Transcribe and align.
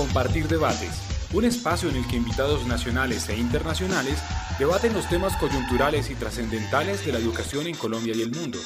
Compartir 0.00 0.48
Debates, 0.48 0.94
un 1.34 1.44
espacio 1.44 1.90
en 1.90 1.96
el 1.96 2.06
que 2.06 2.16
invitados 2.16 2.66
nacionales 2.66 3.28
e 3.28 3.36
internacionales 3.36 4.18
debaten 4.58 4.94
los 4.94 5.06
temas 5.10 5.36
coyunturales 5.36 6.08
y 6.08 6.14
trascendentales 6.14 7.04
de 7.04 7.12
la 7.12 7.18
educación 7.18 7.66
en 7.66 7.74
Colombia 7.74 8.14
y 8.16 8.22
el 8.22 8.30
mundo. 8.30 8.58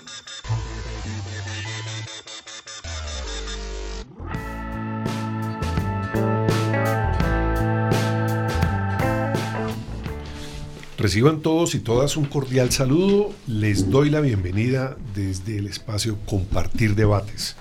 Reciban 10.97 11.41
todos 11.41 11.75
y 11.75 11.81
todas 11.81 12.17
un 12.17 12.27
cordial 12.27 12.71
saludo. 12.71 13.33
Les 13.49 13.91
doy 13.91 14.09
la 14.09 14.21
bienvenida 14.21 14.97
desde 15.17 15.59
el 15.59 15.67
espacio 15.67 16.17
Compartir 16.27 16.95
Debates. 16.95 17.57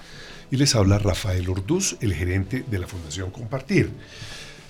Y 0.54 0.58
les 0.58 0.76
habla 0.76 1.00
Rafael 1.00 1.50
Orduz, 1.50 1.98
el 2.00 2.14
gerente 2.14 2.64
de 2.70 2.78
la 2.78 2.86
Fundación 2.86 3.32
Compartir. 3.32 3.90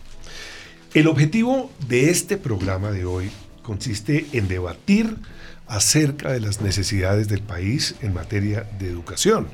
El 0.93 1.07
objetivo 1.07 1.71
de 1.87 2.09
este 2.09 2.35
programa 2.35 2.91
de 2.91 3.05
hoy 3.05 3.31
consiste 3.63 4.25
en 4.33 4.49
debatir 4.49 5.15
acerca 5.67 6.33
de 6.33 6.41
las 6.41 6.59
necesidades 6.59 7.29
del 7.29 7.43
país 7.43 7.95
en 8.01 8.13
materia 8.13 8.67
de 8.77 8.89
educación 8.89 9.47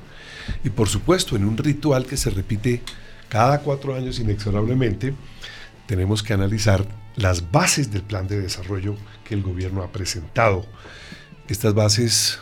y 0.63 0.69
por 0.69 0.89
supuesto 0.89 1.35
en 1.35 1.45
un 1.45 1.57
ritual 1.57 2.05
que 2.05 2.17
se 2.17 2.29
repite 2.29 2.81
cada 3.29 3.59
cuatro 3.61 3.95
años 3.95 4.19
inexorablemente, 4.19 5.13
tenemos 5.87 6.23
que 6.23 6.33
analizar 6.33 6.85
las 7.15 7.51
bases 7.51 7.91
del 7.91 8.03
plan 8.03 8.27
de 8.27 8.41
desarrollo 8.41 8.95
que 9.23 9.33
el 9.33 9.41
gobierno 9.41 9.83
ha 9.83 9.91
presentado. 9.91 10.65
Estas 11.47 11.73
bases, 11.73 12.39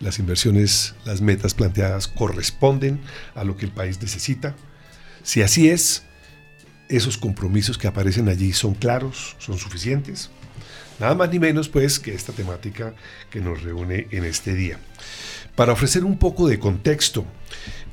las 0.00 0.18
inversiones, 0.18 0.94
las 1.04 1.20
metas 1.20 1.54
planteadas 1.54 2.08
corresponden 2.08 3.00
a 3.34 3.44
lo 3.44 3.56
que 3.56 3.66
el 3.66 3.72
país 3.72 4.00
necesita. 4.00 4.54
Si 5.22 5.42
así 5.42 5.68
es, 5.68 6.04
esos 6.88 7.18
compromisos 7.18 7.78
que 7.78 7.88
aparecen 7.88 8.28
allí 8.28 8.52
son 8.52 8.74
claros, 8.74 9.36
son 9.38 9.58
suficientes. 9.58 10.30
Nada 10.98 11.14
más 11.14 11.30
ni 11.30 11.38
menos 11.38 11.68
pues 11.68 11.98
que 11.98 12.14
esta 12.14 12.32
temática 12.32 12.94
que 13.30 13.40
nos 13.40 13.62
reúne 13.62 14.06
en 14.10 14.24
este 14.24 14.54
día. 14.54 14.78
Para 15.56 15.72
ofrecer 15.72 16.04
un 16.04 16.18
poco 16.18 16.48
de 16.48 16.58
contexto, 16.58 17.24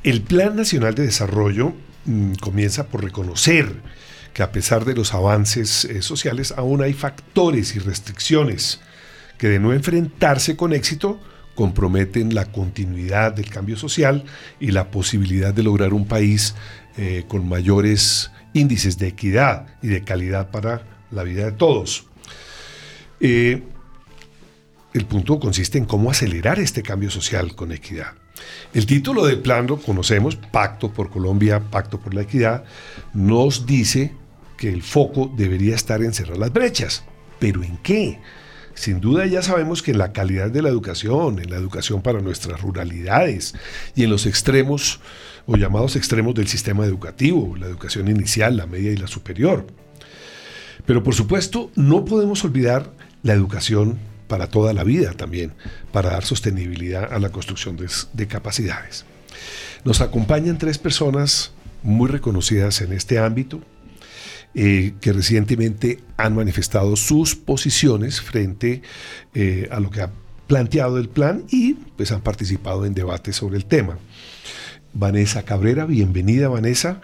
el 0.04 0.22
Plan 0.22 0.56
Nacional 0.56 0.96
de 0.96 1.04
Desarrollo 1.04 1.74
mm, 2.06 2.34
comienza 2.36 2.88
por 2.88 3.04
reconocer 3.04 3.82
que 4.34 4.44
a 4.44 4.52
pesar 4.52 4.84
de 4.84 4.94
los 4.94 5.14
avances 5.14 5.86
eh, 5.86 6.02
sociales 6.02 6.54
aún 6.58 6.82
hay 6.82 6.94
factores 6.94 7.76
y 7.76 7.80
restricciones 7.80 8.82
que 9.38 9.48
de 9.48 9.60
no 9.60 9.72
enfrentarse 9.72 10.58
con 10.58 10.74
éxito 10.74 11.22
comprometen 11.56 12.36
la 12.36 12.52
continuidad 12.52 13.32
del 13.32 13.50
cambio 13.50 13.78
social 13.78 14.26
y 14.60 14.72
la 14.72 14.92
posibilidad 14.92 15.54
de 15.54 15.64
lograr 15.64 15.94
un 15.94 16.06
país 16.06 16.56
eh, 16.98 17.24
con 17.30 17.48
mayores 17.48 18.32
índices 18.54 18.98
de 18.98 19.08
equidad 19.08 19.68
y 19.82 19.88
de 19.88 20.04
calidad 20.04 20.52
para 20.52 20.84
la 21.12 21.24
vida 21.24 21.46
de 21.46 21.52
todos. 21.54 22.08
Eh, 23.20 23.64
el 24.94 25.06
punto 25.06 25.40
consiste 25.40 25.78
en 25.78 25.86
cómo 25.86 26.12
acelerar 26.12 26.60
este 26.60 26.84
cambio 26.84 27.10
social 27.10 27.56
con 27.56 27.72
equidad. 27.72 28.14
El 28.74 28.86
título 28.86 29.26
del 29.26 29.40
plan 29.40 29.68
lo 29.68 29.78
conocemos, 29.78 30.36
Pacto 30.36 30.92
por 30.92 31.10
Colombia, 31.10 31.60
Pacto 31.60 32.00
por 32.00 32.14
la 32.14 32.22
Equidad, 32.22 32.64
nos 33.14 33.66
dice 33.66 34.14
que 34.58 34.70
el 34.70 34.84
foco 34.84 35.32
debería 35.36 35.76
estar 35.76 36.02
en 36.02 36.14
cerrar 36.14 36.38
las 36.38 36.54
brechas. 36.54 37.04
¿Pero 37.40 37.64
en 37.64 37.78
qué? 37.78 38.20
Sin 38.76 39.00
duda 39.00 39.26
ya 39.26 39.42
sabemos 39.42 39.84
que 39.84 39.92
en 39.92 40.00
la 40.00 40.14
calidad 40.14 40.50
de 40.50 40.62
la 40.62 40.70
educación, 40.70 41.40
en 41.40 41.50
la 41.50 41.58
educación 41.58 42.02
para 42.02 42.22
nuestras 42.22 42.62
ruralidades 42.62 43.54
y 43.96 44.04
en 44.04 44.10
los 44.10 44.26
extremos 44.26 45.00
o 45.46 45.58
llamados 45.58 45.96
extremos 45.96 46.34
del 46.34 46.48
sistema 46.48 46.86
educativo, 46.86 47.56
la 47.56 47.68
educación 47.68 48.08
inicial, 48.08 48.58
la 48.58 48.66
media 48.66 48.92
y 48.92 48.98
la 48.98 49.08
superior. 49.08 49.68
Pero 50.86 51.04
por 51.04 51.14
supuesto 51.14 51.72
no 51.76 52.04
podemos 52.06 52.44
olvidar 52.44 52.92
la 53.22 53.34
educación 53.34 54.00
para 54.34 54.48
toda 54.48 54.74
la 54.74 54.84
vida 54.84 55.12
también, 55.12 55.54
para 55.92 56.10
dar 56.10 56.26
sostenibilidad 56.26 57.14
a 57.14 57.20
la 57.20 57.30
construcción 57.30 57.78
de, 57.78 58.28
capacidades. 58.28 59.06
Nos 59.86 60.02
acompañan 60.02 60.58
tres 60.58 60.80
personas 60.80 61.52
muy 61.84 62.10
reconocidas 62.10 62.82
en 62.82 62.94
este 62.94 63.20
ámbito, 63.20 63.62
eh, 64.56 64.96
que 65.02 65.14
recientemente 65.14 66.00
han 66.18 66.36
manifestado 66.36 66.96
sus 66.96 67.36
posiciones 67.36 68.22
frente 68.22 68.82
eh, 69.36 69.68
a 69.70 69.80
lo 69.80 69.92
que 69.92 70.02
ha 70.02 70.10
planteado 70.48 70.98
el 70.98 71.10
plan 71.10 71.44
y 71.52 71.76
pues 71.76 72.12
han 72.12 72.22
participado 72.22 72.88
en 72.88 72.96
debates 72.96 73.36
sobre 73.36 73.58
el 73.58 73.66
tema. 73.66 74.00
Vanessa 74.94 75.44
Cabrera, 75.44 75.86
bienvenida 75.86 76.48
Vanessa, 76.50 77.02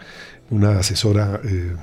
una 0.50 0.80
asesora 0.80 1.40
eh, 1.44 1.76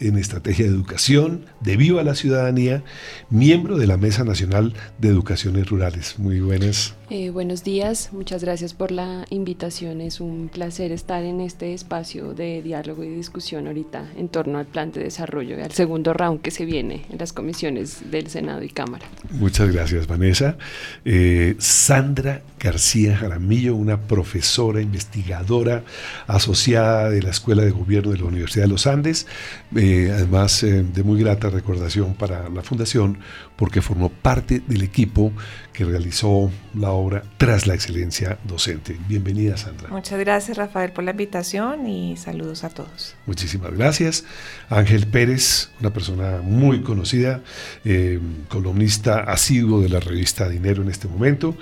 en 0.00 0.18
Estrategia 0.18 0.66
de 0.66 0.70
Educación, 0.72 1.46
de 1.60 1.76
Viva 1.76 2.02
la 2.02 2.14
Ciudadanía, 2.14 2.82
miembro 3.30 3.78
de 3.78 3.86
la 3.86 3.96
Mesa 3.96 4.24
Nacional 4.24 4.74
de 4.98 5.08
Educaciones 5.08 5.68
Rurales. 5.68 6.18
Muy 6.18 6.40
buenas. 6.40 6.97
Eh, 7.10 7.30
buenos 7.30 7.64
días, 7.64 8.10
muchas 8.12 8.44
gracias 8.44 8.74
por 8.74 8.90
la 8.90 9.24
invitación. 9.30 10.02
Es 10.02 10.20
un 10.20 10.50
placer 10.52 10.92
estar 10.92 11.24
en 11.24 11.40
este 11.40 11.72
espacio 11.72 12.34
de 12.34 12.60
diálogo 12.60 13.02
y 13.02 13.08
discusión 13.08 13.66
ahorita 13.66 14.12
en 14.18 14.28
torno 14.28 14.58
al 14.58 14.66
plan 14.66 14.92
de 14.92 15.04
desarrollo, 15.04 15.56
al 15.64 15.72
segundo 15.72 16.12
round 16.12 16.42
que 16.42 16.50
se 16.50 16.66
viene 16.66 17.06
en 17.08 17.16
las 17.16 17.32
comisiones 17.32 18.10
del 18.10 18.26
Senado 18.26 18.62
y 18.62 18.68
Cámara. 18.68 19.06
Muchas 19.30 19.72
gracias, 19.72 20.06
Vanessa. 20.06 20.58
Eh, 21.06 21.56
Sandra 21.58 22.42
García 22.60 23.16
Jaramillo, 23.16 23.74
una 23.74 24.02
profesora 24.02 24.82
investigadora 24.82 25.84
asociada 26.26 27.08
de 27.08 27.22
la 27.22 27.30
Escuela 27.30 27.62
de 27.62 27.70
Gobierno 27.70 28.10
de 28.10 28.18
la 28.18 28.24
Universidad 28.24 28.66
de 28.66 28.70
los 28.70 28.86
Andes, 28.86 29.26
eh, 29.74 30.10
además 30.12 30.60
de 30.60 31.02
muy 31.02 31.18
grata 31.22 31.48
recordación 31.48 32.12
para 32.12 32.50
la 32.50 32.62
Fundación 32.62 33.20
porque 33.58 33.82
formó 33.82 34.08
parte 34.08 34.62
del 34.68 34.82
equipo 34.82 35.32
que 35.72 35.84
realizó 35.84 36.48
la 36.74 36.92
obra 36.92 37.24
Tras 37.38 37.66
la 37.66 37.74
Excelencia 37.74 38.38
Docente. 38.44 38.96
Bienvenida, 39.08 39.56
Sandra. 39.56 39.88
Muchas 39.88 40.20
gracias, 40.20 40.56
Rafael, 40.56 40.92
por 40.92 41.02
la 41.02 41.10
invitación 41.10 41.88
y 41.88 42.16
saludos 42.16 42.62
a 42.62 42.68
todos. 42.68 43.16
Muchísimas 43.26 43.72
gracias. 43.72 44.24
Ángel 44.70 45.08
Pérez, 45.08 45.70
una 45.80 45.92
persona 45.92 46.40
muy 46.40 46.82
conocida, 46.82 47.42
eh, 47.84 48.20
columnista 48.48 49.24
asiduo 49.24 49.82
de 49.82 49.88
la 49.88 49.98
revista 49.98 50.48
Dinero 50.48 50.82
en 50.82 50.88
este 50.88 51.08
momento. 51.08 51.56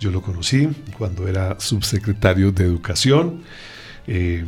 Yo 0.00 0.10
lo 0.10 0.22
conocí 0.22 0.70
cuando 0.96 1.28
era 1.28 1.60
subsecretario 1.60 2.50
de 2.50 2.64
Educación, 2.64 3.42
eh, 4.06 4.46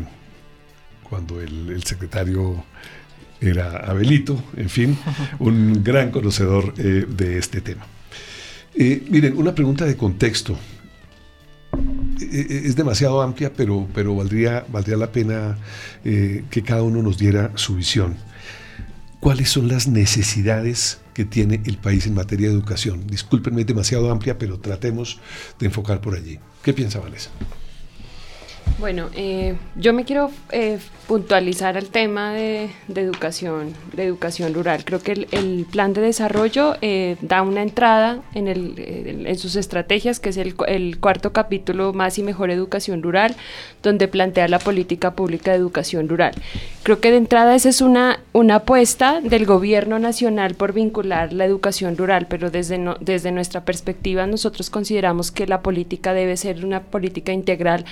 cuando 1.03 1.43
el 1.43 1.83
secretario 1.85 2.65
era 3.47 3.79
Abelito, 3.79 4.43
en 4.57 4.69
fin, 4.69 4.99
un 5.39 5.83
gran 5.85 6.11
conocedor 6.11 6.75
eh, 6.79 7.07
de 7.09 7.39
este 7.39 7.61
tema. 7.61 7.87
Eh, 8.75 9.05
miren, 9.11 9.37
una 9.37 9.55
pregunta 9.55 9.85
de 9.85 9.97
contexto. 9.97 10.59
Eh, 12.21 12.63
es 12.65 12.77
demasiado 12.77 13.23
amplia, 13.23 13.53
pero, 13.53 13.87
pero 13.95 14.15
valdría, 14.15 14.65
valdría 14.71 14.97
la 14.97 15.13
pena 15.13 15.59
que 16.05 16.63
cada 16.65 16.83
uno 16.83 17.03
nos 17.03 17.19
diera 17.19 17.53
su 17.55 17.77
visión. 17.77 18.17
¿Cuáles 19.21 19.49
son 19.49 19.69
las 19.69 19.89
necesidades 19.89 20.99
que 21.15 21.25
tiene 21.25 21.63
el 21.65 21.79
país 21.79 22.07
en 22.07 22.15
materia 22.15 22.49
de 22.49 22.55
educación? 22.55 23.07
Discúlpenme, 23.07 23.63
es 23.63 23.67
demasiado 23.67 24.11
amplia, 24.11 24.39
pero 24.39 24.61
tratemos 24.61 25.19
de 25.59 25.67
enfocar 25.67 26.01
por 26.01 26.15
allí. 26.15 26.39
¿Qué 26.63 26.75
piensa 26.75 27.01
Vanessa? 27.01 27.31
Bueno, 28.79 29.09
eh, 29.15 29.55
yo 29.77 29.93
me 29.93 30.05
quiero 30.05 30.33
eh, 30.51 30.81
puntualizar 31.07 31.77
el 31.77 31.91
tema 31.91 32.33
de, 32.33 32.71
educación, 32.93 33.73
de 33.93 34.05
educación 34.05 34.53
rural. 34.53 34.85
Creo 34.85 35.01
que 35.01 35.29
el, 35.31 35.67
plan 35.71 35.93
de 35.93 36.01
desarrollo 36.01 36.75
eh, 36.83 37.17
da 37.21 37.43
una 37.43 37.63
entrada 37.63 38.21
en, 38.35 38.49
el, 38.49 38.75
en 39.27 39.39
sus 39.39 39.55
estrategias, 39.55 40.19
que 40.19 40.31
es 40.31 40.37
el, 40.39 40.55
el, 40.67 40.99
cuarto 40.99 41.33
capítulo, 41.33 41.93
Más 41.93 42.19
y 42.19 42.25
Mejor 42.25 42.51
Educación 42.51 43.03
Rural, 43.03 43.37
donde 43.83 44.09
plantea 44.09 44.49
la 44.49 44.59
política 44.59 45.13
pública 45.13 45.53
de 45.53 45.59
educación 45.59 46.09
rural. 46.09 46.35
Creo 46.83 47.01
que 47.01 47.13
de 47.13 47.19
entrada 47.19 47.55
esa 47.55 47.69
es 47.69 47.81
una, 47.81 48.21
una 48.33 48.57
apuesta 48.57 49.21
del 49.21 49.47
gobierno 49.47 50.01
nacional 50.01 50.55
por 50.55 50.73
vincular 50.73 51.33
la 51.33 51.45
educación 51.45 51.97
rural, 51.97 52.27
pero 52.29 52.51
desde, 52.51 52.79
no, 52.79 52.97
desde 53.01 53.31
nuestra 53.31 53.65
perspectiva 53.65 54.27
nosotros 54.27 54.69
consideramos 54.69 55.31
que 55.31 55.47
la 55.47 55.63
política 55.63 56.13
debe 56.13 56.37
ser 56.37 56.65
una 56.65 56.83
política 56.83 57.33
integral 57.33 57.85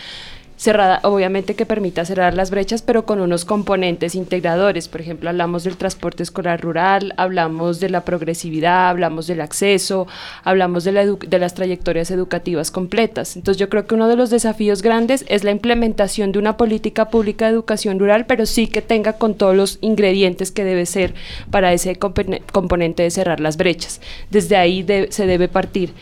cerrada, 0.62 1.00
obviamente 1.02 1.56
que 1.56 1.66
permita 1.66 2.04
cerrar 2.04 2.34
las 2.34 2.52
brechas, 2.52 2.82
pero 2.82 3.04
con 3.04 3.20
unos 3.20 3.44
componentes 3.44 4.14
integradores. 4.14 4.86
Por 4.86 5.00
ejemplo, 5.00 5.28
hablamos 5.28 5.64
del 5.64 5.76
transporte 5.76 6.22
escolar 6.22 6.60
rural, 6.60 7.14
hablamos 7.16 7.80
de 7.80 7.88
la 7.88 8.04
progresividad, 8.04 8.88
hablamos 8.90 9.26
del 9.26 9.40
acceso, 9.40 10.06
hablamos 10.44 10.84
de, 10.84 10.92
la 10.92 11.04
de 11.04 11.38
las 11.40 11.54
trayectorias 11.54 12.12
educativas 12.12 12.70
completas. 12.70 13.34
Entonces 13.34 13.58
yo 13.58 13.68
creo 13.68 13.88
que 13.88 13.96
uno 13.96 14.06
de 14.06 14.14
los 14.14 14.30
desafíos 14.30 14.82
grandes 14.82 15.24
es 15.26 15.42
la 15.42 15.50
implementación 15.50 16.30
de 16.30 16.38
una 16.38 16.56
política 16.56 17.08
pública 17.08 17.46
de 17.46 17.54
educación 17.54 17.98
rural, 17.98 18.26
pero 18.26 18.46
sí 18.46 18.68
que 18.68 18.82
tenga 18.82 19.14
con 19.14 19.34
todos 19.34 19.56
los 19.56 19.78
ingredientes 19.80 20.52
que 20.52 20.62
debe 20.62 20.86
ser 20.86 21.12
para 21.50 21.72
ese 21.72 21.96
componente 21.96 23.02
de 23.02 23.10
cerrar 23.10 23.40
las 23.40 23.56
brechas. 23.56 24.00
Desde 24.30 24.54
ahí 24.54 24.86
se 25.10 25.26
debe 25.26 25.48
partir. 25.48 25.92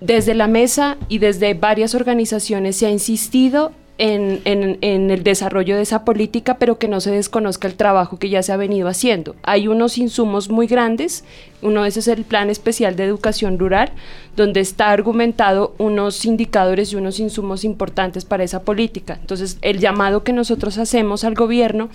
Desde 0.00 0.34
la 0.34 0.46
mesa 0.46 0.96
y 1.08 1.18
desde 1.18 1.54
varias 1.54 1.96
organizaciones 1.96 2.76
se 2.76 2.86
ha 2.86 2.90
insistido 2.90 3.72
en, 3.98 5.10
el 5.10 5.22
desarrollo 5.24 5.76
de 5.76 5.82
esa 5.82 6.04
política, 6.04 6.56
pero 6.58 6.78
que 6.78 6.88
no 6.88 7.00
se 7.00 7.10
desconozca 7.10 7.66
el 7.66 7.74
trabajo 7.74 8.18
que 8.18 8.28
ya 8.28 8.42
se 8.42 8.52
ha 8.52 8.56
venido 8.56 8.88
haciendo. 8.88 9.34
Hay 9.42 9.68
unos 9.68 9.98
insumos 9.98 10.48
muy 10.48 10.66
grandes, 10.66 11.24
uno 11.62 11.82
de 11.82 11.88
esos 11.88 12.06
es 12.06 12.16
el 12.16 12.24
Plan 12.24 12.48
Especial 12.48 12.94
de 12.94 13.04
Educación 13.04 13.58
Rural, 13.58 13.90
donde 14.36 14.60
está 14.60 14.90
argumentado 14.90 15.74
unos 15.78 16.24
indicadores 16.24 16.92
y 16.92 16.96
unos 16.96 17.18
insumos 17.18 17.64
importantes 17.64 18.24
para 18.24 18.44
esa 18.44 18.62
política. 18.62 19.18
Entonces, 19.20 19.58
el 19.62 19.80
llamado 19.80 20.22
que 20.22 20.32
nosotros 20.32 20.78
hacemos 20.78 21.24
al 21.24 21.34
gobierno 21.34 21.88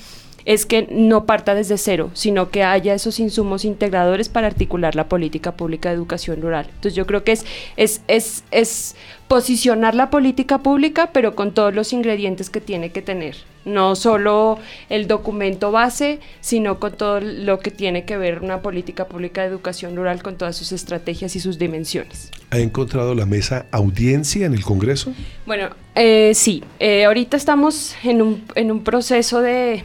es 0.45 0.65
que 0.65 0.87
no 0.91 1.25
parta 1.25 1.55
desde 1.55 1.77
cero, 1.77 2.11
sino 2.13 2.49
que 2.49 2.63
haya 2.63 2.93
esos 2.93 3.19
insumos 3.19 3.65
integradores 3.65 4.29
para 4.29 4.47
articular 4.47 4.95
la 4.95 5.07
política 5.07 5.53
pública 5.53 5.89
de 5.89 5.95
educación 5.95 6.41
rural. 6.41 6.65
Entonces 6.67 6.95
yo 6.95 7.05
creo 7.05 7.23
que 7.23 7.33
es, 7.33 7.45
es, 7.77 8.01
es, 8.07 8.43
es 8.51 8.95
posicionar 9.27 9.95
la 9.95 10.09
política 10.09 10.59
pública, 10.59 11.11
pero 11.13 11.35
con 11.35 11.53
todos 11.53 11.73
los 11.73 11.93
ingredientes 11.93 12.49
que 12.49 12.61
tiene 12.61 12.91
que 12.91 13.01
tener. 13.01 13.35
No 13.65 13.95
solo 13.95 14.59
el 14.89 15.07
documento 15.07 15.71
base, 15.71 16.19
sino 16.41 16.79
con 16.79 16.93
todo 16.93 17.21
lo 17.21 17.59
que 17.59 17.71
tiene 17.71 18.03
que 18.03 18.17
ver 18.17 18.39
una 18.39 18.61
política 18.61 19.07
pública 19.07 19.41
de 19.41 19.47
educación 19.47 19.95
rural 19.95 20.21
con 20.21 20.37
todas 20.37 20.57
sus 20.57 20.73
estrategias 20.73 21.35
y 21.37 21.39
sus 21.39 21.57
dimensiones. 21.57 22.29
¿Ha 22.49 22.59
encontrado 22.59 23.15
la 23.15 23.25
mesa 23.25 23.65
audiencia 23.71 24.45
en 24.45 24.53
el 24.53 24.63
Congreso? 24.63 25.13
Bueno, 25.45 25.69
eh, 25.95 26.33
sí. 26.35 26.61
Eh, 26.79 27.05
ahorita 27.05 27.37
estamos 27.37 27.95
en 28.03 28.21
un, 28.21 28.43
en 28.55 28.69
un 28.69 28.83
proceso 28.83 29.41
de 29.41 29.83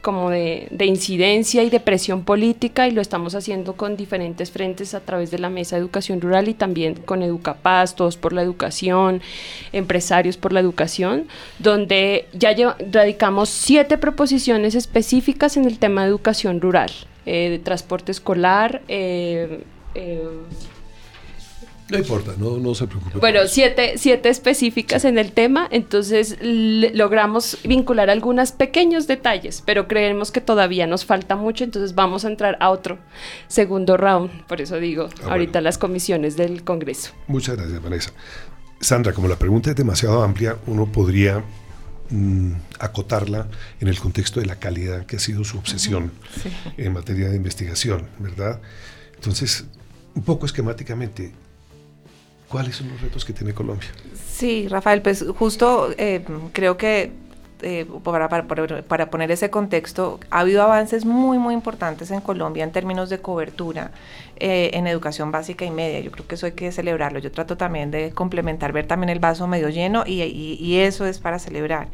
como 0.00 0.30
de, 0.30 0.68
incidencia 0.80 1.62
y 1.62 1.70
de 1.70 1.80
presión 1.80 2.24
política 2.24 2.88
y 2.88 2.90
lo 2.90 3.00
estamos 3.00 3.34
haciendo 3.34 3.74
con 3.74 3.96
diferentes 3.96 4.50
frentes 4.50 4.94
a 4.94 5.00
través 5.00 5.30
de 5.30 5.38
la 5.38 5.50
Mesa 5.50 5.76
de 5.76 5.80
Educación 5.80 6.20
Rural 6.20 6.48
y 6.48 6.54
también 6.54 6.94
con 6.94 7.22
Educapaz, 7.22 7.94
Todos 7.94 8.16
por 8.16 8.32
la 8.32 8.42
Educación, 8.42 9.20
Empresarios 9.72 10.36
por 10.36 10.52
la 10.52 10.60
Educación, 10.60 11.26
donde 11.58 12.26
ya 12.32 12.54
radicamos 12.90 13.48
siete 13.48 13.98
proposiciones 13.98 14.74
específicas 14.74 15.56
en 15.56 15.66
el 15.66 15.78
tema 15.78 16.02
de 16.02 16.08
educación 16.08 16.60
rural, 16.60 16.90
eh, 17.26 17.50
de 17.50 17.58
transporte 17.58 18.12
escolar, 18.12 18.82
eh, 18.88 19.62
eh, 19.94 20.28
no 21.90 21.98
importa, 21.98 22.32
no, 22.38 22.58
no 22.58 22.74
se 22.74 22.86
preocupe. 22.86 23.18
Bueno, 23.18 23.40
siete, 23.46 23.94
siete 23.96 24.28
específicas 24.28 25.04
en 25.04 25.18
el 25.18 25.32
tema, 25.32 25.68
entonces 25.70 26.36
logramos 26.40 27.58
vincular 27.64 28.10
algunos 28.10 28.52
pequeños 28.52 29.06
detalles, 29.06 29.62
pero 29.64 29.88
creemos 29.88 30.30
que 30.30 30.40
todavía 30.40 30.86
nos 30.86 31.04
falta 31.04 31.36
mucho, 31.36 31.64
entonces 31.64 31.94
vamos 31.94 32.24
a 32.24 32.28
entrar 32.28 32.56
a 32.60 32.70
otro 32.70 32.98
segundo 33.48 33.96
round, 33.96 34.46
por 34.46 34.60
eso 34.60 34.76
digo, 34.78 35.08
ah, 35.22 35.32
ahorita 35.32 35.60
las 35.60 35.78
comisiones 35.78 36.36
del 36.36 36.62
Congreso. 36.64 37.12
Muchas 37.26 37.56
gracias, 37.56 37.82
Vanessa. 37.82 38.12
Sandra, 38.80 39.12
como 39.12 39.28
la 39.28 39.36
pregunta 39.36 39.70
es 39.70 39.76
demasiado 39.76 40.22
amplia, 40.22 40.56
uno 40.66 40.90
podría 40.90 41.44
mm, 42.10 42.52
acotarla 42.78 43.48
en 43.80 43.88
el 43.88 43.98
contexto 43.98 44.40
de 44.40 44.46
la 44.46 44.56
calidad 44.56 45.06
que 45.06 45.16
ha 45.16 45.20
sido 45.20 45.44
su 45.44 45.58
obsesión 45.58 46.12
en 46.76 46.92
materia 46.92 47.28
de 47.28 47.36
investigación, 47.36 48.08
¿verdad? 48.18 48.60
Entonces, 49.16 49.66
un 50.14 50.22
poco 50.22 50.46
esquemáticamente, 50.46 51.32
¿Cuáles 52.50 52.74
son 52.74 52.88
los 52.88 53.00
retos 53.00 53.24
que 53.24 53.32
tiene 53.32 53.54
Colombia? 53.54 53.88
Sí, 54.12 54.66
Rafael, 54.66 55.02
pues 55.02 55.24
justo 55.38 55.90
eh, 55.96 56.24
creo 56.52 56.76
que 56.76 57.12
eh, 57.62 57.86
para, 58.02 58.28
para, 58.28 59.10
poner 59.10 59.30
ese 59.30 59.50
contexto, 59.50 60.18
ha 60.30 60.40
habido 60.40 60.62
avances 60.62 61.04
muy, 61.04 61.38
muy 61.38 61.54
importantes 61.54 62.10
en 62.10 62.20
Colombia 62.20 62.64
en 62.64 62.72
términos 62.72 63.08
de 63.08 63.20
cobertura 63.20 63.92
eh, 64.36 64.70
en 64.72 64.88
educación 64.88 65.30
básica 65.30 65.64
y 65.64 65.70
media. 65.70 66.00
Yo 66.00 66.10
creo 66.10 66.26
que 66.26 66.34
eso 66.34 66.46
hay 66.46 66.52
que 66.52 66.72
celebrarlo. 66.72 67.20
Yo 67.20 67.30
trato 67.30 67.56
también 67.56 67.92
de 67.92 68.10
complementar, 68.10 68.72
ver 68.72 68.88
también 68.88 69.10
el 69.10 69.20
vaso 69.20 69.46
medio 69.46 69.68
lleno 69.68 70.02
y, 70.04 70.20
y, 70.22 70.76
eso 70.78 71.06
es 71.06 71.20
para 71.20 71.38
celebrar. 71.38 71.86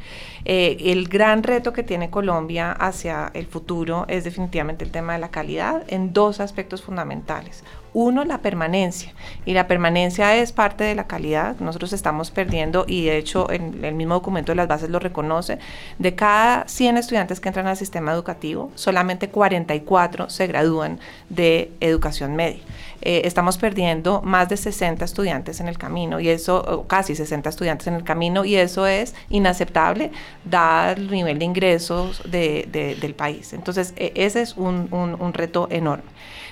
el 0.46 1.08
gran 1.08 1.42
reto 1.42 1.74
que 1.74 1.82
tiene 1.82 2.08
Colombia 2.08 2.72
hacia 2.72 3.30
el 3.34 3.46
futuro 3.46 4.06
es 4.08 4.24
definitivamente 4.24 4.84
el 4.86 4.90
tema 4.90 5.12
de 5.12 5.18
la 5.18 5.30
calidad 5.30 5.82
en 5.88 6.14
dos 6.14 6.40
aspectos 6.40 6.80
fundamentales. 6.80 7.62
Uno, 7.92 8.24
la 8.24 8.38
permanencia. 8.38 9.12
Y 9.44 9.54
la 9.54 9.66
permanencia 9.66 10.36
es 10.36 10.52
parte 10.52 10.84
de 10.84 10.94
la 10.94 11.06
calidad. 11.06 11.56
Nosotros 11.60 11.92
estamos 11.92 12.30
perdiendo, 12.30 12.84
y 12.86 13.06
de 13.06 13.16
hecho 13.16 13.50
en 13.50 13.84
el 13.84 13.94
mismo 13.94 14.14
documento 14.14 14.52
de 14.52 14.56
las 14.56 14.68
bases 14.68 14.90
lo 14.90 14.98
reconoce, 14.98 15.58
de 15.98 16.14
cada 16.14 16.68
100 16.68 16.98
estudiantes 16.98 17.40
que 17.40 17.48
entran 17.48 17.66
al 17.66 17.76
sistema 17.76 18.12
educativo, 18.12 18.70
solamente 18.74 19.30
44 19.30 20.30
se 20.30 20.46
gradúan 20.46 21.00
de 21.28 21.72
educación 21.80 22.36
media. 22.36 22.60
Eh, 23.02 23.22
estamos 23.24 23.58
perdiendo 23.58 24.22
más 24.22 24.48
de 24.48 24.56
60 24.56 25.04
estudiantes 25.04 25.60
en 25.60 25.68
el 25.68 25.78
camino 25.78 26.18
y 26.18 26.28
eso, 26.28 26.86
casi 26.88 27.14
60 27.14 27.48
estudiantes 27.48 27.86
en 27.86 27.94
el 27.94 28.04
camino 28.04 28.44
y 28.44 28.56
eso 28.56 28.86
es 28.86 29.14
inaceptable 29.28 30.10
dado 30.44 30.92
el 30.96 31.10
nivel 31.10 31.38
de 31.38 31.44
ingresos 31.44 32.22
del 32.30 33.14
país. 33.16 33.52
Entonces, 33.52 33.94
e, 33.96 34.12
ese 34.16 34.42
es 34.42 34.56
un, 34.56 34.88
un 34.90 35.32
reto 35.34 35.68
enorme. 35.70 36.04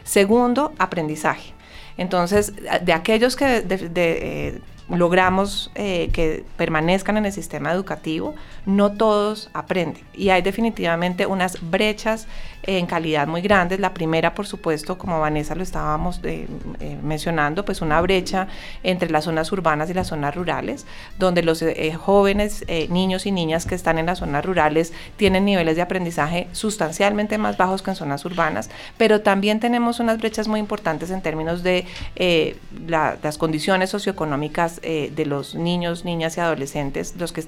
Segundo, 0.04 0.72
aprendizaje. 0.78 1.52
Entonces, 1.96 2.52
de 2.82 2.92
aquellos 2.92 3.36
que 3.36 3.64
eh, 3.68 4.60
logramos 4.88 5.70
eh, 5.74 6.10
que 6.12 6.44
permanezcan 6.56 7.16
en 7.16 7.26
el 7.26 7.32
sistema 7.32 7.72
educativo, 7.72 8.34
no 8.66 8.92
todos 8.92 9.50
aprenden. 9.54 10.04
Y 10.12 10.30
hay 10.30 10.42
definitivamente 10.42 11.26
unas 11.26 11.58
brechas 11.70 12.26
en 12.66 12.86
calidad 12.86 13.26
muy 13.26 13.42
grandes. 13.42 13.80
La 13.80 13.94
primera, 13.94 14.34
por 14.34 14.46
supuesto, 14.46 14.96
como 14.98 15.20
Vanessa 15.20 15.54
lo 15.54 15.62
estábamos 15.62 16.20
eh, 16.22 16.46
eh, 16.80 16.98
mencionando, 17.02 17.64
pues 17.64 17.80
una 17.80 18.00
brecha 18.00 18.48
entre 18.82 19.10
las 19.10 19.24
zonas 19.24 19.50
urbanas 19.52 19.90
y 19.90 19.94
las 19.94 20.08
zonas 20.08 20.34
rurales, 20.34 20.86
donde 21.18 21.42
los 21.42 21.62
eh, 21.62 21.92
jóvenes, 21.94 22.64
niños 22.88 23.26
y 23.26 23.32
niñas 23.32 23.66
que 23.66 23.74
están 23.74 23.98
en 23.98 24.06
las 24.06 24.18
zonas 24.18 24.44
rurales 24.44 24.92
tienen 25.16 25.44
niveles 25.44 25.76
de 25.76 25.82
aprendizaje 25.82 26.48
sustancialmente 26.52 27.38
más 27.38 27.56
bajos 27.56 27.82
que 27.82 27.90
en 27.90 27.96
zonas 27.96 28.24
urbanas, 28.24 28.70
pero 28.96 29.20
también 29.20 29.60
tenemos 29.60 30.00
unas 30.00 30.18
brechas 30.18 30.48
muy 30.48 30.60
importantes 30.60 31.10
en 31.10 31.22
términos 31.22 31.62
de 31.62 31.86
las 32.86 33.38
condiciones 33.38 33.90
socioeconómicas 33.90 34.80
de 34.80 35.26
los 35.26 35.54
niños, 35.54 36.04
niñas 36.04 36.36
y 36.36 36.40
adolescentes, 36.40 37.14
los 37.18 37.32
que 37.32 37.44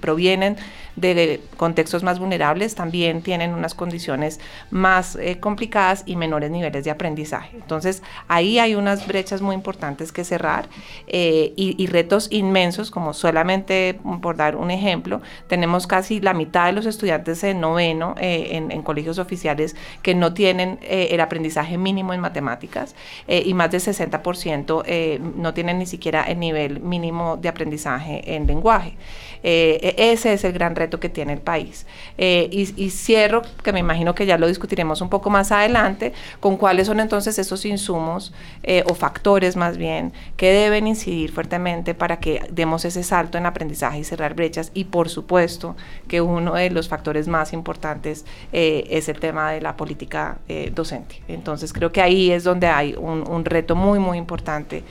provienen 0.00 0.56
de 0.96 1.40
contextos 1.56 2.02
más 2.02 2.18
vulnerables, 2.18 2.74
también 2.74 3.22
tienen 3.22 3.54
unas 3.54 3.74
condiciones 3.74 4.40
más 4.70 5.16
eh, 5.16 5.38
complicadas 5.40 6.02
y 6.06 6.16
menores 6.16 6.50
niveles 6.50 6.84
de 6.84 6.90
aprendizaje. 6.90 7.50
Entonces, 7.54 8.02
ahí 8.28 8.58
hay 8.58 8.74
unas 8.74 9.06
brechas 9.06 9.40
muy 9.40 9.54
importantes 9.54 10.12
que 10.12 10.24
cerrar 10.24 10.68
eh, 11.06 11.52
y, 11.56 11.86
retos 11.86 12.28
inmensos, 12.30 12.90
como 12.90 13.14
solamente 13.14 13.98
por 14.20 14.36
dar 14.36 14.56
un 14.56 14.70
ejemplo, 14.70 15.22
tenemos 15.46 15.86
casi 15.86 16.20
la 16.20 16.34
mitad 16.34 16.66
de 16.66 16.72
los 16.72 16.86
estudiantes 16.86 17.42
en 17.44 17.60
noveno 17.60 18.14
eh, 18.20 18.50
en, 18.70 18.82
colegios 18.82 19.18
oficiales 19.18 19.74
que 20.02 20.14
no 20.14 20.34
tienen 20.34 20.78
el 20.82 21.20
aprendizaje 21.20 21.76
mínimo 21.76 22.14
en 22.14 22.20
matemáticas 22.20 22.94
y 23.26 23.52
más 23.54 23.70
del 23.70 23.80
60% 23.80 25.18
no 25.34 25.54
tienen 25.54 25.78
ni 25.78 25.86
siquiera 25.86 26.22
el 26.22 26.38
nivel 26.38 26.80
mínimo 26.80 27.36
de 27.36 27.48
aprendizaje 27.48 28.34
en 28.34 28.46
lenguaje. 28.46 28.94
E, 29.42 29.94
ese 29.98 30.32
es 30.32 30.44
el 30.44 30.52
gran 30.52 30.76
reto 30.76 31.00
que 31.00 31.08
tiene 31.08 31.32
el 31.32 31.40
país. 31.40 31.86
y, 32.16 32.72
y 32.76 32.90
cierro, 32.90 33.42
que 33.62 33.72
me 33.72 33.80
imagino 33.80 34.14
que 34.14 34.26
ya 34.26 34.37
lo 34.38 34.46
discutiremos 34.46 35.00
un 35.00 35.08
poco 35.08 35.30
más 35.30 35.52
adelante, 35.52 36.12
con 36.40 36.56
cuáles 36.56 36.86
son 36.86 37.00
entonces 37.00 37.38
esos 37.38 37.64
insumos 37.64 38.32
eh, 38.62 38.84
o 38.86 38.94
factores 38.94 39.56
más 39.56 39.76
bien 39.76 40.12
que 40.36 40.52
deben 40.52 40.86
incidir 40.86 41.32
fuertemente 41.32 41.94
para 41.94 42.18
que 42.20 42.42
demos 42.50 42.84
ese 42.84 43.02
salto 43.02 43.38
en 43.38 43.46
aprendizaje 43.46 43.98
y 43.98 44.04
cerrar 44.04 44.34
brechas. 44.34 44.70
Y 44.74 44.84
por 44.84 45.08
supuesto 45.08 45.76
que 46.06 46.20
uno 46.20 46.54
de 46.54 46.70
los 46.70 46.88
factores 46.88 47.28
más 47.28 47.52
importantes 47.52 48.24
eh, 48.52 48.86
es 48.90 49.08
el 49.08 49.20
tema 49.20 49.52
de 49.52 49.60
la 49.60 49.76
política 49.76 50.38
eh, 50.48 50.72
docente. 50.74 51.22
Entonces 51.28 51.72
creo 51.72 51.92
que 51.92 52.00
ahí 52.00 52.30
es 52.30 52.44
donde 52.44 52.68
hay 52.68 52.94
un, 52.96 53.28
un 53.28 53.44
reto 53.44 53.74
muy, 53.74 53.98
muy 53.98 54.18
importante 54.18 54.84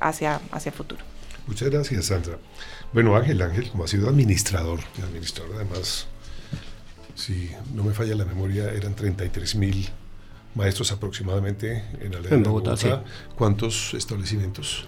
hacia, 0.00 0.40
hacia 0.52 0.70
el 0.70 0.74
futuro. 0.74 1.04
Muchas 1.46 1.68
gracias, 1.68 2.06
Sandra. 2.06 2.38
Bueno, 2.92 3.14
Ángel, 3.14 3.40
Ángel, 3.42 3.70
como 3.70 3.84
ha 3.84 3.88
sido 3.88 4.08
administrador, 4.08 4.80
administrador 5.02 5.56
además 5.56 6.06
si 7.14 7.50
no 7.74 7.84
me 7.84 7.92
falla 7.92 8.14
la 8.14 8.24
memoria, 8.24 8.70
eran 8.70 8.94
33 8.94 9.54
mil 9.56 9.88
maestros 10.54 10.90
aproximadamente 10.92 11.84
en, 12.00 12.12
la 12.12 12.28
en 12.28 12.42
Bogotá. 12.42 13.04
¿Cuántos 13.36 13.94
establecimientos? 13.94 14.84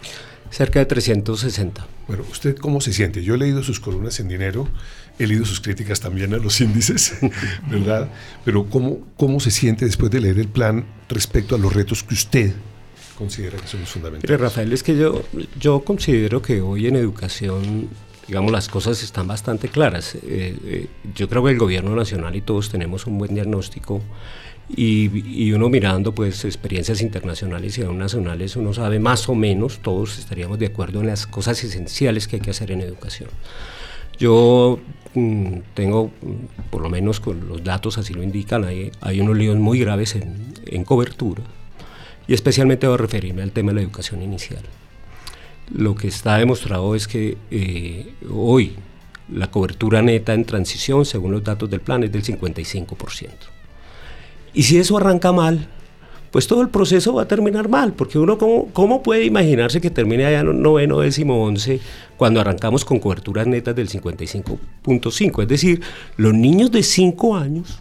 Cerca 0.50 0.80
de 0.80 0.86
360. 0.86 1.86
Bueno, 2.08 2.24
¿usted 2.30 2.56
cómo 2.56 2.80
se 2.80 2.92
siente? 2.92 3.22
Yo 3.22 3.36
he 3.36 3.38
leído 3.38 3.62
sus 3.62 3.80
columnas 3.80 4.20
en 4.20 4.28
dinero, 4.28 4.68
he 5.18 5.26
leído 5.26 5.46
sus 5.46 5.60
críticas 5.60 6.00
también 6.00 6.34
a 6.34 6.36
los 6.36 6.60
índices, 6.60 7.14
¿verdad? 7.70 8.10
Pero 8.44 8.68
¿cómo, 8.68 9.00
¿cómo 9.16 9.40
se 9.40 9.50
siente 9.50 9.84
después 9.84 10.10
de 10.10 10.20
leer 10.20 10.38
el 10.38 10.48
plan 10.48 10.84
respecto 11.08 11.54
a 11.54 11.58
los 11.58 11.72
retos 11.72 12.02
que 12.02 12.14
usted 12.14 12.52
considera 13.16 13.56
que 13.56 13.66
son 13.66 13.80
los 13.80 13.88
fundamentales? 13.88 14.40
Rafael, 14.40 14.72
es 14.72 14.82
que 14.82 14.96
yo, 14.96 15.22
yo 15.58 15.80
considero 15.84 16.42
que 16.42 16.60
hoy 16.60 16.86
en 16.86 16.96
educación 16.96 17.88
digamos, 18.26 18.52
las 18.52 18.68
cosas 18.68 19.02
están 19.02 19.26
bastante 19.26 19.68
claras. 19.68 20.14
Eh, 20.14 20.20
eh, 20.64 20.86
yo 21.14 21.28
creo 21.28 21.44
que 21.44 21.50
el 21.50 21.58
gobierno 21.58 21.94
nacional 21.94 22.36
y 22.36 22.40
todos 22.40 22.70
tenemos 22.70 23.06
un 23.06 23.18
buen 23.18 23.34
diagnóstico 23.34 24.00
y, 24.74 25.52
uno 25.52 25.68
mirando 25.68 26.14
pues 26.14 26.44
experiencias 26.44 27.02
internacionales 27.02 27.76
y 27.76 27.82
aún 27.82 27.98
nacionales, 27.98 28.56
uno 28.56 28.72
sabe 28.72 28.98
más 29.00 29.28
o 29.28 29.34
menos, 29.34 29.80
todos 29.80 30.18
estaríamos 30.18 30.58
de 30.58 30.66
acuerdo 30.66 31.00
en 31.00 31.08
las 31.08 31.26
cosas 31.26 31.62
esenciales 31.62 32.26
que 32.26 32.36
hay 32.36 32.42
que 32.42 32.50
hacer 32.50 32.70
en 32.70 32.80
educación. 32.80 33.28
Yo 34.18 34.78
mm, 35.14 35.58
tengo, 35.74 36.06
mm, 36.22 36.70
por 36.70 36.80
lo 36.80 36.88
menos 36.88 37.20
con 37.20 37.48
los 37.48 37.62
datos 37.64 37.98
así 37.98 38.14
lo 38.14 38.22
indican, 38.22 38.64
hay, 38.64 38.92
hay 39.00 39.20
unos 39.20 39.36
líos 39.36 39.58
muy 39.58 39.78
graves 39.80 40.14
en, 40.14 40.54
en 40.66 40.84
cobertura 40.84 41.42
y 42.26 42.34
especialmente 42.34 42.86
voy 42.86 42.94
a 42.94 42.98
referirme 42.98 43.42
al 43.42 43.52
tema 43.52 43.72
de 43.72 43.76
la 43.76 43.82
educación 43.82 44.22
inicial. 44.22 44.62
Lo 45.74 45.94
que 45.94 46.08
está 46.08 46.36
demostrado 46.36 46.94
es 46.94 47.08
que 47.08 47.38
eh, 47.50 48.14
hoy 48.30 48.76
la 49.32 49.50
cobertura 49.50 50.02
neta 50.02 50.34
en 50.34 50.44
transición, 50.44 51.04
según 51.04 51.32
los 51.32 51.44
datos 51.44 51.70
del 51.70 51.80
plan, 51.80 52.02
es 52.04 52.12
del 52.12 52.22
55%. 52.22 53.30
Y 54.54 54.64
si 54.64 54.78
eso 54.78 54.98
arranca 54.98 55.32
mal, 55.32 55.68
pues 56.30 56.46
todo 56.46 56.62
el 56.62 56.68
proceso 56.68 57.14
va 57.14 57.22
a 57.22 57.28
terminar 57.28 57.68
mal, 57.68 57.92
porque 57.92 58.18
uno 58.18 58.36
cómo, 58.38 58.68
cómo 58.72 59.02
puede 59.02 59.24
imaginarse 59.24 59.80
que 59.80 59.90
termine 59.90 60.26
allá 60.26 60.40
en 60.40 60.62
noveno, 60.62 61.00
décimo, 61.00 61.42
once, 61.42 61.80
cuando 62.16 62.40
arrancamos 62.40 62.84
con 62.84 62.98
coberturas 62.98 63.46
netas 63.46 63.74
del 63.74 63.88
55.5. 63.88 65.42
Es 65.42 65.48
decir, 65.48 65.82
los 66.16 66.34
niños 66.34 66.70
de 66.70 66.82
5 66.82 67.36
años, 67.36 67.78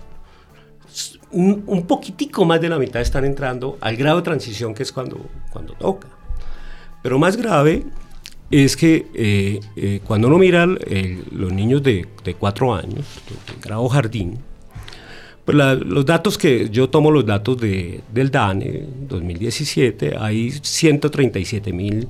un, 1.31 1.63
un, 1.65 1.87
poquitico 1.87 2.43
más 2.43 2.59
de 2.59 2.67
la 2.67 2.77
mitad 2.77 3.01
están 3.01 3.23
entrando 3.23 3.77
al 3.79 3.95
grado 3.95 4.17
de 4.17 4.23
transición 4.23 4.73
que 4.73 4.83
es 4.83 4.91
cuando, 4.91 5.25
cuando 5.51 5.73
toca. 5.73 6.20
Pero 7.01 7.19
más 7.19 7.37
grave 7.37 7.85
es 8.49 8.75
que 8.75 9.07
eh, 9.13 9.59
eh, 9.75 10.01
cuando 10.05 10.27
uno 10.27 10.37
mira 10.37 10.65
los 10.65 11.51
niños 11.51 11.81
de, 11.81 12.07
de 12.23 12.33
cuatro 12.35 12.73
años, 12.73 13.05
de, 13.27 13.61
grado 13.61 13.87
jardín, 13.89 14.39
pues 15.45 15.57
los 15.57 16.05
datos 16.05 16.37
que 16.37 16.69
yo 16.69 16.89
tomo 16.89 17.09
los 17.09 17.25
datos 17.25 17.57
de, 17.57 18.01
del 18.13 18.29
DANE 18.29 18.85
2017, 19.07 20.15
hay 20.17 20.51
137 20.51 21.73
mil 21.73 22.07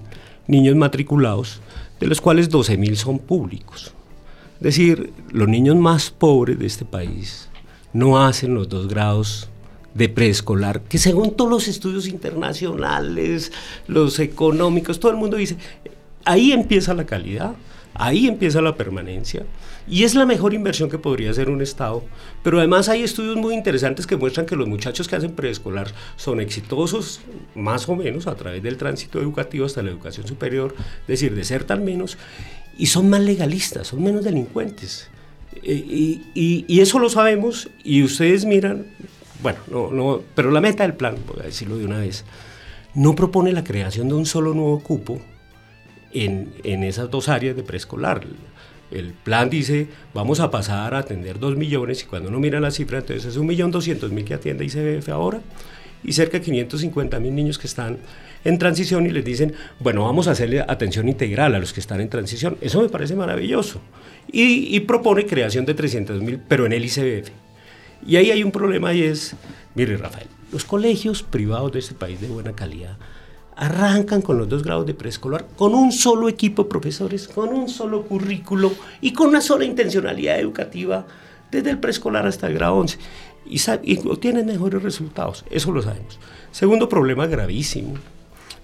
niños 0.47 0.75
matriculados, 0.75 1.61
de 1.99 2.07
los 2.07 2.19
cuales 2.19 2.49
12 2.49 2.77
mil 2.77 2.97
son 2.97 3.19
públicos. 3.19 3.93
Es 4.55 4.63
decir, 4.63 5.13
los 5.31 5.47
niños 5.47 5.75
más 5.77 6.11
pobres 6.11 6.59
de 6.59 6.67
este 6.67 6.83
país 6.83 7.49
no 7.93 8.23
hacen 8.23 8.53
los 8.53 8.67
dos 8.67 8.87
grados 8.87 9.49
de 9.93 10.09
preescolar, 10.09 10.81
que 10.81 10.97
según 10.97 11.35
todos 11.35 11.49
los 11.49 11.67
estudios 11.67 12.07
internacionales, 12.07 13.51
los 13.87 14.19
económicos, 14.19 14.99
todo 14.99 15.11
el 15.11 15.17
mundo 15.17 15.37
dice, 15.37 15.57
ahí 16.25 16.51
empieza 16.51 16.93
la 16.93 17.05
calidad, 17.05 17.55
ahí 17.93 18.27
empieza 18.27 18.61
la 18.61 18.75
permanencia. 18.75 19.45
Y 19.87 20.03
es 20.03 20.15
la 20.15 20.25
mejor 20.25 20.53
inversión 20.53 20.89
que 20.89 20.97
podría 20.97 21.31
hacer 21.31 21.49
un 21.49 21.61
Estado. 21.61 22.03
Pero 22.43 22.59
además 22.59 22.87
hay 22.87 23.03
estudios 23.03 23.35
muy 23.35 23.55
interesantes 23.55 24.05
que 24.05 24.15
muestran 24.15 24.45
que 24.45 24.55
los 24.55 24.67
muchachos 24.67 25.07
que 25.07 25.15
hacen 25.15 25.31
preescolar 25.31 25.91
son 26.15 26.39
exitosos, 26.39 27.21
más 27.55 27.89
o 27.89 27.95
menos, 27.95 28.27
a 28.27 28.35
través 28.35 28.61
del 28.63 28.77
tránsito 28.77 29.19
educativo 29.19 29.65
hasta 29.65 29.81
la 29.81 29.89
educación 29.89 30.27
superior, 30.27 30.75
es 31.01 31.07
decir, 31.07 31.35
de 31.35 31.43
ser 31.43 31.63
tal 31.63 31.81
menos, 31.81 32.17
y 32.77 32.85
son 32.85 33.09
más 33.09 33.21
legalistas, 33.21 33.87
son 33.87 34.03
menos 34.03 34.23
delincuentes. 34.23 35.09
Eh, 35.63 36.21
y, 36.33 36.65
y, 36.67 36.79
eso 36.79 36.97
lo 36.97 37.09
sabemos 37.09 37.69
y 37.83 38.03
ustedes 38.03 38.45
miran 38.45 38.85
bueno, 39.41 39.59
no, 39.69 39.91
no, 39.91 40.21
pero 40.35 40.51
la 40.51 40.61
meta 40.61 40.83
del 40.83 40.93
plan, 40.93 41.15
voy 41.27 41.41
a 41.41 41.43
decirlo 41.43 41.77
de 41.77 41.85
una 41.85 41.99
vez, 41.99 42.25
no 42.93 43.15
propone 43.15 43.51
la 43.51 43.63
creación 43.63 44.07
de 44.09 44.15
un 44.15 44.25
solo 44.25 44.53
nuevo 44.53 44.81
cupo 44.81 45.21
en, 46.13 46.53
en 46.63 46.83
esas 46.83 47.09
dos 47.09 47.29
áreas 47.29 47.55
de 47.55 47.63
preescolar. 47.63 48.21
El 48.91 49.13
plan 49.13 49.49
dice, 49.49 49.87
vamos 50.13 50.41
a 50.41 50.51
pasar 50.51 50.93
a 50.93 50.99
atender 50.99 51.39
2 51.39 51.55
millones 51.55 52.03
y 52.03 52.05
cuando 52.05 52.29
uno 52.29 52.39
mira 52.39 52.59
la 52.59 52.71
cifra, 52.71 52.99
entonces 52.99 53.25
es 53.25 53.39
1.200.000 53.39 54.23
que 54.25 54.33
atiende 54.33 54.65
ICBF 54.65 55.09
ahora 55.09 55.39
y 56.03 56.13
cerca 56.13 56.39
de 56.39 56.45
550.000 56.45 57.31
niños 57.31 57.57
que 57.57 57.67
están 57.67 57.99
en 58.43 58.57
transición 58.57 59.05
y 59.05 59.11
les 59.11 59.23
dicen, 59.23 59.53
bueno, 59.79 60.03
vamos 60.03 60.27
a 60.27 60.31
hacerle 60.31 60.61
atención 60.61 61.07
integral 61.07 61.55
a 61.55 61.59
los 61.59 61.73
que 61.73 61.79
están 61.79 62.01
en 62.01 62.09
transición. 62.09 62.57
Eso 62.59 62.81
me 62.81 62.89
parece 62.89 63.15
maravilloso. 63.15 63.79
Y, 64.31 64.75
y 64.75 64.79
propone 64.81 65.25
creación 65.25 65.65
de 65.65 65.75
300.000, 65.75 66.39
pero 66.47 66.65
en 66.65 66.73
el 66.73 66.83
ICBF. 66.83 67.29
Y 68.05 68.15
ahí 68.15 68.31
hay 68.31 68.43
un 68.43 68.51
problema 68.51 68.93
y 68.93 69.03
es, 69.03 69.35
mire 69.75 69.97
Rafael, 69.97 70.27
los 70.51 70.65
colegios 70.65 71.23
privados 71.23 71.71
de 71.71 71.79
este 71.79 71.95
país 71.95 72.19
de 72.19 72.27
buena 72.27 72.53
calidad 72.53 72.97
arrancan 73.55 74.21
con 74.21 74.37
los 74.37 74.49
dos 74.49 74.63
grados 74.63 74.85
de 74.85 74.93
preescolar, 74.93 75.45
con 75.55 75.75
un 75.75 75.91
solo 75.91 76.29
equipo 76.29 76.63
de 76.63 76.69
profesores, 76.69 77.27
con 77.27 77.49
un 77.49 77.69
solo 77.69 78.03
currículo 78.03 78.71
y 79.01 79.13
con 79.13 79.27
una 79.27 79.41
sola 79.41 79.65
intencionalidad 79.65 80.39
educativa 80.39 81.05
desde 81.51 81.69
el 81.69 81.77
preescolar 81.77 82.25
hasta 82.25 82.47
el 82.47 82.55
grado 82.55 82.75
11. 82.75 82.97
Y, 83.45 83.61
y 83.83 83.97
obtienen 84.07 84.45
mejores 84.45 84.81
resultados, 84.81 85.45
eso 85.51 85.71
lo 85.71 85.81
sabemos. 85.81 86.19
Segundo 86.51 86.89
problema 86.89 87.27
gravísimo 87.27 87.93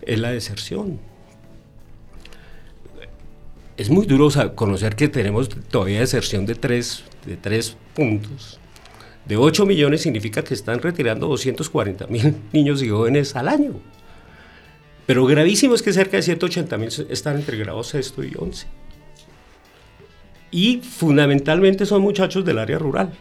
es 0.02 0.20
la 0.20 0.32
deserción. 0.32 1.00
Es 3.76 3.92
muy 3.92 4.08
duro 4.08 4.30
conocer 4.56 4.96
que 4.96 5.08
tenemos 5.08 5.50
todavía 5.50 6.00
deserción 6.00 6.48
de 6.48 6.56
tres, 6.56 7.04
de 7.26 7.38
tres 7.38 7.78
puntos 7.94 8.60
de 9.28 9.38
8 9.38 9.66
millones 9.66 10.02
significa 10.02 10.44
que 10.44 10.54
están 10.54 10.82
retirando 10.82 11.28
240 11.28 12.08
mil 12.08 12.36
niños 12.54 12.82
y 12.82 12.90
jóvenes 12.90 13.36
al 13.36 13.48
año. 13.48 13.74
Pero 15.06 15.26
gravísimo 15.26 15.76
es 15.76 15.82
que 15.82 15.94
cerca 15.94 16.18
de 16.18 16.24
180 16.24 16.78
mil 16.78 16.90
están 17.10 17.38
entre 17.38 17.58
grado 17.58 17.84
sexto 17.84 18.24
y 18.24 18.34
11. 18.38 18.68
Y 20.52 20.78
fundamentalmente 20.78 21.86
son 21.86 22.02
muchachos 22.02 22.46
del 22.46 22.58
área 22.58 22.80
rural 22.80 23.12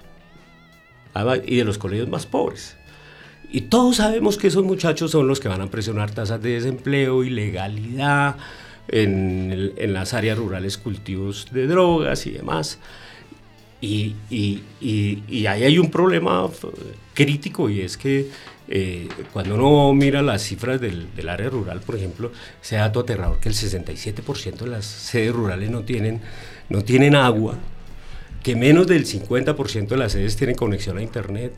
y 1.45 1.57
de 1.57 1.65
los 1.65 1.79
colegios 1.79 2.09
más 2.09 2.27
pobres. 2.27 2.77
Y 3.51 3.63
todos 3.63 3.97
sabemos 3.97 4.37
que 4.37 4.49
esos 4.49 4.65
muchachos 4.65 5.13
son 5.13 5.29
los 5.29 5.41
que 5.41 5.49
van 5.49 5.61
a 5.61 5.71
presionar 5.71 6.11
tasas 6.11 6.43
de 6.43 6.51
desempleo, 6.51 7.25
ilegalidad, 7.25 8.37
en 8.89 9.93
las 9.93 10.15
áreas 10.15 10.39
rurales 10.39 10.79
cultivos 10.79 11.49
de 11.51 11.67
drogas 11.67 12.27
y 12.27 12.33
demás. 12.33 12.79
Y, 13.81 14.15
y, 14.31 14.63
y, 14.81 15.47
ahí 15.47 15.65
hay 15.65 15.79
un 15.79 15.91
problema 15.91 16.49
crítico 17.13 17.69
y 17.69 17.83
es 17.83 17.99
que 17.99 18.31
eh, 18.69 19.07
cuando 19.33 19.55
uno 19.55 19.93
mira 19.95 20.23
las 20.23 20.43
cifras 20.43 20.81
del, 20.81 21.29
área 21.29 21.51
rural, 21.51 21.81
por 21.81 21.97
ejemplo, 21.97 22.33
ese 22.63 22.77
dato 22.77 23.01
aterrador 23.01 23.39
que 23.39 23.49
el 23.49 23.55
67% 23.55 24.57
de 24.57 24.67
las 24.67 24.87
sedes 24.87 25.33
rurales 25.33 25.71
no 25.71 25.85
tienen, 25.85 26.21
no 26.69 26.83
tienen 26.83 27.15
agua, 27.15 27.57
que 28.43 28.57
menos 28.57 28.87
del 28.87 29.05
50% 29.05 29.89
de 29.89 29.97
las 29.97 30.13
sedes 30.13 30.37
tienen 30.37 30.57
conexión 30.57 30.99
a 30.99 31.03
Internet, 31.03 31.53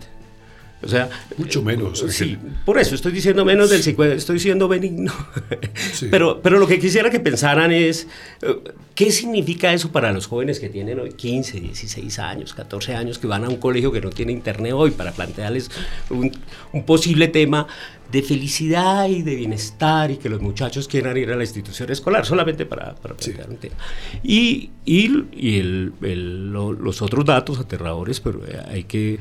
o 0.80 0.88
sea, 0.88 1.10
mucho 1.36 1.62
menos. 1.62 2.04
Sí, 2.08 2.38
por 2.64 2.78
eso 2.78 2.94
estoy 2.94 3.12
diciendo 3.12 3.44
menos 3.44 3.70
del 3.70 3.82
50, 3.82 4.14
estoy 4.14 4.38
siendo 4.38 4.68
benigno. 4.68 5.12
Pero, 6.10 6.40
pero 6.42 6.58
lo 6.58 6.66
que 6.66 6.78
quisiera 6.78 7.10
que 7.10 7.18
pensaran 7.18 7.72
es, 7.72 8.06
eh, 8.42 8.54
¿qué 8.94 9.10
significa 9.10 9.72
eso 9.72 9.90
para 9.90 10.12
los 10.12 10.26
jóvenes 10.26 10.60
que 10.60 10.68
tienen 10.68 11.00
hoy 11.00 11.12
15, 11.12 11.60
16 11.60 12.18
años, 12.18 12.54
14 12.54 12.94
años, 12.94 13.18
que 13.18 13.26
van 13.26 13.44
a 13.44 13.48
un 13.48 13.56
colegio 13.56 13.90
que 13.90 14.00
no 14.00 14.10
tiene 14.10 14.32
internet 14.32 14.72
hoy 14.74 14.90
para 14.92 15.12
plantearles 15.12 15.70
un, 16.10 16.30
un 16.72 16.84
posible 16.84 17.28
tema 17.28 17.66
de 18.12 18.22
felicidad 18.22 19.08
y 19.08 19.22
de 19.22 19.34
bienestar 19.34 20.10
y 20.10 20.16
que 20.16 20.28
los 20.28 20.40
muchachos 20.40 20.88
quieran 20.88 21.16
ir 21.16 21.30
a 21.30 21.36
la 21.36 21.42
institución 21.42 21.90
escolar, 21.90 22.24
solamente 22.24 22.64
para, 22.64 22.94
para 22.94 23.14
plantear 23.14 23.50
un 23.50 23.56
tema. 23.56 23.76
Y, 24.22 24.70
y, 24.84 25.24
y 25.32 25.58
el, 25.58 25.92
el, 26.02 26.52
los 26.52 27.02
otros 27.02 27.24
datos 27.24 27.58
aterradores, 27.58 28.20
pero 28.20 28.42
hay 28.68 28.84
que 28.84 29.18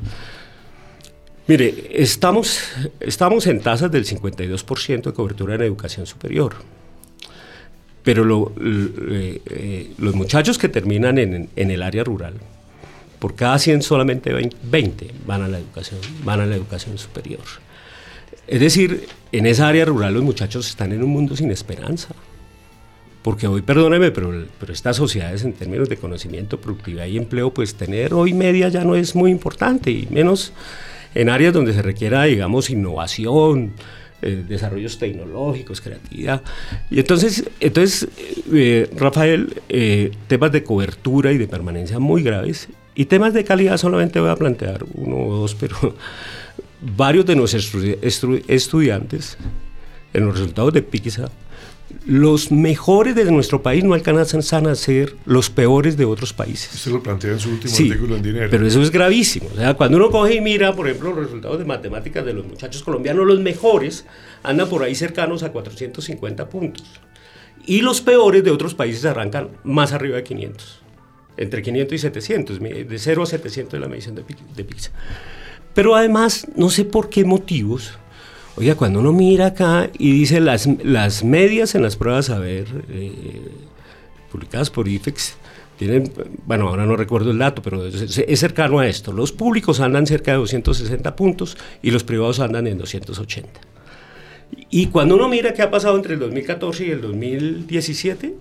Mire, 1.48 1.92
estamos, 1.94 2.60
estamos 3.00 3.48
en 3.48 3.62
tasas 3.62 3.90
del 3.90 4.06
52% 4.06 5.02
de 5.02 5.14
cobertura 5.14 5.56
en 5.56 5.62
educación 5.62 6.06
superior. 6.06 6.56
Pero 8.04 8.26
lo, 8.26 8.52
eh, 8.62 9.42
eh, 9.46 9.92
los 9.98 10.14
muchachos 10.14 10.58
que 10.58 10.68
terminan 10.68 11.18
en, 11.18 11.50
en, 11.56 11.72
el 11.72 11.84
área 11.84 12.04
rural, 12.04 12.34
por 13.20 13.36
cada 13.36 13.60
100 13.60 13.82
solamente 13.82 14.34
20 14.62 15.12
van 15.26 15.42
a 15.42 15.48
la 15.48 15.60
educación, 15.60 16.00
van 16.24 16.42
a 16.42 16.46
la 16.46 16.56
educación 16.56 16.98
superior. 16.98 17.44
Es 18.46 18.60
decir, 18.60 19.08
en 19.32 19.46
esa 19.46 19.70
área 19.70 19.86
rural 19.86 20.14
los 20.14 20.24
muchachos 20.24 20.68
están 20.70 20.92
en 20.92 21.02
un 21.02 21.10
mundo 21.10 21.36
sin 21.38 21.52
esperanza. 21.52 22.14
Porque 23.22 23.48
hoy, 23.48 23.62
perdóneme, 23.62 24.12
pero, 24.12 24.46
pero 24.60 24.72
estas 24.72 24.98
sociedades 24.98 25.44
en 25.44 25.54
términos 25.54 25.90
de 25.90 25.98
conocimiento, 25.98 26.62
productividad 26.62 27.08
y 27.08 27.18
empleo, 27.18 27.54
pues 27.54 27.76
tener 27.76 28.14
hoy 28.14 28.34
media 28.34 28.70
ya 28.70 28.84
no 28.84 28.96
es 28.96 29.16
muy 29.16 29.32
importante 29.32 29.92
y 29.92 30.08
menos 30.10 30.54
en 31.18 31.30
áreas 31.30 31.52
donde 31.52 31.74
se 31.74 31.82
requiera, 31.82 32.24
digamos, 32.26 32.70
innovación, 32.70 33.74
eh, 34.22 34.44
desarrollos 34.48 35.00
tecnológicos, 35.00 35.82
creatividad. 35.82 36.44
Y 36.92 37.00
entonces, 37.00 37.44
entonces 37.60 38.08
eh, 38.54 38.88
Rafael, 38.96 39.62
eh, 39.68 40.12
temas 40.28 40.52
de 40.52 40.64
cobertura 40.64 41.32
y 41.32 41.40
de 41.40 41.48
permanencia 41.48 41.98
muy 41.98 42.22
graves. 42.22 42.70
Y 42.94 43.06
temas 43.06 43.34
de 43.34 43.44
calidad 43.44 43.78
solamente 43.78 44.20
voy 44.20 44.30
a 44.30 44.36
plantear 44.36 44.86
uno 44.94 45.18
o 45.18 45.38
dos, 45.38 45.56
pero 45.56 45.96
varios 46.82 47.26
de 47.26 47.36
nuestros 47.36 47.84
estudiantes 48.48 49.38
en 50.14 50.26
los 50.26 50.38
resultados 50.38 50.74
de 50.74 50.84
PISA 50.84 51.32
los 52.06 52.52
mejores 52.52 53.16
de 53.16 53.32
nuestro 53.32 53.62
país 53.62 53.84
no 53.84 53.94
alcanzan 53.94 54.68
a 54.68 54.76
ser 54.76 55.16
los 55.26 55.50
peores 55.50 55.96
de 55.96 56.06
otros 56.06 56.34
países. 56.34 56.74
Usted 56.74 56.92
lo 56.92 57.02
plantea 57.02 57.32
en 57.32 57.40
su 57.40 57.50
último 57.50 57.74
artículo 57.74 58.16
en 58.18 58.24
Dinero. 58.24 58.48
Pero 58.50 58.68
eso 58.68 58.82
es 58.82 58.92
gravísimo. 58.92 59.50
O 59.54 59.56
sea, 59.56 59.74
cuando 59.74 59.98
uno 59.98 60.10
coge 60.10 60.36
y 60.36 60.42
mira, 60.42 60.76
por 60.76 60.88
ejemplo, 60.88 61.14
los 61.14 61.26
resultados 61.26 61.60
de 61.60 61.66
matemáticas 61.66 62.26
de 62.26 62.34
los 62.34 62.46
muchachos 62.46 62.84
colombianos, 62.84 63.26
los 63.26 63.40
mejores 63.40 64.06
andan 64.44 64.70
por 64.70 64.84
ahí 64.84 64.96
cercanos 64.96 65.44
a 65.44 65.52
450 65.52 66.50
puntos. 66.50 66.86
Y 67.66 67.82
los 67.82 68.02
peores 68.02 68.44
de 68.44 68.52
otros 68.52 68.74
países 68.74 69.06
arrancan 69.06 69.50
más 69.64 69.94
arriba 69.94 70.18
de 70.18 70.24
500. 70.24 70.82
Entre 71.38 71.62
500 71.62 71.94
y 71.94 71.98
700, 72.00 72.60
de 72.60 73.00
0 73.00 73.24
a 73.24 73.26
700 73.26 73.72
de 73.74 73.80
la 73.80 73.88
medición 73.88 74.16
de, 74.16 74.24
de 74.56 74.64
PISA. 74.64 74.92
Pero 75.74 75.96
además, 75.96 76.48
no 76.56 76.70
sé 76.70 76.86
por 76.86 77.10
qué 77.10 77.24
motivos, 77.24 78.00
Oiga, 78.60 78.74
cuando 78.74 79.02
uno 79.02 79.14
mira 79.14 79.48
acá 79.48 79.92
y 80.00 80.12
dice 80.12 80.40
las, 80.40 80.68
las 80.84 81.24
medias 81.24 81.76
en 81.76 81.84
las 81.84 81.96
pruebas 81.96 82.32
a 82.32 82.40
ver, 82.40 82.66
eh, 82.90 83.52
publicadas 84.32 84.72
por 84.72 84.88
IFEX, 84.88 85.36
tienen, 85.78 86.12
bueno, 86.48 86.68
ahora 86.68 86.88
no 86.88 86.96
recuerdo 86.96 87.30
el 87.30 87.38
dato, 87.38 87.62
pero 87.62 87.86
es, 87.86 88.40
cercano 88.40 88.80
a 88.80 88.88
esto. 88.88 89.14
Los 89.14 89.32
públicos 89.32 89.80
andan 89.80 90.08
cerca 90.08 90.32
de 90.32 90.38
260 90.38 91.16
puntos 91.16 91.56
y 91.84 91.92
los 91.92 92.04
privados 92.04 92.40
andan 92.40 92.66
en 92.66 92.80
280. 92.80 93.48
Y 94.72 94.88
cuando 94.88 95.18
uno 95.18 95.30
mira 95.30 95.54
qué 95.54 95.62
ha 95.62 95.70
pasado 95.70 95.96
entre 95.96 96.16
el 96.16 96.20
2014 96.20 96.88
y 96.88 96.90
el 96.90 97.02
2017, 97.02 98.34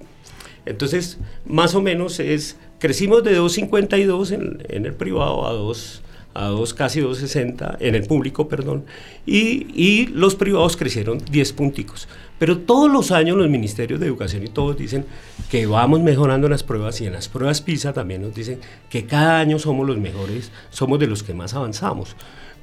entonces 0.64 1.18
más 1.44 1.74
o 1.74 1.82
menos 1.82 2.20
es, 2.20 2.56
crecimos 2.78 3.22
de 3.22 3.34
252 3.34 4.30
en, 4.30 4.64
en 4.70 4.86
el 4.86 4.94
privado 4.94 5.46
a 5.46 5.52
2 5.52 6.02
a 6.36 6.46
dos, 6.48 6.74
casi 6.74 7.00
2,60 7.00 7.76
en 7.80 7.94
el 7.94 8.04
público, 8.04 8.48
perdón, 8.48 8.84
y, 9.24 9.66
y, 9.74 10.06
los 10.08 10.34
privados 10.34 10.76
crecieron 10.76 11.18
10 11.18 11.52
punticos. 11.52 12.08
Pero 12.38 12.58
todos 12.58 12.90
los 12.90 13.10
años 13.10 13.36
los 13.36 13.48
ministerios 13.48 13.98
de 13.98 14.06
educación 14.06 14.44
y 14.44 14.48
todos 14.48 14.76
dicen 14.76 15.06
que 15.50 15.66
vamos 15.66 16.00
mejorando 16.00 16.46
en 16.46 16.52
las 16.52 16.62
pruebas 16.62 17.00
y 17.00 17.06
en 17.06 17.14
las 17.14 17.28
pruebas 17.28 17.62
PISA 17.62 17.92
también 17.92 18.22
nos 18.22 18.34
dicen 18.34 18.60
que 18.90 19.06
cada 19.06 19.38
año 19.38 19.58
somos 19.58 19.86
los 19.86 19.96
mejores, 19.96 20.50
somos 20.70 20.98
de 20.98 21.06
los 21.06 21.22
que 21.22 21.32
más 21.32 21.54
avanzamos. 21.54 22.14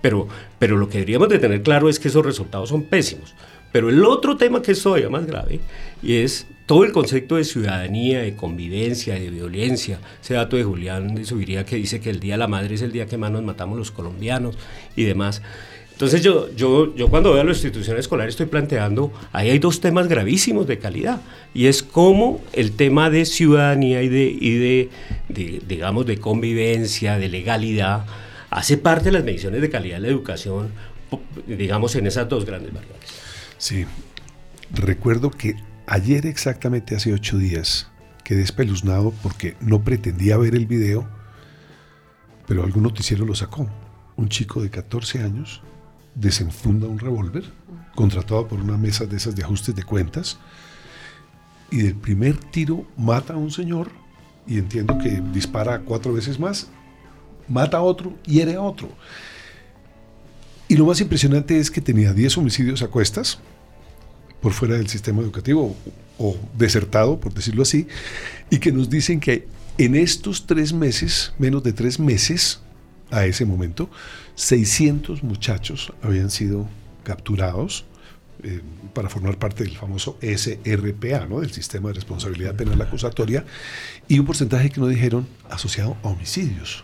Pero, 0.01 0.27
pero 0.60 0.77
lo 0.77 0.89
que 0.89 1.00
deberíamos 1.00 1.30
de 1.30 1.39
tener 1.39 1.63
claro 1.63 1.89
es 1.89 1.98
que 1.98 2.10
esos 2.10 2.25
resultados 2.25 2.70
son 2.70 2.84
pésimos. 2.84 3.34
Pero 3.72 3.89
el 3.89 4.06
otro 4.06 4.38
tema 4.38 4.62
que 4.62 4.74
es 4.74 4.84
todavía 4.84 5.10
más 5.10 5.25
grave 5.25 5.60
y 6.03 6.18
es 6.18 6.46
todo 6.65 6.84
el 6.84 6.91
concepto 6.91 7.36
de 7.36 7.43
ciudadanía, 7.43 8.22
de 8.22 8.36
convivencia, 8.36 9.15
de 9.15 9.29
violencia. 9.29 10.00
Ese 10.22 10.36
dato 10.36 10.55
de 10.55 10.63
Julián 10.63 11.15
de 11.15 11.25
Subiría 11.25 11.65
que 11.65 11.75
dice 11.75 12.00
que 12.00 12.10
el 12.10 12.20
Día 12.20 12.36
de 12.36 12.39
la 12.39 12.48
Madre 12.48 12.75
es 12.75 12.82
el 12.82 12.91
día 12.91 13.05
que 13.05 13.17
más 13.17 13.32
nos 13.32 13.43
matamos 13.43 13.77
los 13.77 13.91
colombianos 13.91 14.58
y 14.96 15.03
demás. 15.03 15.41
Entonces 15.91 16.24
yo, 16.24 16.50
yo, 16.55 16.96
yo 16.96 17.08
cuando 17.08 17.34
veo 17.34 17.43
la 17.43 17.51
institución 17.51 17.98
escolar 17.98 18.27
estoy 18.27 18.48
planteando, 18.48 19.13
ahí 19.32 19.51
hay 19.51 19.60
dos 19.60 19.79
temas 19.79 20.08
gravísimos 20.08 20.65
de 20.65 20.79
calidad, 20.79 21.22
y 21.53 21.67
es 21.67 21.84
cómo 21.84 22.41
el 22.53 22.72
tema 22.72 23.12
de 23.12 23.25
ciudadanía 23.25 24.01
y 24.01 24.10
de, 24.10 24.24
y 24.24 24.58
de, 24.58 24.89
de 25.29 25.62
digamos, 25.67 26.08
de 26.08 26.17
convivencia, 26.17 27.20
de 27.20 27.29
legalidad, 27.29 28.08
hace 28.50 28.77
parte 28.77 29.05
de 29.05 29.12
las 29.12 29.24
mediciones 29.24 29.62
de 29.62 29.70
calidad 29.70 29.98
de 29.98 30.01
la 30.01 30.08
educación, 30.08 30.72
digamos, 31.46 31.96
en 31.96 32.08
esas 32.08 32.27
dos 32.27 32.43
grandes 32.43 32.74
variables. 32.74 33.10
Sí, 33.60 33.86
recuerdo 34.74 35.29
que 35.29 35.55
ayer 35.93 36.25
exactamente 36.25 36.95
hace 36.95 37.13
ocho 37.13 37.38
días 37.38 37.88
quedé 38.23 38.41
espeluznado 38.41 39.13
porque 39.21 39.55
no 39.62 39.83
pretendía 39.83 40.38
ver 40.38 40.55
el 40.55 40.65
video, 40.65 41.07
pero 42.47 42.63
algún 42.63 42.81
noticiero 42.81 43.27
lo 43.27 43.35
sacó. 43.35 43.69
Un 44.15 44.27
chico 44.27 44.63
de 44.63 44.71
14 44.71 45.21
años 45.21 45.62
desenfunda 46.15 46.88
un 46.88 46.97
revólver 46.97 47.43
contratado 47.93 48.47
por 48.47 48.59
una 48.59 48.75
mesa 48.75 49.05
de 49.05 49.17
esas 49.17 49.35
de 49.35 49.43
ajustes 49.43 49.75
de 49.75 49.83
cuentas 49.83 50.39
y 51.69 51.83
del 51.83 51.93
primer 51.93 52.38
tiro 52.38 52.88
mata 52.97 53.35
a 53.35 53.38
un 53.38 53.51
señor 53.51 53.91
y 54.47 54.57
entiendo 54.57 54.97
que 54.97 55.21
dispara 55.31 55.81
cuatro 55.81 56.12
veces 56.12 56.39
más, 56.39 56.69
mata 57.47 57.77
a 57.77 57.81
otro, 57.83 58.17
hiere 58.25 58.55
a 58.55 58.62
otro. 58.62 58.89
Y 60.67 60.75
lo 60.75 60.88
más 60.88 61.00
impresionante 61.01 61.59
es 61.59 61.70
que 61.70 61.81
tenía 61.81 62.13
10 62.13 62.39
homicidios 62.39 62.81
a 62.81 62.87
cuestas, 62.87 63.39
por 64.44 64.51
fuera 64.51 64.75
del 64.75 64.90
sistema 64.90 65.22
educativo 65.22 65.74
o 66.20 66.38
desertado, 66.58 67.18
por 67.18 67.34
decirlo 67.34 67.64
así, 67.64 67.88
y 68.50 68.60
que 68.60 68.74
nos 68.74 68.90
dicen 68.90 69.22
que 69.22 69.48
en 69.77 69.96
estos 69.96 70.46
tres 70.46 70.74
meses, 70.74 71.34
menos 71.40 71.64
de 71.64 71.72
tres 71.72 71.98
meses 71.98 72.60
a 73.10 73.25
ese 73.25 73.46
momento, 73.46 73.90
600 74.36 75.24
muchachos 75.24 75.94
habían 76.01 76.29
sido 76.29 76.68
capturados 77.03 77.86
eh, 78.44 78.60
para 78.94 79.08
formar 79.08 79.40
parte 79.40 79.64
del 79.64 79.77
famoso 79.77 80.20
SRPA, 80.22 81.25
¿no? 81.27 81.40
del 81.40 81.51
Sistema 81.53 81.88
de 81.88 81.96
Responsabilidad 81.96 82.53
Penal 82.53 82.82
Acusatoria, 82.82 83.46
y 84.10 84.20
un 84.20 84.25
porcentaje 84.25 84.70
que 84.70 84.82
nos 84.82 84.90
dijeron 84.90 85.25
asociado 85.50 85.96
a 86.03 86.10
homicidios. 86.10 86.84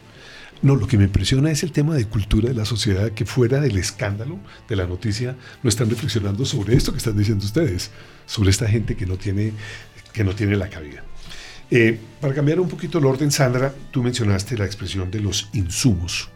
No, 0.62 0.76
lo 0.76 0.88
que 0.88 0.98
me 0.98 1.06
impresiona 1.06 1.52
es 1.52 1.64
el 1.64 1.72
tema 1.72 1.96
de 1.96 2.06
cultura 2.06 2.50
de 2.50 2.56
la 2.56 2.66
sociedad, 2.66 3.12
que 3.12 3.26
fuera 3.26 3.62
del 3.62 3.78
escándalo 3.78 4.40
de 4.68 4.76
la 4.76 4.86
noticia 4.86 5.38
no 5.64 5.70
están 5.70 5.90
reflexionando 5.90 6.46
sobre 6.46 6.76
esto 6.76 6.92
que 6.92 6.98
están 6.98 7.18
diciendo 7.18 7.46
ustedes, 7.46 7.92
sobre 8.26 8.50
esta 8.50 8.68
gente 8.68 8.96
que 8.98 9.06
no 9.06 9.16
tiene, 9.16 9.54
que 10.12 10.24
no 10.24 10.36
tiene 10.36 10.58
la 10.58 10.70
cabida. 10.70 11.04
Eh, 11.72 11.98
para 12.20 12.34
cambiar 12.34 12.60
un 12.60 12.68
poquito 12.68 12.98
el 12.98 13.06
orden, 13.06 13.32
Sandra, 13.32 13.74
tú 13.92 14.04
mencionaste 14.04 14.58
la 14.58 14.66
expresión 14.66 15.10
de 15.12 15.22
los 15.22 15.50
insumos. 15.54 16.30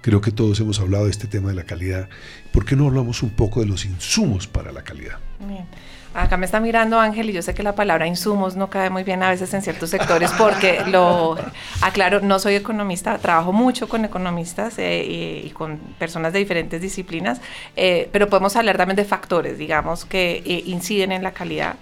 Creo 0.00 0.20
que 0.20 0.30
todos 0.30 0.60
hemos 0.60 0.78
hablado 0.80 1.06
de 1.06 1.10
este 1.10 1.26
tema 1.26 1.48
de 1.48 1.54
la 1.54 1.64
calidad. 1.64 2.08
¿Por 2.52 2.64
qué 2.66 2.76
no 2.76 2.86
hablamos 2.86 3.22
un 3.22 3.30
poco 3.30 3.60
de 3.60 3.66
los 3.66 3.86
insumos 3.86 4.46
para 4.46 4.70
la 4.70 4.84
calidad? 4.84 5.18
Bien. 5.40 5.66
Acá 6.14 6.36
me 6.36 6.46
está 6.46 6.60
mirando 6.60 7.00
Ángel 7.00 7.28
y 7.30 7.32
yo 7.32 7.42
sé 7.42 7.54
que 7.54 7.64
la 7.64 7.74
palabra 7.74 8.06
insumos 8.06 8.54
no 8.54 8.70
cae 8.70 8.88
muy 8.88 9.02
bien 9.02 9.24
a 9.24 9.30
veces 9.30 9.52
en 9.52 9.62
ciertos 9.62 9.90
sectores 9.90 10.30
porque 10.38 10.80
lo 10.86 11.36
aclaro, 11.82 12.20
no 12.20 12.38
soy 12.38 12.54
economista, 12.54 13.18
trabajo 13.18 13.52
mucho 13.52 13.88
con 13.88 14.04
economistas 14.04 14.78
eh, 14.78 15.42
y, 15.44 15.50
con 15.50 15.78
personas 15.98 16.32
de 16.32 16.38
diferentes 16.38 16.80
disciplinas, 16.80 17.40
eh, 17.74 18.08
pero 18.12 18.28
podemos 18.28 18.54
hablar 18.54 18.76
también 18.76 18.94
de 18.94 19.04
factores, 19.04 19.58
digamos, 19.58 20.04
que 20.04 20.42
eh, 20.46 20.62
inciden 20.66 21.10
en 21.10 21.24
la 21.24 21.32
calidad. 21.32 21.74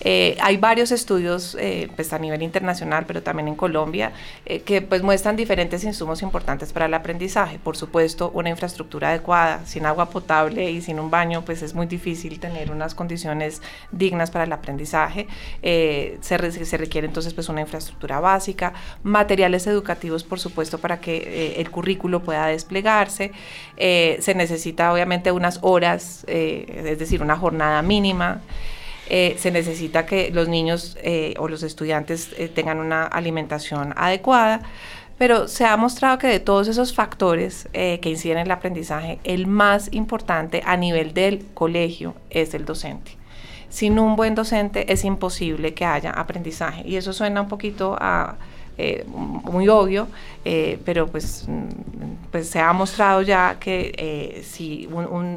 Eh, 0.00 0.36
hay 0.40 0.56
varios 0.56 0.92
estudios 0.92 1.56
eh, 1.58 1.88
pues 1.94 2.12
a 2.12 2.18
nivel 2.18 2.42
internacional, 2.42 3.04
pero 3.06 3.22
también 3.22 3.48
en 3.48 3.54
Colombia, 3.54 4.12
eh, 4.46 4.60
que 4.60 4.82
pues 4.82 5.02
muestran 5.02 5.36
diferentes 5.36 5.84
insumos 5.84 6.22
importantes 6.22 6.72
para 6.72 6.86
el 6.86 6.94
aprendizaje. 6.94 7.58
Por 7.58 7.76
supuesto, 7.76 8.30
una 8.34 8.50
infraestructura 8.50 9.10
adecuada, 9.10 9.64
sin 9.66 9.86
agua 9.86 10.10
potable 10.10 10.70
y 10.70 10.80
sin 10.80 11.00
un 11.00 11.10
baño, 11.10 11.44
pues 11.44 11.62
es 11.62 11.74
muy 11.74 11.86
difícil 11.86 12.38
tener 12.40 12.70
unas 12.70 12.94
condiciones 12.94 13.62
dignas 13.90 14.30
para 14.30 14.44
el 14.44 14.52
aprendizaje. 14.52 15.26
se, 15.62 16.64
se, 16.64 16.76
requiere 16.76 17.06
entonces 17.06 17.34
pues 17.34 17.48
una 17.48 17.60
infraestructura 17.60 18.20
básica, 18.20 18.72
materiales 19.02 19.66
educativos, 19.66 20.24
por 20.24 20.38
supuesto, 20.38 20.78
para 20.78 21.00
que 21.00 21.54
el 21.58 21.70
currículo 21.70 22.22
pueda 22.22 22.46
desplegarse. 22.46 23.32
se 23.76 24.34
necesita 24.34 24.92
obviamente 24.92 25.32
unas 25.32 25.58
horas, 25.62 26.24
es 26.26 26.98
decir, 26.98 27.22
una 27.22 27.36
jornada 27.36 27.82
mínima. 27.82 28.40
Eh, 29.10 29.36
se 29.38 29.50
necesita 29.50 30.04
que 30.04 30.30
los 30.30 30.48
niños 30.48 30.98
eh, 31.02 31.34
o 31.38 31.48
los 31.48 31.62
estudiantes 31.62 32.30
eh, 32.36 32.48
tengan 32.48 32.78
una 32.78 33.04
alimentación 33.04 33.94
adecuada, 33.96 34.60
pero 35.16 35.48
se 35.48 35.64
ha 35.64 35.76
mostrado 35.78 36.18
que 36.18 36.26
de 36.26 36.40
todos 36.40 36.68
esos 36.68 36.94
factores 36.94 37.68
que 37.72 38.00
inciden 38.04 38.38
en 38.38 38.46
el 38.46 38.52
aprendizaje, 38.52 39.18
el 39.24 39.48
más 39.48 39.88
importante 39.92 40.62
a 40.64 40.76
nivel 40.76 41.12
del 41.12 41.44
colegio 41.54 42.14
es 42.30 42.54
el 42.54 42.64
docente. 42.64 43.16
Sin 43.68 43.98
un 43.98 44.14
buen 44.14 44.36
docente 44.36 44.92
es 44.92 45.04
imposible 45.04 45.74
que 45.74 45.84
haya 45.84 46.12
aprendizaje 46.12 46.82
y 46.86 46.94
eso 46.94 47.12
suena 47.12 47.40
un 47.40 47.48
poquito 47.48 47.96
a 47.98 48.36
eh, 48.80 49.04
muy 49.08 49.68
obvio, 49.68 50.06
eh, 50.44 50.78
pero 50.84 51.08
pues, 51.08 51.46
mm, 51.48 52.30
pues 52.30 52.48
se 52.48 52.60
ha 52.60 52.72
mostrado 52.72 53.22
ya 53.22 53.56
que 53.58 53.92
eh, 53.98 54.44
si 54.44 54.88
un, 54.92 55.34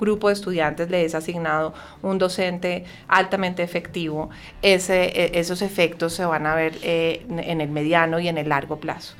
grupo 0.00 0.28
de 0.28 0.34
estudiantes 0.34 0.88
le 0.88 1.04
es 1.04 1.14
asignado 1.14 1.74
un 2.00 2.16
docente 2.16 2.84
altamente 3.08 3.62
efectivo, 3.62 4.30
e, 4.62 5.30
esos 5.34 5.60
efectos 5.60 6.14
se 6.14 6.24
van 6.24 6.46
a 6.46 6.54
ver 6.54 6.78
en 6.82 7.60
el 7.60 7.68
mediano 7.68 8.18
y 8.18 8.28
en 8.28 8.38
el 8.38 8.48
largo 8.48 8.76
plazo. 8.78 9.14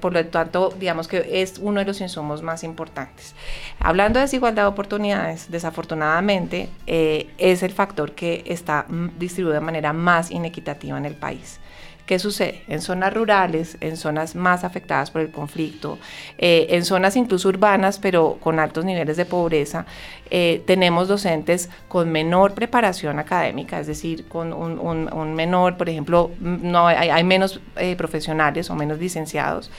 por 0.00 0.14
lo 0.14 0.24
tanto, 0.26 0.72
digamos 0.78 1.08
que 1.08 1.42
es 1.42 1.58
uno 1.58 1.80
de 1.80 1.86
los 1.86 2.00
insumos 2.00 2.42
más 2.42 2.64
importantes. 2.64 3.34
Hablando 3.80 4.18
de 4.18 4.24
desigualdad 4.24 4.62
de 4.62 4.68
oportunidades, 4.68 5.50
desafortunadamente 5.50 6.70
es 6.86 7.62
el 7.62 7.72
factor 7.72 8.12
que 8.12 8.44
está 8.46 8.86
mm, 8.88 9.18
distribuido 9.18 9.54
de 9.54 9.60
manera 9.60 9.92
más 9.92 10.30
inequitativa 10.30 10.96
en 10.96 11.04
el 11.04 11.14
país 11.14 11.60
¿Qué 12.06 12.20
sucede? 12.20 12.62
En 12.68 12.80
zonas 12.80 13.12
rurales, 13.12 13.78
en 13.80 13.96
zonas 13.96 14.36
más 14.36 14.62
afectadas 14.62 15.10
por 15.10 15.22
el 15.22 15.32
conflicto, 15.32 15.98
eh, 16.38 16.68
en 16.70 16.84
zonas 16.84 17.16
incluso 17.16 17.48
urbanas, 17.48 17.98
pero 17.98 18.38
con 18.40 18.60
altos 18.60 18.84
niveles 18.84 19.16
de 19.16 19.24
pobreza, 19.24 19.86
eh, 20.30 20.62
tenemos 20.66 21.08
docentes 21.08 21.68
con 21.88 22.12
menor 22.12 22.54
preparación 22.54 23.18
académica, 23.18 23.80
es 23.80 23.88
decir, 23.88 24.28
con 24.28 24.52
un, 24.52 25.34
menor, 25.34 25.76
por 25.76 25.88
ejemplo, 25.88 26.30
no 26.38 26.86
hay, 26.86 27.24
menos 27.24 27.60
eh, 27.76 27.96
profesionales 27.96 28.70
o 28.70 28.76
menos 28.76 29.00
licenciados, 29.00 29.72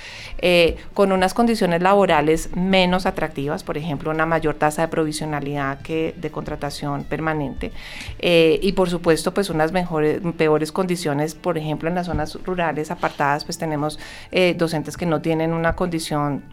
con 0.93 1.11
unas 1.11 1.33
condiciones 1.33 1.81
laborales 1.81 2.49
menos 2.55 3.05
atractivas, 3.05 3.63
por 3.63 3.77
ejemplo, 3.77 4.11
una 4.11 4.25
mayor 4.25 4.55
tasa 4.55 4.83
de 4.83 4.87
provisionalidad 4.89 5.81
que 5.81 6.13
de 6.17 6.29
contratación 6.29 7.05
permanente, 7.05 7.71
y 8.19 8.71
por 8.73 8.89
supuesto, 8.89 9.33
pues 9.33 9.49
unas 9.49 9.71
mejores, 9.71 10.21
peores 10.37 10.71
condiciones, 10.71 11.33
por 11.33 11.57
ejemplo, 11.57 11.89
en 11.89 11.95
las 11.95 12.05
zonas 12.05 12.16
rurales 12.45 12.91
apartadas, 12.91 13.45
pues 13.45 13.57
tenemos 13.57 13.99
docentes 14.55 14.97
que 14.97 15.05
no 15.05 15.21
tienen 15.21 15.53
una 15.53 15.75
condición 15.75 16.43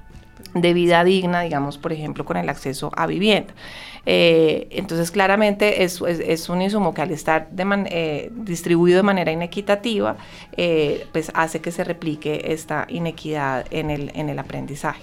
de 0.54 0.72
vida 0.72 1.02
digna, 1.04 1.42
digamos, 1.42 1.78
por 1.78 1.92
ejemplo, 1.92 2.24
con 2.24 2.36
el 2.36 2.48
acceso 2.48 2.92
a 2.96 3.06
vivienda. 3.06 3.54
Eh, 4.06 4.68
entonces, 4.70 5.10
claramente 5.10 5.82
es, 5.84 6.00
es, 6.02 6.48
un 6.48 6.62
insumo 6.62 6.92
que 6.92 7.02
al 7.02 7.10
estar 7.10 7.48
eh, 7.56 8.30
distribuido 8.34 8.98
de 8.98 9.02
manera 9.02 9.32
inequitativa, 9.32 10.16
eh, 10.56 11.06
pues 11.12 11.30
hace 11.34 11.60
que 11.60 11.72
se 11.72 11.84
replique 11.84 12.52
esta 12.52 12.86
inequidad 12.88 13.66
en 13.70 13.90
el, 13.90 14.12
en 14.14 14.28
el 14.28 14.38
aprendizaje. 14.38 15.02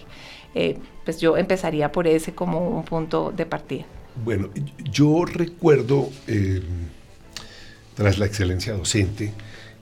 pues 1.04 1.20
yo 1.20 1.38
empezaría 1.38 1.92
por 1.92 2.08
ese 2.08 2.34
como 2.34 2.70
un 2.70 2.84
punto 2.84 3.32
de 3.36 3.46
partida. 3.46 3.86
Bueno, 4.24 4.50
yo 4.92 5.26
recuerdo, 5.26 6.10
tras 7.96 8.18
la 8.18 8.26
excelencia 8.26 8.74
docente, 8.74 9.34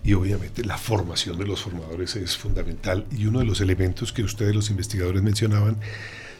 y 0.09 0.13
obviamente 0.15 0.65
la 0.65 0.79
formación 0.79 1.37
de 1.37 1.45
los 1.45 1.61
formadores 1.61 2.15
es 2.15 2.35
fundamental 2.35 3.05
y 3.15 3.27
uno 3.27 3.39
de 3.39 3.45
los 3.45 3.61
elementos 3.61 4.11
que 4.11 4.23
ustedes 4.23 4.55
los 4.55 4.71
investigadores 4.71 5.21
mencionaban 5.21 5.77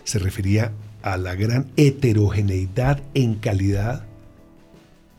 se 0.05 0.17
refería 0.17 0.71
a 1.03 1.17
la 1.17 1.35
gran 1.35 1.67
heterogeneidad 1.77 2.99
en 3.13 3.35
calidad 3.35 4.07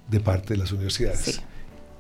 de 0.08 0.18
parte 0.18 0.54
de 0.54 0.56
las 0.58 0.72
universidades. 0.72 1.42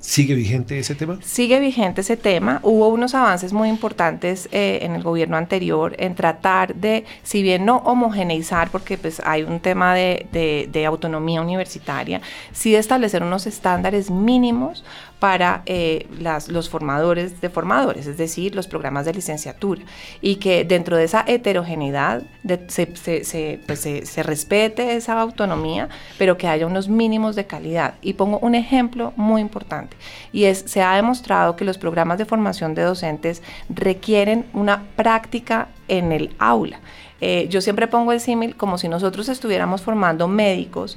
¿Sigue 0.00 0.34
vigente 0.34 0.78
ese 0.78 0.94
tema? 0.94 1.18
Sigue 1.22 1.60
vigente 1.60 2.00
ese 2.00 2.16
tema. 2.16 2.60
Hubo 2.62 2.88
unos 2.88 3.14
avances 3.14 3.52
muy 3.52 3.68
importantes 3.68 4.48
eh, 4.50 4.78
en 4.82 4.94
el 4.94 5.02
gobierno 5.02 5.36
anterior 5.36 5.94
en 5.98 6.14
tratar 6.14 6.74
de, 6.74 7.04
si 7.22 7.42
bien 7.42 7.66
no 7.66 7.76
homogeneizar, 7.78 8.70
porque 8.70 8.96
pues 8.96 9.20
hay 9.24 9.42
un 9.42 9.60
tema 9.60 9.94
de, 9.94 10.84
autonomía 10.86 11.42
universitaria, 11.42 12.22
sí 12.52 12.72
de 12.72 12.78
establecer 12.78 13.22
unos 13.22 13.46
estándares 13.46 14.10
mínimos 14.10 14.82
para 15.20 15.62
eh, 15.66 16.08
los 16.48 16.70
formadores 16.70 17.40
de 17.40 17.50
formadores, 17.50 18.06
es 18.06 18.16
decir, 18.16 18.54
los 18.54 18.66
programas 18.66 19.04
de 19.04 19.12
licenciatura, 19.12 19.82
y 20.22 20.36
que 20.36 20.64
dentro 20.64 20.96
de 20.96 21.04
esa 21.04 21.22
heterogeneidad 21.26 22.22
pues 22.42 23.80
se, 23.80 24.22
respete 24.22 24.96
esa 24.96 25.20
autonomía, 25.20 25.88
pero 26.18 26.38
que 26.38 26.48
haya 26.48 26.66
unos 26.66 26.88
mínimos 26.88 27.36
de 27.36 27.46
calidad. 27.46 27.94
Y 28.00 28.14
pongo 28.14 28.38
un 28.38 28.54
ejemplo 28.54 29.12
muy 29.16 29.42
importante, 29.42 29.89
y 30.32 30.44
es, 30.44 30.64
se 30.66 30.82
ha 30.82 30.94
demostrado 30.96 31.56
que 31.56 31.64
los 31.64 31.78
programas 31.78 32.18
de 32.18 32.24
formación 32.24 32.74
de 32.74 32.82
docentes 32.82 33.42
requieren 33.68 34.46
una 34.52 34.84
práctica 34.96 35.68
en 35.88 36.12
el 36.12 36.34
aula. 36.38 36.80
Eh, 37.20 37.48
yo 37.50 37.60
siempre 37.60 37.86
pongo 37.86 38.12
el 38.12 38.20
símil 38.20 38.56
como 38.56 38.78
si 38.78 38.88
nosotros 38.88 39.28
estuviéramos 39.28 39.82
formando 39.82 40.26
médicos 40.26 40.96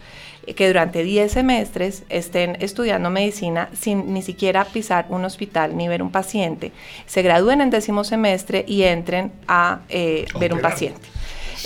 que 0.55 0.67
durante 0.67 1.03
10 1.03 1.31
semestres 1.31 2.03
estén 2.09 2.57
estudiando 2.59 3.09
medicina 3.09 3.69
sin 3.73 4.13
ni 4.13 4.21
siquiera 4.21 4.65
pisar 4.65 5.05
un 5.09 5.23
hospital 5.25 5.75
ni 5.77 5.87
ver 5.87 6.01
un 6.03 6.11
paciente, 6.11 6.71
se 7.05 7.21
gradúen 7.21 7.61
en 7.61 7.69
décimo 7.69 8.03
semestre 8.03 8.65
y 8.67 8.83
entren 8.83 9.31
a 9.47 9.81
eh, 9.89 10.25
ver 10.39 10.53
un 10.53 10.59
paciente. 10.59 11.07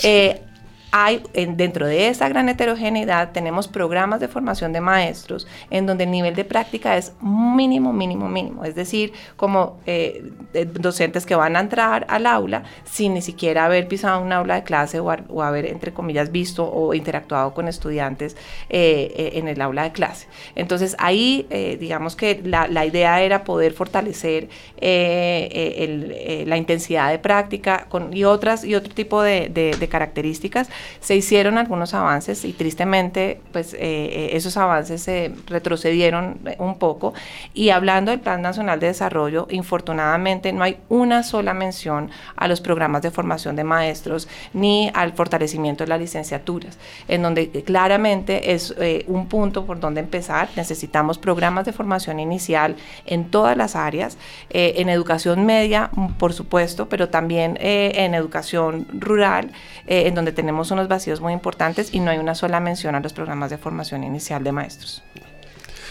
Eh, 0.04 0.40
hay 0.90 1.22
dentro 1.32 1.86
de 1.86 2.08
esa 2.08 2.28
gran 2.28 2.48
heterogeneidad 2.48 3.32
tenemos 3.32 3.68
programas 3.68 4.20
de 4.20 4.28
formación 4.28 4.72
de 4.72 4.80
maestros 4.80 5.46
en 5.70 5.86
donde 5.86 6.04
el 6.04 6.10
nivel 6.10 6.34
de 6.34 6.44
práctica 6.44 6.96
es 6.96 7.12
mínimo, 7.20 7.92
mínimo, 7.92 8.28
mínimo. 8.28 8.64
Es 8.64 8.74
decir, 8.74 9.12
como 9.36 9.78
eh, 9.86 10.30
docentes 10.72 11.26
que 11.26 11.34
van 11.34 11.56
a 11.56 11.60
entrar 11.60 12.06
al 12.08 12.26
aula 12.26 12.62
sin 12.84 13.14
ni 13.14 13.22
siquiera 13.22 13.66
haber 13.66 13.86
pisado 13.88 14.22
un 14.22 14.32
aula 14.32 14.56
de 14.56 14.62
clase 14.62 15.00
o, 15.00 15.10
haber, 15.42 15.66
entre 15.66 15.92
comillas, 15.92 16.32
visto 16.32 16.64
o 16.70 16.94
interactuado 16.94 17.52
con 17.52 17.68
estudiantes 17.68 18.36
eh, 18.70 19.12
eh, 19.16 19.30
en 19.34 19.48
el 19.48 19.60
aula 19.60 19.82
de 19.82 19.92
clase. 19.92 20.26
Entonces 20.54 20.96
ahí, 20.98 21.46
digamos 21.78 22.16
que 22.16 22.40
la, 22.44 22.86
idea 22.88 23.20
era 23.22 23.44
poder 23.44 23.72
fortalecer 23.72 24.48
la 24.80 26.56
intensidad 26.56 27.10
de 27.10 27.18
práctica 27.18 27.88
y 28.12 28.24
otras 28.24 28.64
y 28.64 28.74
otro 28.74 28.94
tipo 28.94 29.20
de 29.22 29.88
características 29.90 30.70
se 31.00 31.16
hicieron 31.16 31.58
algunos 31.58 31.94
avances 31.94 32.44
y 32.44 32.52
tristemente 32.52 33.40
pues 33.52 33.74
eh, 33.74 33.78
eh, 33.80 34.30
esos 34.32 34.56
avances 34.56 35.02
se 35.02 35.32
retrocedieron 35.46 36.38
un 36.58 36.78
poco 36.78 37.14
y 37.54 37.70
hablando 37.70 38.10
del 38.10 38.20
Plan 38.20 38.42
Nacional 38.42 38.80
de 38.80 38.88
Desarrollo, 38.88 39.46
infortunadamente 39.50 40.52
no 40.52 40.64
hay 40.64 40.78
una 40.88 41.22
sola 41.22 41.54
mención 41.54 42.10
a 42.36 42.48
los 42.48 42.60
programas 42.60 43.02
de 43.02 43.10
formación 43.10 43.56
de 43.56 43.64
maestros 43.64 44.28
ni 44.52 44.90
al 44.94 45.12
fortalecimiento 45.12 45.84
de 45.84 45.88
las 45.88 46.00
licenciaturas, 46.00 46.78
en 47.08 47.22
donde 47.22 47.48
claramente 47.64 48.52
es 48.52 48.74
eh, 48.78 49.04
un 49.06 49.28
punto 49.28 49.64
por 49.64 49.80
donde 49.80 50.00
empezar. 50.00 50.48
Necesitamos 50.56 51.18
programas 51.18 51.64
de 51.64 51.72
formación 51.72 52.20
inicial 52.20 52.76
en 53.06 53.30
todas 53.30 53.56
las 53.56 53.76
áreas, 53.76 54.18
en 54.50 54.88
educación 54.88 55.46
media, 55.46 55.90
por 56.18 56.32
supuesto, 56.32 56.88
pero 56.88 57.08
también 57.08 57.58
en 57.60 58.14
educación 58.14 58.86
rural, 58.92 59.52
en 59.86 60.14
donde 60.14 60.32
tenemos 60.32 60.67
unos 60.70 60.88
vacíos 60.88 61.20
muy 61.20 61.32
importantes 61.32 61.92
y 61.92 62.00
no 62.00 62.10
hay 62.10 62.18
una 62.18 62.34
sola 62.34 62.60
mención 62.60 62.94
a 62.94 63.00
los 63.00 63.12
programas 63.12 63.50
de 63.50 63.58
formación 63.58 64.04
inicial 64.04 64.42
de 64.44 64.52
maestros. 64.52 65.02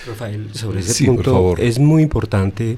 Rafael, 0.08 0.54
sobre 0.54 0.80
ese 0.80 1.06
punto 1.06 1.58
es 1.58 1.80
muy 1.80 2.04
importante 2.04 2.78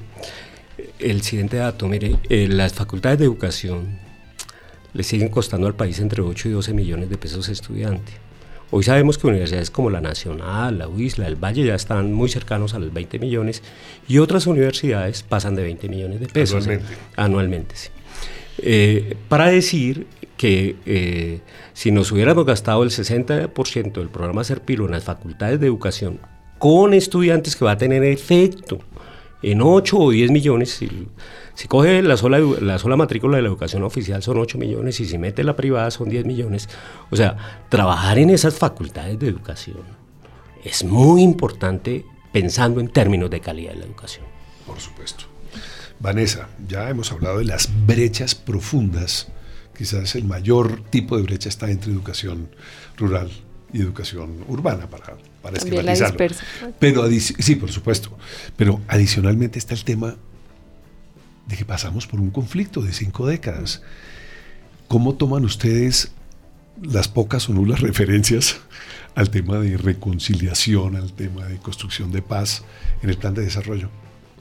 el 0.98 1.22
siguiente 1.22 1.58
dato. 1.58 1.88
Mire, 1.88 2.16
eh, 2.28 2.48
las 2.48 2.74
facultades 2.74 3.18
de 3.18 3.24
educación 3.24 3.98
le 4.92 5.02
siguen 5.02 5.28
costando 5.28 5.66
al 5.66 5.74
país 5.74 6.00
entre 6.00 6.22
8 6.22 6.48
y 6.48 6.52
12 6.52 6.74
millones 6.74 7.10
de 7.10 7.16
pesos 7.16 7.48
estudiante. 7.48 8.12
Hoy 8.72 8.84
sabemos 8.84 9.18
que 9.18 9.26
universidades 9.26 9.70
como 9.70 9.90
la 9.90 10.00
Nacional, 10.00 10.78
la 10.78 10.88
UIS, 10.88 11.18
la 11.18 11.24
del 11.24 11.34
Valle 11.34 11.64
ya 11.64 11.74
están 11.74 12.12
muy 12.12 12.28
cercanos 12.28 12.74
a 12.74 12.78
los 12.78 12.92
20 12.92 13.18
millones 13.18 13.62
y 14.06 14.18
otras 14.18 14.46
universidades 14.46 15.24
pasan 15.24 15.56
de 15.56 15.62
20 15.62 15.88
millones 15.88 16.20
de 16.20 16.28
pesos 16.28 16.64
anualmente. 16.64 16.96
anualmente 17.16 17.74
eh, 18.58 19.16
para 19.28 19.46
decir 19.46 20.06
que 20.40 20.76
eh, 20.86 21.40
si 21.74 21.90
nos 21.90 22.10
hubiéramos 22.12 22.46
gastado 22.46 22.82
el 22.82 22.88
60% 22.88 23.92
del 23.92 24.08
programa 24.08 24.42
Serpilo 24.42 24.86
en 24.86 24.92
las 24.92 25.04
facultades 25.04 25.60
de 25.60 25.66
educación 25.66 26.18
con 26.58 26.94
estudiantes 26.94 27.56
que 27.56 27.66
va 27.66 27.72
a 27.72 27.76
tener 27.76 28.02
efecto 28.04 28.78
en 29.42 29.60
8 29.60 29.98
o 29.98 30.10
10 30.10 30.30
millones, 30.30 30.70
si, 30.70 31.08
si 31.52 31.68
coge 31.68 32.00
la 32.00 32.16
sola, 32.16 32.38
la 32.38 32.78
sola 32.78 32.96
matrícula 32.96 33.36
de 33.36 33.42
la 33.42 33.48
educación 33.48 33.82
oficial 33.82 34.22
son 34.22 34.38
8 34.38 34.56
millones 34.56 34.98
y 35.00 35.04
si 35.04 35.18
mete 35.18 35.44
la 35.44 35.56
privada 35.56 35.90
son 35.90 36.08
10 36.08 36.24
millones. 36.24 36.70
O 37.10 37.16
sea, 37.16 37.36
trabajar 37.68 38.18
en 38.18 38.30
esas 38.30 38.54
facultades 38.54 39.18
de 39.18 39.28
educación 39.28 39.82
es 40.64 40.84
muy 40.84 41.20
importante 41.20 42.06
pensando 42.32 42.80
en 42.80 42.88
términos 42.88 43.28
de 43.28 43.40
calidad 43.40 43.72
de 43.72 43.80
la 43.80 43.84
educación. 43.84 44.24
Por 44.66 44.80
supuesto. 44.80 45.24
Vanessa, 45.98 46.48
ya 46.66 46.88
hemos 46.88 47.12
hablado 47.12 47.40
de 47.40 47.44
las 47.44 47.68
brechas 47.84 48.34
profundas. 48.34 49.30
Quizás 49.80 50.14
el 50.14 50.24
mayor 50.24 50.82
tipo 50.90 51.16
de 51.16 51.22
brecha 51.22 51.48
está 51.48 51.70
entre 51.70 51.90
educación 51.90 52.50
rural 52.98 53.30
y 53.72 53.80
educación 53.80 54.44
urbana, 54.46 54.90
para, 54.90 55.16
para 55.40 55.56
esquematizarlo. 55.56 56.18
Pero 56.78 57.08
sí, 57.10 57.54
por 57.54 57.72
supuesto. 57.72 58.14
Pero 58.58 58.82
adicionalmente 58.88 59.58
está 59.58 59.72
el 59.72 59.84
tema 59.84 60.16
de 61.46 61.56
que 61.56 61.64
pasamos 61.64 62.06
por 62.06 62.20
un 62.20 62.28
conflicto 62.28 62.82
de 62.82 62.92
cinco 62.92 63.26
décadas. 63.26 63.80
¿Cómo 64.86 65.14
toman 65.14 65.46
ustedes 65.46 66.12
las 66.82 67.08
pocas 67.08 67.48
o 67.48 67.54
nulas 67.54 67.80
referencias 67.80 68.58
al 69.14 69.30
tema 69.30 69.60
de 69.60 69.78
reconciliación, 69.78 70.96
al 70.96 71.14
tema 71.14 71.46
de 71.46 71.56
construcción 71.56 72.12
de 72.12 72.20
paz 72.20 72.64
en 73.02 73.08
el 73.08 73.16
plan 73.16 73.32
de 73.32 73.44
desarrollo? 73.44 73.88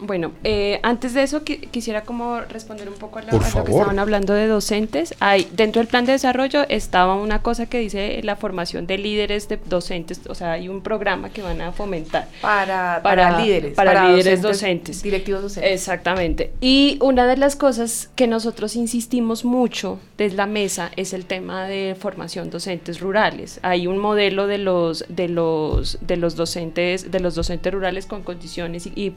Bueno, 0.01 0.31
eh, 0.45 0.79
antes 0.83 1.13
de 1.13 1.23
eso 1.23 1.43
quisiera 1.43 2.03
como 2.03 2.39
responder 2.41 2.87
un 2.87 2.95
poco 2.95 3.19
a, 3.19 3.23
lo 3.23 3.37
que 3.37 3.71
estaban 3.71 3.99
hablando 3.99 4.33
de 4.33 4.47
docentes. 4.47 5.13
Hay, 5.19 5.47
dentro 5.51 5.81
del 5.81 5.87
plan 5.87 6.05
de 6.05 6.13
desarrollo 6.13 6.65
estaba 6.69 7.15
una 7.15 7.41
cosa 7.41 7.65
que 7.65 7.79
dice 7.79 8.21
la 8.23 8.37
formación 8.37 8.87
de 8.87 8.97
líderes 8.97 9.49
de 9.49 9.57
docentes, 9.57 10.21
o 10.29 10.35
sea, 10.35 10.53
hay 10.53 10.69
un 10.69 10.81
programa 10.81 11.29
que 11.31 11.41
van 11.41 11.59
a 11.59 11.73
fomentar. 11.73 12.29
Para, 12.41 13.01
para, 13.03 13.39
líderes. 13.41 13.73
Para, 13.73 14.09
líderes 14.09 14.41
docentes, 14.41 15.03
Directivos 15.03 15.41
docentes. 15.41 15.73
Exactamente. 15.73 16.53
Y 16.61 16.97
una 17.01 17.27
de 17.27 17.35
las 17.35 17.57
cosas 17.57 18.09
que 18.15 18.27
nosotros 18.27 18.77
insistimos 18.77 19.43
mucho 19.43 19.99
desde 20.17 20.37
la 20.37 20.45
mesa 20.45 20.91
es 20.95 21.11
el 21.13 21.25
tema 21.25 21.65
de 21.65 21.95
formación 21.99 22.49
docentes 22.49 23.01
rurales. 23.01 23.59
Hay 23.63 23.85
un 23.85 23.97
modelo 23.97 24.47
de 24.47 24.59
los, 24.59 25.03
de 25.09 25.27
los, 25.27 25.97
de 26.01 26.15
los 26.15 26.35
docentes, 26.37 27.11
de 27.11 27.19
los 27.19 27.35
docentes 27.35 27.73
rurales 27.73 28.05
con 28.05 28.23
condiciones 28.23 28.87
y, 28.87 28.91
y 29.05 29.13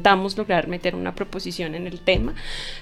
intentamos 0.00 0.38
lograr 0.38 0.66
meter 0.66 0.94
una 0.94 1.14
proposición 1.14 1.74
en 1.74 1.86
el 1.86 2.00
tema, 2.00 2.32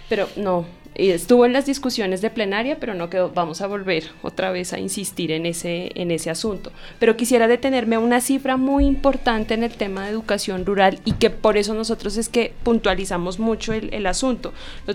pero 0.09 0.28
no, 0.37 0.66
estuvo 0.94 1.44
en 1.46 1.52
las 1.52 1.66
discusiones 1.66 2.20
de 2.20 2.31
plenaria, 2.31 2.78
pero 2.78 2.94
no 2.94 3.11
quedó, 3.11 3.31
vamos 3.31 3.61
a 3.61 3.66
volver 3.66 4.04
otra 4.22 4.52
vez 4.52 4.72
a 4.72 4.78
insistir 4.78 5.33
en 5.33 5.44
ese, 5.44 5.90
en 5.96 6.12
ese 6.12 6.31
asunto. 6.31 6.70
Pero 7.00 7.16
quisiera 7.16 7.48
detenerme 7.48 7.96
a 7.96 7.98
una 7.98 8.20
cifra 8.20 8.57
muy 8.57 8.87
importante 8.87 9.54
en 9.54 9.64
el 9.64 9.72
tema 9.72 10.04
de 10.04 10.11
educación 10.11 10.64
rural 10.64 11.00
y 11.04 11.12
que 11.12 11.31
por 11.31 11.57
eso 11.57 11.74
nosotros 11.74 12.16
es 12.16 12.28
que 12.28 12.52
puntualizamos 12.62 13.40
mucho 13.40 13.72
el, 13.72 13.92
el 13.92 14.07
asunto, 14.07 14.52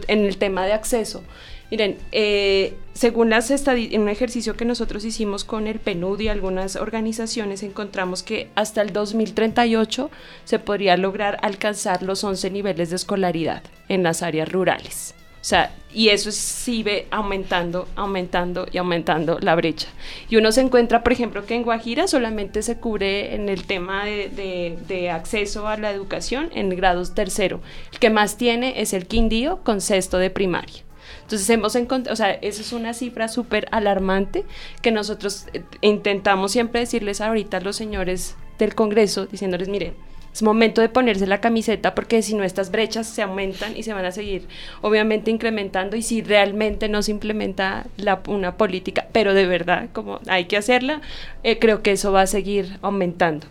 en 0.07 0.25
el 0.25 0.37
tema 0.37 0.65
de 0.65 0.71
acceso. 0.71 1.23
Miren, 1.71 1.97
eh, 2.11 2.75
según 2.93 3.29
las 3.29 3.49
en 3.49 4.01
un 4.01 4.09
ejercicio 4.09 4.55
que 4.55 4.65
nosotros 4.65 5.05
hicimos 5.05 5.43
con 5.43 5.67
el 5.67 5.79
PNUD 5.79 6.19
y 6.19 6.27
algunas 6.27 6.75
organizaciones, 6.75 7.63
encontramos 7.63 8.21
que 8.21 8.49
hasta 8.55 8.81
el 8.81 8.93
2038 8.93 10.11
se 10.45 10.59
podría 10.59 10.97
lograr 10.97 11.39
alcanzar 11.41 12.03
los 12.03 12.23
11 12.23 12.51
niveles 12.51 12.89
de 12.91 12.97
escolaridad 12.97 13.63
en 13.89 14.03
las 14.03 14.21
áreas 14.21 14.51
rurales. 14.51 15.15
O 15.43 15.45
sea, 15.45 15.75
y 15.93 16.07
eso 16.07 16.31
sigue 16.31 17.07
aumentando, 17.11 17.87
aumentando 17.97 18.65
y 18.71 18.77
aumentando 18.77 19.39
la 19.41 19.55
brecha. 19.55 19.89
Y 20.29 20.37
uno 20.37 20.53
se 20.53 20.61
encuentra, 20.61 21.03
por 21.03 21.11
ejemplo, 21.11 21.45
que 21.45 21.55
en 21.55 21.63
Guajira 21.63 22.07
solamente 22.07 22.61
se 22.61 22.77
cubre 22.77 23.35
en 23.35 23.49
el 23.49 23.65
tema 23.65 24.05
de, 24.05 24.77
de 24.87 25.09
acceso 25.09 25.67
a 25.67 25.75
la 25.75 25.91
educación 25.91 26.49
en 26.55 26.69
grados 26.69 27.13
tercero. 27.13 27.59
El 27.91 27.99
que 27.99 28.09
más 28.09 28.37
tiene 28.37 28.81
es 28.81 28.93
el 28.93 29.05
Quindío 29.05 29.59
con 29.63 29.81
sexto 29.81 30.17
de 30.17 30.29
primaria. 30.29 30.83
Entonces 31.23 31.49
hemos 31.49 31.75
encontrado, 31.75 32.13
o 32.13 32.15
sea, 32.15 32.31
esa 32.31 32.61
es 32.61 32.73
una 32.73 32.93
cifra 32.93 33.27
súper 33.27 33.67
alarmante 33.71 34.45
que 34.81 34.91
nosotros 34.91 35.47
eh, 35.53 35.63
intentamos 35.81 36.51
siempre 36.51 36.81
decirles 36.81 37.21
ahorita 37.21 37.57
a 37.57 37.61
los 37.61 37.75
señores 37.75 38.35
del 38.59 38.75
Congreso, 38.75 39.25
diciéndoles, 39.25 39.69
mire, 39.69 39.93
es 40.33 40.41
momento 40.41 40.81
de 40.81 40.89
ponerse 40.89 41.27
la 41.27 41.39
camiseta 41.39 41.93
porque 41.93 42.21
si 42.23 42.33
no 42.33 42.43
estas 42.43 42.71
brechas 42.71 43.07
se 43.07 43.21
aumentan 43.21 43.77
y 43.77 43.83
se 43.83 43.93
van 43.93 44.05
a 44.05 44.11
seguir 44.11 44.47
obviamente 44.81 45.29
incrementando 45.29 45.95
y 45.95 46.01
si 46.01 46.21
realmente 46.21 46.89
no 46.89 47.03
se 47.03 47.11
implementa 47.11 47.85
la, 47.97 48.21
una 48.27 48.57
política, 48.57 49.05
pero 49.11 49.33
de 49.33 49.45
verdad 49.45 49.89
como 49.93 50.19
hay 50.27 50.45
que 50.45 50.57
hacerla, 50.57 51.01
eh, 51.43 51.59
creo 51.59 51.83
que 51.83 51.91
eso 51.91 52.11
va 52.11 52.21
a 52.21 52.27
seguir 52.27 52.77
aumentando. 52.81 53.45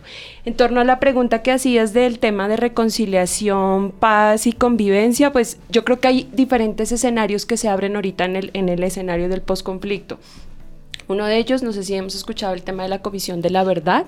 En 0.45 0.55
torno 0.55 0.81
a 0.81 0.83
la 0.83 0.99
pregunta 0.99 1.41
que 1.41 1.51
hacías 1.51 1.93
del 1.93 2.19
tema 2.19 2.49
de 2.49 2.57
reconciliación, 2.57 3.91
paz 3.91 4.45
y 4.45 4.51
convivencia, 4.51 5.31
pues 5.31 5.59
yo 5.69 5.85
creo 5.85 6.01
que 6.01 6.09
hay 6.09 6.29
diferentes 6.33 6.91
escenarios 6.91 7.45
que 7.45 7.57
se 7.57 7.69
abren 7.69 7.95
ahorita 7.95 8.25
en 8.25 8.35
el, 8.35 8.51
en 8.53 8.67
el 8.67 8.83
escenario 8.83 9.29
del 9.29 9.41
posconflicto. 9.41 10.19
Uno 11.07 11.25
de 11.25 11.37
ellos, 11.37 11.63
no 11.63 11.73
sé 11.73 11.83
si 11.83 11.95
hemos 11.95 12.15
escuchado 12.15 12.53
el 12.53 12.63
tema 12.63 12.83
de 12.83 12.89
la 12.89 13.01
Comisión 13.01 13.41
de 13.41 13.49
la 13.49 13.63
Verdad, 13.63 14.05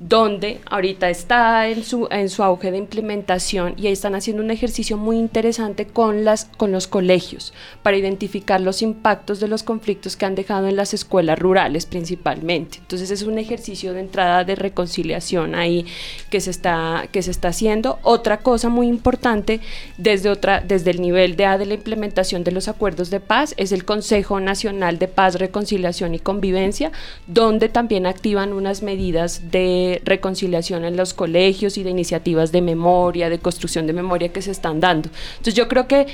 donde 0.00 0.60
ahorita 0.70 1.08
está 1.08 1.68
en 1.68 1.84
su, 1.84 2.08
en 2.10 2.28
su 2.28 2.42
auge 2.42 2.70
de 2.70 2.78
implementación 2.78 3.74
y 3.76 3.86
ahí 3.86 3.92
están 3.92 4.14
haciendo 4.14 4.42
un 4.42 4.50
ejercicio 4.50 4.96
muy 4.96 5.18
interesante 5.18 5.86
con, 5.86 6.24
las, 6.24 6.46
con 6.56 6.72
los 6.72 6.88
colegios 6.88 7.52
para 7.82 7.96
identificar 7.96 8.60
los 8.60 8.82
impactos 8.82 9.40
de 9.40 9.48
los 9.48 9.62
conflictos 9.62 10.16
que 10.16 10.26
han 10.26 10.34
dejado 10.34 10.66
en 10.66 10.76
las 10.76 10.94
escuelas 10.94 11.38
rurales 11.38 11.86
principalmente. 11.86 12.78
Entonces 12.78 13.10
es 13.10 13.22
un 13.22 13.38
ejercicio 13.38 13.92
de 13.92 14.00
entrada 14.00 14.44
de 14.44 14.56
reconciliación 14.56 15.54
ahí 15.54 15.86
que 16.30 16.40
se 16.40 16.50
está, 16.50 17.06
que 17.12 17.22
se 17.22 17.30
está 17.30 17.48
haciendo. 17.48 17.98
Otra 18.02 18.38
cosa 18.38 18.68
muy 18.68 18.88
importante 18.88 19.60
desde, 19.96 20.28
otra, 20.28 20.60
desde 20.60 20.90
el 20.90 21.00
nivel 21.00 21.36
de, 21.36 21.44
de 21.44 21.66
la 21.66 21.74
implementación 21.74 22.42
de 22.42 22.52
los 22.52 22.68
acuerdos 22.68 23.10
de 23.10 23.20
paz 23.20 23.54
es 23.58 23.70
el 23.70 23.84
Consejo 23.84 24.40
Nacional 24.40 24.98
de 24.98 25.08
Paz, 25.08 25.36
Reconciliación 25.36 26.14
y 26.14 26.18
Convivencia, 26.18 26.90
donde 27.26 27.68
también 27.68 28.06
activan 28.06 28.52
unas 28.52 28.82
medidas 28.82 29.50
de 29.50 29.83
reconciliación 30.04 30.84
en 30.84 30.96
los 30.96 31.14
colegios 31.14 31.78
y 31.78 31.82
de 31.82 31.90
iniciativas 31.90 32.52
de 32.52 32.62
memoria, 32.62 33.28
de 33.28 33.38
construcción 33.38 33.86
de 33.86 33.92
memoria 33.92 34.32
que 34.32 34.42
se 34.42 34.50
están 34.50 34.80
dando. 34.80 35.08
Entonces 35.38 35.54
yo 35.54 35.68
creo 35.68 35.86
que 35.86 36.06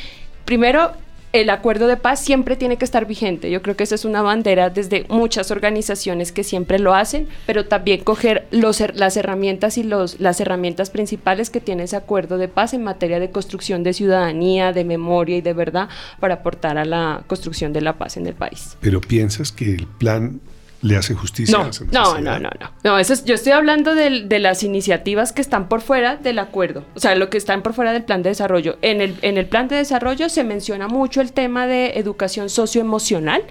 primero 0.44 0.92
el 1.32 1.50
acuerdo 1.50 1.86
de 1.86 1.96
paz 1.96 2.20
siempre 2.20 2.56
tiene 2.56 2.76
que 2.76 2.84
estar 2.84 3.06
vigente. 3.06 3.50
Yo 3.50 3.62
creo 3.62 3.76
que 3.76 3.84
esa 3.84 3.94
es 3.94 4.04
una 4.04 4.22
bandera 4.22 4.70
desde 4.70 5.06
muchas 5.08 5.50
organizaciones 5.50 6.32
que 6.32 6.42
siempre 6.42 6.78
lo 6.78 6.94
hacen, 6.94 7.28
pero 7.46 7.66
también 7.66 8.02
coger 8.02 8.46
las 8.50 9.16
herramientas 9.16 9.78
y 9.78 9.84
los, 9.84 10.18
las 10.18 10.40
herramientas 10.40 10.90
principales 10.90 11.50
que 11.50 11.60
tiene 11.60 11.84
ese 11.84 11.96
acuerdo 11.96 12.36
de 12.38 12.48
paz 12.48 12.74
en 12.74 12.82
materia 12.82 13.20
de 13.20 13.30
construcción 13.30 13.82
de 13.82 13.92
ciudadanía, 13.92 14.72
de 14.72 14.84
memoria 14.84 15.36
y 15.36 15.40
de 15.40 15.52
verdad 15.52 15.88
para 16.18 16.34
aportar 16.34 16.78
a 16.78 16.84
la 16.84 17.22
construcción 17.26 17.72
de 17.72 17.80
la 17.80 17.96
paz 17.96 18.16
en 18.16 18.26
el 18.26 18.34
país. 18.34 18.76
Pero 18.80 19.00
piensas 19.00 19.52
que 19.52 19.72
el 19.72 19.86
plan 19.86 20.40
le 20.82 20.96
hace 20.96 21.14
justicia 21.14 21.58
no, 21.58 21.70
No, 21.92 22.20
no, 22.20 22.38
no, 22.38 22.50
no. 22.58 22.70
no 22.82 22.98
eso 22.98 23.14
yo 23.24 23.34
estoy 23.34 23.52
hablando 23.52 23.94
de, 23.94 24.24
de, 24.24 24.38
las 24.38 24.62
iniciativas 24.62 25.32
que 25.32 25.42
están 25.42 25.68
por 25.68 25.82
fuera 25.82 26.16
del 26.16 26.38
acuerdo, 26.38 26.84
o 26.94 27.00
sea, 27.00 27.14
lo 27.14 27.28
que 27.28 27.36
están 27.36 27.62
por 27.62 27.74
fuera 27.74 27.92
del 27.92 28.04
plan 28.04 28.22
de 28.22 28.30
desarrollo. 28.30 28.78
En 28.80 29.00
el, 29.00 29.16
en 29.22 29.36
el 29.36 29.46
plan 29.46 29.68
de 29.68 29.76
desarrollo 29.76 30.28
se 30.28 30.44
menciona 30.44 30.88
mucho 30.88 31.20
el 31.20 31.32
tema 31.32 31.66
de 31.66 31.98
educación 31.98 32.48
socioemocional, 32.48 33.42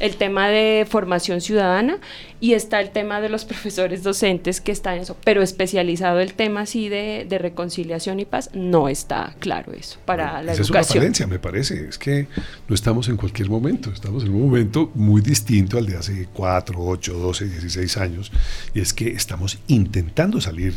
el 0.00 0.16
tema 0.16 0.48
de 0.48 0.86
formación 0.88 1.40
ciudadana 1.40 1.98
y 2.40 2.54
está 2.54 2.80
el 2.80 2.90
tema 2.90 3.20
de 3.20 3.28
los 3.28 3.44
profesores 3.46 4.02
docentes 4.02 4.60
que 4.60 4.72
está 4.72 4.94
en 4.94 5.02
eso, 5.02 5.16
pero 5.24 5.42
especializado 5.42 6.20
el 6.20 6.34
tema 6.34 6.62
así 6.62 6.88
de, 6.88 7.26
de 7.28 7.38
reconciliación 7.38 8.20
y 8.20 8.24
paz, 8.24 8.50
no 8.54 8.88
está 8.88 9.34
claro 9.38 9.72
eso 9.72 9.98
para 10.04 10.42
la 10.42 10.52
educación. 10.52 10.62
Es 10.62 10.70
una 10.70 10.84
falencia, 10.84 11.26
me 11.26 11.38
parece, 11.38 11.88
es 11.88 11.98
que 11.98 12.26
no 12.68 12.74
estamos 12.74 13.08
en 13.08 13.16
cualquier 13.16 13.48
momento, 13.48 13.90
estamos 13.90 14.24
en 14.24 14.34
un 14.34 14.42
momento 14.42 14.90
muy 14.94 15.20
distinto 15.20 15.78
al 15.78 15.86
de 15.86 15.96
hace 15.96 16.28
4, 16.32 16.76
8, 16.78 17.14
12, 17.14 17.48
16 17.48 17.96
años, 17.96 18.32
y 18.74 18.80
es 18.80 18.92
que 18.92 19.08
estamos 19.08 19.58
intentando 19.68 20.40
salir 20.40 20.74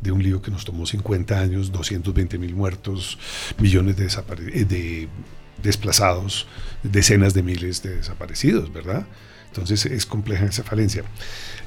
de 0.00 0.12
un 0.12 0.22
lío 0.22 0.40
que 0.42 0.50
nos 0.50 0.64
tomó 0.64 0.86
50 0.86 1.38
años, 1.38 1.72
220 1.72 2.38
mil 2.38 2.54
muertos, 2.54 3.18
millones 3.58 3.96
de, 3.96 4.06
eh, 4.06 4.64
de 4.64 5.08
desplazados, 5.62 6.46
decenas 6.82 7.34
de 7.34 7.42
miles 7.42 7.82
de 7.82 7.96
desaparecidos, 7.96 8.72
¿verdad? 8.72 9.06
Entonces 9.46 9.86
es 9.86 10.06
compleja 10.06 10.46
esa 10.46 10.62
falencia. 10.62 11.04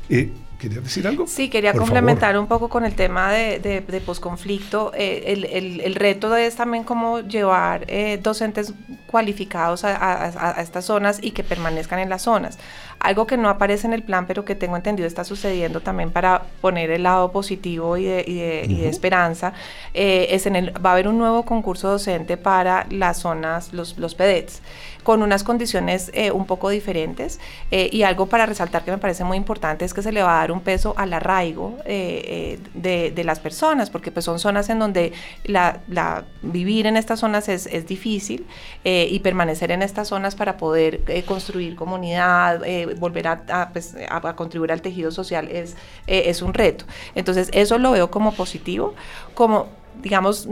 Eh, 0.10 0.32
¿Quería 0.62 0.80
decir 0.80 1.08
algo? 1.08 1.26
Sí, 1.26 1.50
quería 1.50 1.74
complementar 1.74 2.38
un 2.38 2.46
poco 2.46 2.70
con 2.70 2.86
el 2.86 2.94
tema 2.94 3.32
de, 3.32 3.60
de, 3.60 4.02
posconflicto. 4.02 4.92
Eh, 4.94 5.24
el, 5.26 5.46
el, 5.46 5.82
el, 5.82 5.96
reto 5.96 6.36
es 6.36 6.56
también 6.56 6.84
cómo 6.84 7.22
llevar 7.22 7.86
eh, 7.88 8.20
docentes 8.22 8.72
cualificados 9.08 9.84
a, 9.84 9.96
a, 9.96 10.52
a, 10.52 10.62
estas 10.62 10.86
zonas 10.86 11.18
y 11.20 11.32
que 11.32 11.44
permanezcan 11.44 11.98
en 11.98 12.10
las 12.10 12.22
zonas. 12.22 12.60
Algo 13.02 13.26
que 13.28 13.38
no 13.38 13.50
aparece 13.50 13.88
en 13.88 13.94
el 13.94 14.04
plan, 14.04 14.28
pero 14.28 14.46
que 14.46 14.56
tengo 14.56 14.76
entendido 14.76 15.08
está 15.08 15.24
sucediendo 15.24 15.82
también 15.82 16.12
para 16.12 16.44
poner 16.62 16.92
el 16.92 17.04
lado 17.04 17.32
positivo 17.32 17.98
y 17.98 18.06
de, 18.06 18.24
y 18.28 18.36
de, 18.36 18.66
y 18.68 18.76
de 18.82 18.90
esperanza, 18.90 19.54
eh, 19.94 20.28
es 20.30 20.46
en 20.46 20.56
el, 20.56 20.86
va 20.86 20.92
a 20.92 20.94
haber 20.94 21.08
un 21.08 21.18
nuevo 21.18 21.44
concurso 21.44 21.90
docente 21.90 22.38
para 22.38 22.86
las 22.90 23.18
zonas, 23.18 23.74
los, 23.74 23.98
los 23.98 24.16
PEDETs 24.16 24.62
con 25.04 25.24
unas 25.24 25.44
condiciones 25.44 26.12
eh, 26.14 26.32
un 26.32 26.46
poco 26.46 26.70
diferentes. 26.70 27.40
Eh, 27.72 27.90
y 27.92 28.04
algo 28.04 28.28
para 28.28 28.46
resaltar 28.46 28.84
que 28.84 28.92
me 28.92 28.98
parece 28.98 29.24
muy 29.24 29.38
importante 29.38 29.86
es 29.86 29.94
que 29.94 30.02
se 30.02 30.12
le 30.12 30.22
va 30.22 30.36
a 30.36 30.40
dar 30.40 30.52
un 30.52 30.62
peso 30.62 30.94
al 30.98 31.14
arraigo 31.14 31.78
eh, 31.86 32.60
de, 32.74 33.12
de, 33.12 33.24
las 33.24 33.40
personas, 33.40 33.90
porque 33.90 34.12
pues 34.12 34.26
son 34.26 34.40
zonas 34.40 34.70
en 34.70 34.80
donde 34.80 35.14
la, 35.44 35.80
la 35.88 36.26
vivir 36.42 36.88
en 36.88 36.98
estas 36.98 37.20
zonas 37.20 37.50
es, 37.50 37.68
es 37.68 37.88
difícil 37.88 38.46
y 38.84 39.20
permanecer 39.20 39.72
en 39.72 39.82
estas 39.82 40.08
zonas 40.08 40.36
para 40.36 40.58
poder 40.58 41.02
construir 41.26 41.76
comunidad, 41.76 42.62
volver 43.00 43.28
a, 43.28 43.44
a, 43.50 43.70
pues, 43.70 43.96
a, 44.10 44.36
contribuir 44.36 44.72
al 44.72 44.82
tejido 44.82 45.12
social 45.12 45.48
es, 45.50 45.76
es 46.08 46.42
un 46.42 46.54
reto. 46.54 46.86
Entonces 47.16 47.50
eso 47.54 47.78
lo 47.78 47.92
veo 47.92 48.12
como 48.12 48.34
positivo, 48.34 48.94
como 49.34 49.68
digamos 50.02 50.48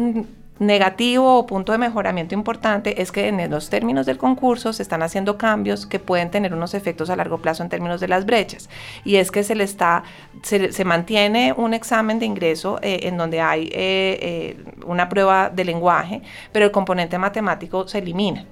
negativo 0.60 1.38
o 1.38 1.48
punto 1.48 1.72
de 1.72 1.78
mejoramiento 1.78 2.36
importante 2.36 3.02
es 3.02 3.12
que 3.12 3.28
en 3.28 3.50
los 3.50 3.70
términos 3.70 4.06
del 4.06 4.18
concurso 4.18 4.74
se 4.74 4.84
están 4.84 5.02
haciendo 5.02 5.38
cambios 5.38 5.86
que 5.86 6.00
pueden 6.00 6.30
tener 6.30 6.54
unos 6.54 6.74
efectos 6.74 7.10
a 7.10 7.16
largo 7.16 7.38
plazo 7.40 7.64
en 7.64 7.70
términos 7.70 8.02
de 8.02 8.10
las 8.10 8.26
brechas. 8.26 8.70
Y 9.06 9.16
es 9.16 9.32
que 9.32 9.44
se 9.44 9.56
le 9.56 9.64
está, 9.64 10.04
se, 10.44 10.86
mantiene 10.86 11.54
un 11.56 11.74
examen 11.74 12.20
de 12.20 12.26
ingreso 12.26 12.78
eh, 12.82 13.00
en 13.04 13.18
donde 13.18 13.40
hay 13.40 13.68
eh, 13.68 14.20
eh, 14.22 14.64
una 14.86 15.08
prueba 15.08 15.50
de 15.50 15.64
lenguaje, 15.64 16.22
pero 16.52 16.66
el 16.66 16.72
componente 16.72 17.18
matemático 17.18 17.88
se 17.88 18.00
elimina. 18.00 18.46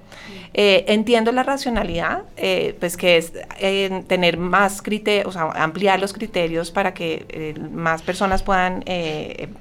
Entiendo 0.54 1.32
la 1.32 1.42
racionalidad, 1.42 2.22
pues 2.80 2.96
que 2.96 3.16
es 3.16 3.32
tener 4.06 4.38
más 4.38 4.82
criterios, 4.82 5.26
o 5.26 5.32
sea, 5.32 5.50
ampliar 5.62 6.00
los 6.00 6.12
criterios 6.12 6.70
para 6.70 6.94
que 6.94 7.54
más 7.72 8.02
personas 8.02 8.42
puedan 8.42 8.84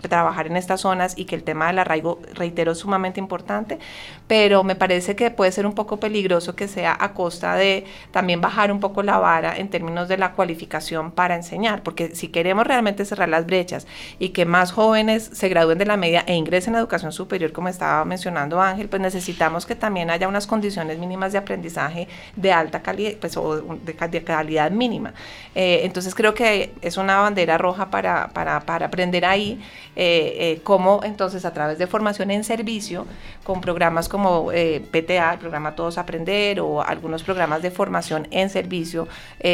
trabajar 0.01 0.47
en 0.47 0.57
estas 0.57 0.81
zonas 0.81 1.13
y 1.17 1.25
que 1.25 1.35
el 1.35 1.43
tema 1.43 1.67
del 1.67 1.79
arraigo 1.79 2.19
reitero, 2.33 2.75
sumamente 2.75 3.19
importante, 3.19 3.79
pero 4.27 4.63
me 4.63 4.75
parece 4.75 5.15
que 5.15 5.31
puede 5.31 5.51
ser 5.51 5.65
un 5.65 5.73
poco 5.73 5.99
peligroso 5.99 6.55
que 6.55 6.67
sea 6.67 6.97
a 6.99 7.13
costa 7.13 7.55
de 7.55 7.85
también 8.11 8.41
bajar 8.41 8.71
un 8.71 8.79
poco 8.79 9.03
la 9.03 9.17
vara 9.17 9.57
en 9.57 9.69
términos 9.69 10.07
de 10.07 10.17
la 10.17 10.31
cualificación 10.33 11.11
para 11.11 11.35
enseñar, 11.35 11.83
porque 11.83 12.15
si 12.15 12.29
queremos 12.29 12.65
realmente 12.65 13.05
cerrar 13.05 13.29
las 13.29 13.45
brechas 13.45 13.87
y 14.19 14.29
que 14.29 14.45
más 14.45 14.71
jóvenes 14.71 15.29
se 15.33 15.49
gradúen 15.49 15.77
de 15.77 15.85
la 15.85 15.97
media 15.97 16.23
e 16.27 16.35
ingresen 16.35 16.75
a 16.75 16.79
educación 16.79 17.11
superior, 17.11 17.51
como 17.51 17.67
estaba 17.67 18.03
mencionando 18.05 18.61
Ángel, 18.61 18.89
pues 18.89 19.01
necesitamos 19.01 19.65
que 19.65 19.75
también 19.75 20.09
haya 20.09 20.27
unas 20.27 20.47
condiciones 20.47 20.86
mínimas 20.97 21.31
de 21.31 21.37
aprendizaje 21.37 22.07
de 22.35 22.51
alta 22.51 22.81
calidad, 22.81 23.13
pues, 23.19 23.35
o 23.37 23.77
de, 23.83 24.23
calidad 24.23 24.71
mínima. 24.71 25.13
Eh, 25.55 25.81
entonces 25.83 26.15
creo 26.15 26.33
que 26.33 26.73
es 26.81 26.97
una 26.97 27.19
bandera 27.19 27.57
roja 27.57 27.89
para, 27.89 28.29
para, 28.29 28.59
para 28.61 28.87
aprender 28.87 29.25
ahí 29.25 29.61
eh, 29.95 30.61
cómo 30.63 31.01
entonces 31.03 31.45
a 31.45 31.53
través 31.53 31.77
de 31.77 31.87
formación 31.87 32.31
en 32.31 32.43
servicio, 32.43 33.05
con 33.43 33.61
programas 33.61 34.09
como 34.09 34.47
PTA, 34.91 35.33
el 35.33 35.39
programa 35.39 35.75
Todos 35.75 35.97
Aprender, 35.97 36.59
o 36.59 36.81
algunos 36.81 37.23
programas 37.23 37.61
de 37.61 37.71
formación 37.71 38.27
en 38.31 38.49
servicio, 38.49 39.07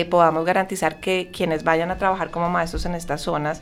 podamos 0.09 0.45
garantizar 0.45 0.99
que 0.99 1.29
quienes 1.31 1.63
vayan 1.63 1.91
a 1.91 1.97
trabajar 1.97 2.29
como 2.31 2.49
maestros 2.49 2.85
en 2.85 2.95
estas 2.95 3.21
zonas 3.21 3.61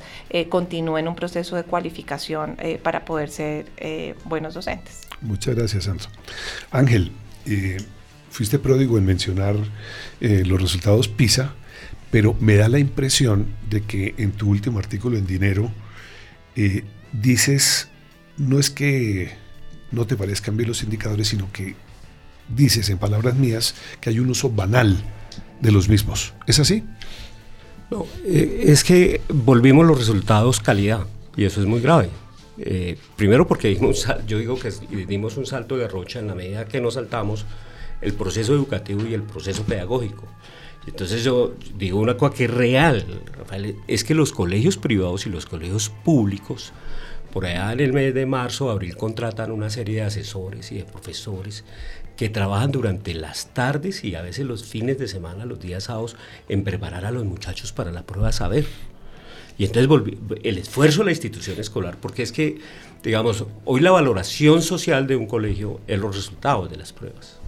continúen 0.50 1.08
un 1.08 1.16
proceso 1.16 1.56
de 1.56 1.64
cualificación 1.64 2.58
para 2.84 3.06
poder 3.06 3.30
ser 3.30 3.66
buenos 4.26 4.54
docentes. 4.54 5.02
Muchas 5.22 5.56
gracias, 5.56 5.84
Sandro. 5.84 6.08
Ángel, 6.72 7.12
eh, 7.46 7.78
fuiste 8.30 8.60
pródigo 8.60 8.98
en 8.98 9.06
mencionar 9.06 9.56
eh, 10.20 10.44
los 10.46 10.62
resultados 10.62 11.08
PISA, 11.08 11.54
pero 12.10 12.36
me 12.40 12.56
da 12.56 12.70
la 12.70 12.80
impresión 12.80 13.48
de 13.70 13.82
que 13.82 14.16
en 14.18 14.32
tu 14.32 14.50
último 14.50 14.80
artículo 14.80 15.18
en 15.18 15.26
Dinero 15.26 15.72
eh, 16.56 16.84
dices, 17.12 17.90
no 18.38 18.60
es 18.60 18.70
que 18.70 19.32
no 19.92 20.06
te 20.06 20.16
parezcan 20.16 20.58
bien 20.58 20.70
los 20.70 20.84
indicadores, 20.84 21.30
sino 21.30 21.52
que 21.52 21.76
dices, 22.50 22.90
en 22.90 22.98
palabras 22.98 23.36
mías, 23.36 23.76
que 24.00 24.10
hay 24.10 24.20
un 24.20 24.30
uso 24.30 24.50
banal 24.50 24.98
de 25.62 25.72
los 25.72 25.90
mismos. 25.90 26.34
¿Es 26.48 26.60
así? 26.60 26.84
No, 27.90 28.06
es 28.26 28.84
que 28.84 29.22
volvimos 29.28 29.86
los 29.86 29.98
resultados 29.98 30.60
calidad 30.62 31.06
y 31.36 31.44
eso 31.44 31.60
es 31.60 31.68
muy 31.68 31.82
grave. 31.82 32.10
Eh, 32.58 32.98
primero 33.16 33.48
porque 33.48 33.80
yo 34.28 34.38
digo 34.38 34.60
que 34.60 34.72
dimos 35.08 35.38
un 35.38 35.46
salto 35.46 35.78
de 35.78 35.88
rocha 35.88 36.20
en 36.20 36.28
la 36.28 36.36
medida 36.36 36.66
que 36.66 36.82
nos 36.82 36.96
saltamos 36.96 37.46
el 38.02 38.14
proceso 38.14 38.54
educativo 38.54 39.06
y 39.06 39.14
el 39.14 39.24
proceso 39.24 39.64
pedagógico. 39.64 40.28
Entonces 40.88 41.24
yo 41.24 41.54
digo 41.78 42.00
una 42.00 42.18
cosa 42.18 42.36
que 42.36 42.46
es 42.46 42.52
real, 42.52 43.06
Rafael, 43.38 43.76
es 43.88 44.04
que 44.04 44.16
los 44.16 44.32
colegios 44.32 44.78
privados 44.78 45.28
y 45.28 45.30
los 45.30 45.46
colegios 45.46 45.90
públicos, 45.90 46.74
por 47.32 47.46
allá 47.46 47.72
en 47.72 47.80
el 47.80 47.94
mes 47.94 48.14
de 48.14 48.26
marzo, 48.26 48.72
abril, 48.72 48.98
contratan 48.98 49.52
una 49.52 49.70
serie 49.70 49.98
de 49.98 50.02
asesores 50.02 50.72
y 50.72 50.78
de 50.78 50.84
profesores 50.84 51.64
que 52.18 52.30
trabajan 52.30 52.72
durante 52.72 53.14
las 53.14 53.54
tardes 53.54 54.04
y 54.04 54.16
a 54.16 54.22
veces 54.22 54.46
los 54.46 54.66
fines 54.66 54.98
de 54.98 55.08
semana, 55.08 55.46
los 55.46 55.60
días 55.60 55.86
sábados, 55.86 56.16
en 56.50 56.64
preparar 56.64 57.06
a 57.06 57.12
los 57.12 57.26
muchachos 57.26 57.72
para 57.72 57.92
la 57.92 58.04
prueba 58.04 58.32
saber. 58.32 58.66
Y 59.62 59.66
entonces 59.66 60.18
el 60.42 60.58
esfuerzo 60.58 61.02
de 61.02 61.06
la 61.06 61.12
institución 61.12 61.60
escolar, 61.60 61.96
porque 62.02 62.24
es 62.24 62.32
que, 62.32 62.58
digamos, 63.04 63.46
hoy 63.64 63.80
la 63.82 63.92
valoración 63.92 64.64
social 64.64 65.06
de 65.06 65.16
un 65.16 65.28
colegio 65.28 65.82
es 65.86 66.00
los 66.00 66.16
resultados 66.16 66.72
de 66.72 66.78
las 66.78 66.94
pruebas. 66.94 67.40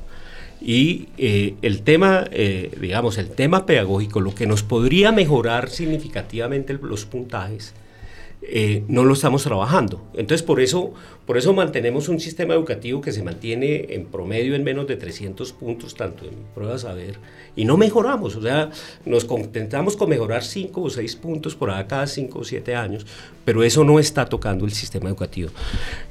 Y 0.61 1.07
eh, 1.17 1.55
el 1.63 1.81
tema, 1.81 2.25
eh, 2.29 2.69
digamos, 2.79 3.17
el 3.17 3.31
tema 3.31 3.65
pedagógico, 3.65 4.21
lo 4.21 4.35
que 4.35 4.45
nos 4.45 4.61
podría 4.61 5.11
mejorar 5.11 5.71
significativamente 5.71 6.77
los 6.79 7.05
puntajes, 7.05 7.73
eh, 8.45 8.83
no 8.87 9.05
lo 9.05 9.13
estamos 9.13 9.43
trabajando. 9.43 10.01
Entonces, 10.13 10.43
por 10.43 10.59
eso, 10.59 10.93
por 11.25 11.37
eso 11.37 11.53
mantenemos 11.53 12.09
un 12.09 12.19
sistema 12.19 12.53
educativo 12.53 12.99
que 12.99 13.11
se 13.11 13.23
mantiene 13.23 13.87
en 13.89 14.05
promedio 14.05 14.55
en 14.55 14.63
menos 14.63 14.85
de 14.87 14.97
300 14.97 15.53
puntos, 15.53 15.95
tanto 15.95 16.25
en 16.25 16.33
pruebas 16.53 16.81
saber, 16.81 17.19
y 17.55 17.63
no 17.63 17.77
mejoramos. 17.77 18.35
O 18.35 18.41
sea, 18.41 18.69
nos 19.05 19.23
contentamos 19.23 19.95
con 19.95 20.09
mejorar 20.09 20.43
5 20.43 20.81
o 20.81 20.89
6 20.89 21.15
puntos 21.15 21.55
por 21.55 21.69
cada 21.87 22.05
5 22.05 22.39
o 22.39 22.43
7 22.43 22.75
años, 22.75 23.05
pero 23.45 23.63
eso 23.63 23.83
no 23.83 23.97
está 23.97 24.25
tocando 24.25 24.65
el 24.65 24.73
sistema 24.73 25.07
educativo. 25.09 25.49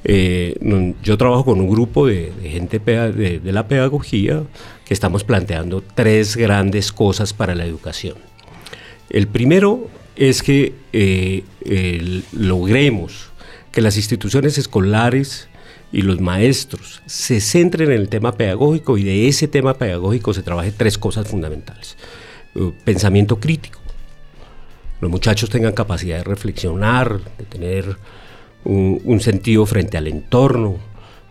Eh, 0.03 0.57
yo 1.03 1.17
trabajo 1.17 1.45
con 1.45 1.59
un 1.59 1.69
grupo 1.69 2.07
de, 2.07 2.31
gente 2.43 2.79
de, 2.79 3.39
de 3.39 3.51
la 3.51 3.67
pedagogía 3.67 4.43
que 4.85 4.93
estamos 4.93 5.23
planteando 5.23 5.83
tres 5.83 6.35
grandes 6.35 6.91
cosas 6.91 7.31
para 7.33 7.53
la 7.53 7.65
educación. 7.65 8.15
El 9.09 9.27
primero 9.27 9.87
es 10.15 10.43
que 10.43 10.73
eh, 10.91 11.43
logremos 12.33 13.31
que 13.71 13.81
las 13.81 13.97
instituciones 13.97 14.57
escolares 14.57 15.47
y 15.93 16.01
los 16.01 16.19
maestros 16.19 17.01
se 17.05 17.39
centren 17.39 17.91
en 17.91 18.01
el 18.01 18.09
tema 18.09 18.33
pedagógico 18.33 18.97
y 18.97 19.03
de 19.03 19.27
ese 19.27 19.47
tema 19.47 19.75
pedagógico 19.75 20.33
se 20.33 20.41
trabaje 20.41 20.71
tres 20.71 20.97
cosas 20.97 21.27
fundamentales. 21.27 21.97
Uh, 22.55 22.71
pensamiento 22.83 23.39
crítico. 23.39 23.79
Los 24.99 25.11
muchachos 25.11 25.49
tengan 25.49 25.73
capacidad 25.73 26.17
de 26.17 26.23
reflexionar, 26.23 27.19
de 27.37 27.45
tener 27.45 27.97
un, 28.63 29.19
sentido 29.19 29.65
frente 29.65 29.97
al 29.97 30.07
entorno, 30.07 30.77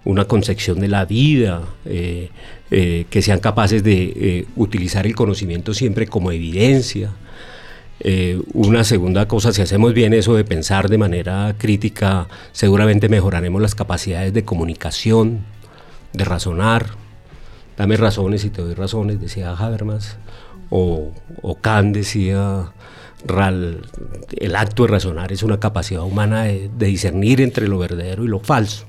una 0.04 0.26
concepción 0.26 0.78
de 0.78 0.88
la 0.88 1.06
vida, 1.06 1.62
eh, 1.86 2.30
eh, 2.70 3.06
que 3.08 3.22
sean 3.22 3.40
capaces 3.40 3.82
de 3.82 4.46
utilizar 4.56 5.06
el 5.06 5.14
conocimiento 5.14 5.72
siempre 5.72 6.06
como 6.06 6.32
evidencia, 6.32 7.12
eh, 8.04 8.42
una 8.52 8.82
segunda 8.82 9.28
cosa, 9.28 9.52
si 9.52 9.62
hacemos 9.62 9.94
bien 9.94 10.12
eso 10.12 10.34
de 10.34 10.42
pensar 10.42 10.88
de 10.88 10.98
manera 10.98 11.54
crítica, 11.56 12.26
seguramente 12.50 13.08
mejoraremos 13.08 13.62
las 13.62 13.76
capacidades 13.76 14.32
de 14.32 14.44
comunicación, 14.44 15.44
de 16.12 16.24
razonar. 16.24 16.86
Dame 17.76 17.96
razones 17.96 18.44
y 18.44 18.50
te 18.50 18.60
doy 18.60 18.74
razones, 18.74 19.20
decía 19.20 19.52
Habermas. 19.52 20.16
O, 20.68 21.12
o 21.42 21.54
Kant 21.60 21.94
decía, 21.94 22.72
el 23.28 24.56
acto 24.56 24.82
de 24.82 24.88
razonar 24.88 25.30
es 25.30 25.44
una 25.44 25.60
capacidad 25.60 26.02
humana 26.02 26.42
de, 26.42 26.70
discernir 26.76 27.40
entre 27.40 27.68
lo 27.68 27.78
verdadero 27.78 28.24
y 28.24 28.28
lo 28.28 28.40
falso. 28.40 28.86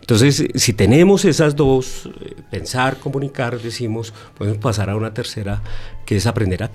Entonces, 0.00 0.46
si 0.54 0.72
tenemos 0.72 1.26
esas 1.26 1.54
dos, 1.54 2.08
eh, 2.22 2.34
pensar, 2.50 2.96
comunicar, 2.96 3.60
decimos, 3.60 4.14
podemos 4.38 4.58
pasar 4.58 4.88
a 4.88 4.96
una 4.96 5.12
tercera, 5.12 5.62
que 6.06 6.16
es 6.16 6.26
aprender 6.26 6.62
a 6.62 6.70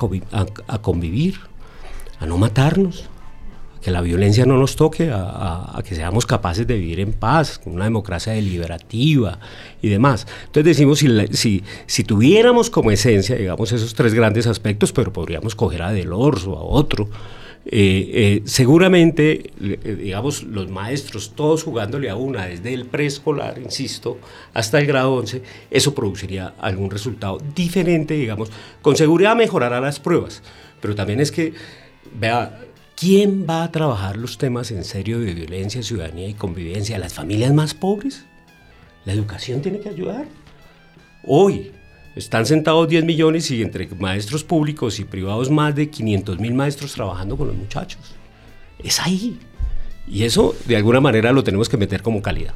convivir 0.84 1.40
a 2.24 2.26
no 2.26 2.38
matarnos, 2.38 3.10
a 3.76 3.82
que 3.82 3.92
la 3.92 4.00
violencia 4.00 4.46
no 4.46 4.58
nos 4.58 4.78
toque, 4.78 5.12
a, 5.12 5.82
que 5.86 5.94
seamos 5.94 6.26
capaces 6.26 6.66
de 6.66 6.76
vivir 6.76 7.02
en 7.02 7.12
paz, 7.12 7.60
con 7.60 7.74
una 7.74 7.84
democracia 7.84 8.32
deliberativa 8.32 9.40
y 9.82 9.90
demás. 9.90 10.26
Entonces 10.46 10.78
decimos, 10.78 11.00
si, 11.00 11.64
si, 11.86 12.04
tuviéramos 12.06 12.70
como 12.70 12.92
esencia, 12.92 13.36
digamos, 13.36 13.74
esos 13.74 13.94
tres 13.94 14.14
grandes 14.14 14.48
aspectos, 14.48 14.94
pero 14.94 15.12
podríamos 15.12 15.54
coger 15.54 15.82
a 15.82 15.92
Del 15.92 16.14
Orso, 16.14 16.58
a 16.58 16.64
otro, 16.64 17.10
eh, 17.66 18.12
eh, 18.14 18.42
seguramente, 18.46 19.52
eh, 19.62 19.98
digamos, 20.02 20.44
los 20.44 20.70
maestros, 20.70 21.34
todos 21.36 21.64
jugándole 21.64 22.10
a 22.10 22.16
una, 22.16 22.46
desde 22.46 22.74
el 22.74 22.86
preescolar, 22.86 23.60
insisto, 23.62 24.18
hasta 24.54 24.80
el 24.80 24.86
grado 24.86 25.14
11, 25.16 25.44
eso 25.72 25.94
produciría 25.94 26.54
algún 26.60 26.90
resultado 26.90 27.38
diferente, 27.54 28.14
digamos, 28.14 28.50
con 28.82 28.96
seguridad 28.96 29.36
mejorará 29.36 29.82
las 29.82 30.00
pruebas, 30.00 30.42
pero 30.80 30.96
también 30.96 31.20
es 31.20 31.32
que 31.32 31.54
Vea, 32.19 32.60
¿quién 32.95 33.45
va 33.49 33.63
a 33.63 33.71
trabajar 33.71 34.17
los 34.17 34.38
temas 34.38 34.71
en 34.71 34.84
serio 34.84 35.19
de 35.19 35.34
violencia, 35.34 35.82
ciudadanía 35.82 36.28
y 36.28 36.34
convivencia? 36.34 36.99
¿Las 36.99 37.13
familias 37.13 37.54
más 37.54 37.73
pobres? 37.73 38.26
¿La 39.06 39.13
educación 39.13 39.62
tiene 39.62 39.80
que 39.80 39.89
ayudar? 39.89 40.26
Hoy 41.26 41.71
están 42.15 42.45
sentados 42.45 42.88
10 42.88 43.06
millones 43.06 43.49
y 43.49 43.62
entre 43.62 43.88
maestros 43.95 44.43
públicos 44.43 44.99
y 44.99 45.06
privados 45.06 45.49
más 45.49 45.76
de 45.76 45.89
500 45.89 46.39
mil 46.39 46.54
maestros 46.54 46.93
trabajando 46.93 47.36
con 47.36 47.47
los 47.47 47.56
muchachos. 47.56 48.13
Es 48.78 48.99
ahí. 48.99 49.39
Y 50.08 50.23
eso 50.23 50.56
de 50.65 50.78
alguna 50.78 51.02
manera 51.02 51.32
lo 51.32 51.43
tenemos 51.43 51.69
que 51.69 51.78
meter 51.78 52.04
como 52.04 52.21
calidad. 52.21 52.54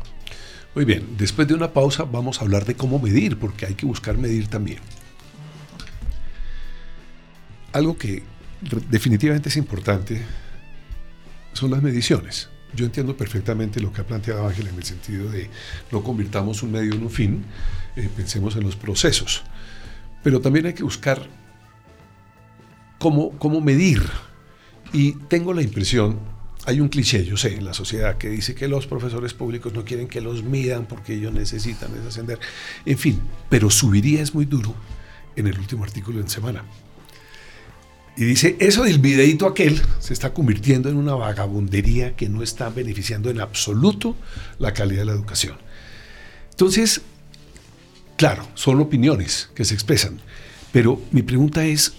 Muy 0.75 0.85
bien, 0.85 1.15
después 1.17 1.47
de 1.47 1.55
una 1.55 1.73
pausa 1.73 2.03
vamos 2.03 2.39
a 2.39 2.41
hablar 2.41 2.65
de 2.65 2.75
cómo 2.75 2.99
medir, 2.99 3.39
porque 3.39 3.65
hay 3.65 3.73
que 3.73 3.87
buscar 3.87 4.17
medir 4.17 4.47
también. 4.47 4.79
Algo 7.73 7.97
que 7.97 8.23
definitivamente 8.89 9.49
es 9.49 9.57
importante 9.57 10.21
son 11.53 11.71
las 11.71 11.81
mediciones. 11.81 12.49
Yo 12.75 12.85
entiendo 12.85 13.17
perfectamente 13.17 13.79
lo 13.79 13.91
que 13.91 14.01
ha 14.01 14.05
planteado 14.05 14.47
Ángel 14.47 14.67
en 14.67 14.75
el 14.75 14.83
sentido 14.83 15.31
de 15.31 15.49
no 15.91 16.03
convirtamos 16.03 16.61
un 16.63 16.71
medio 16.71 16.93
en 16.93 17.03
un 17.03 17.09
fin, 17.09 17.43
eh, 17.95 18.09
pensemos 18.15 18.55
en 18.55 18.63
los 18.63 18.75
procesos. 18.75 19.43
Pero 20.23 20.39
también 20.41 20.67
hay 20.67 20.73
que 20.73 20.83
buscar 20.83 21.27
cómo, 22.99 23.31
cómo 23.39 23.61
medir. 23.61 24.03
Y 24.93 25.13
tengo 25.27 25.53
la 25.53 25.61
impresión, 25.61 26.19
hay 26.65 26.79
un 26.79 26.89
cliché, 26.89 27.25
yo 27.25 27.37
sé, 27.37 27.55
en 27.55 27.65
la 27.65 27.73
sociedad 27.73 28.17
que 28.17 28.29
dice 28.29 28.53
que 28.53 28.67
los 28.67 28.85
profesores 28.85 29.33
públicos 29.33 29.73
no 29.73 29.83
quieren 29.83 30.07
que 30.07 30.21
los 30.21 30.43
midan 30.43 30.85
porque 30.85 31.15
ellos 31.15 31.33
necesitan 31.33 31.93
desascender. 31.93 32.39
En 32.85 32.97
fin, 32.97 33.21
pero 33.49 33.69
subiría 33.69 34.21
es 34.21 34.35
muy 34.35 34.45
duro 34.45 34.75
en 35.35 35.47
el 35.47 35.57
último 35.57 35.83
artículo 35.83 36.19
en 36.19 36.29
semana. 36.29 36.63
Y 38.17 38.25
dice, 38.25 38.57
eso 38.59 38.83
del 38.83 38.97
videito 38.97 39.45
aquel 39.45 39.79
se 39.99 40.11
está 40.11 40.33
convirtiendo 40.33 40.89
en 40.89 40.97
una 40.97 41.13
vagabundería 41.13 42.15
que 42.15 42.29
no 42.29 42.41
está 42.41 42.69
beneficiando 42.69 43.29
en 43.29 43.39
absoluto 43.39 44.15
la 44.57 44.73
calidad 44.73 45.01
de 45.01 45.05
la 45.05 45.11
educación. 45.11 45.55
Entonces, 46.49 47.01
claro, 48.15 48.47
son 48.55 48.81
opiniones 48.81 49.51
que 49.53 49.63
se 49.65 49.75
expresan, 49.75 50.19
pero 50.71 50.99
mi 51.11 51.21
pregunta 51.21 51.63
es, 51.63 51.93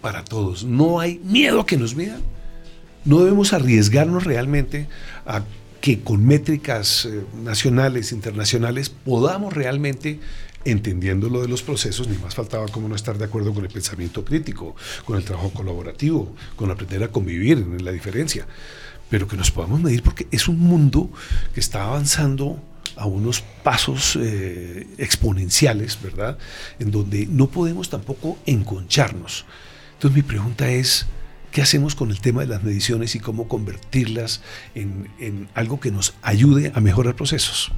para 0.00 0.24
todos, 0.24 0.62
¿no 0.62 1.00
hay 1.00 1.18
miedo 1.24 1.60
a 1.60 1.66
que 1.66 1.76
nos 1.76 1.96
midan? 1.96 2.22
¿No 3.04 3.18
debemos 3.18 3.52
arriesgarnos 3.52 4.22
realmente 4.22 4.86
a 5.26 5.42
que 5.80 6.00
con 6.00 6.24
métricas 6.24 7.06
eh, 7.06 7.24
nacionales, 7.42 8.12
internacionales, 8.12 8.90
podamos 8.90 9.54
realmente 9.54 10.20
entendiendo 10.64 11.28
lo 11.28 11.40
de 11.40 11.48
los 11.48 11.62
procesos, 11.62 12.08
ni 12.08 12.16
más 12.18 12.34
faltaba 12.34 12.68
como 12.68 12.88
no 12.88 12.94
estar 12.94 13.16
de 13.18 13.24
acuerdo 13.24 13.54
con 13.54 13.64
el 13.64 13.70
pensamiento 13.70 14.24
crítico, 14.24 14.76
con 15.04 15.16
el 15.16 15.24
trabajo 15.24 15.50
colaborativo, 15.50 16.34
con 16.56 16.70
aprender 16.70 17.02
a 17.02 17.08
convivir 17.08 17.58
en 17.58 17.84
la 17.84 17.92
diferencia, 17.92 18.46
pero 19.08 19.26
que 19.26 19.36
nos 19.36 19.50
podamos 19.50 19.80
medir 19.80 20.02
porque 20.02 20.26
es 20.30 20.48
un 20.48 20.58
mundo 20.58 21.10
que 21.54 21.60
está 21.60 21.84
avanzando 21.84 22.62
a 22.96 23.06
unos 23.06 23.42
pasos 23.62 24.18
eh, 24.20 24.86
exponenciales, 24.98 25.98
¿verdad? 26.02 26.38
En 26.78 26.90
donde 26.90 27.26
no 27.26 27.48
podemos 27.48 27.88
tampoco 27.88 28.38
enconcharnos. 28.46 29.46
Entonces 29.94 30.16
mi 30.16 30.22
pregunta 30.22 30.70
es, 30.70 31.06
¿qué 31.50 31.62
hacemos 31.62 31.94
con 31.94 32.10
el 32.10 32.20
tema 32.20 32.42
de 32.42 32.48
las 32.48 32.62
mediciones 32.62 33.14
y 33.14 33.20
cómo 33.20 33.48
convertirlas 33.48 34.42
en, 34.74 35.10
en 35.18 35.48
algo 35.54 35.80
que 35.80 35.90
nos 35.90 36.14
ayude 36.22 36.72
a 36.74 36.80
mejorar 36.80 37.16
procesos? 37.16 37.72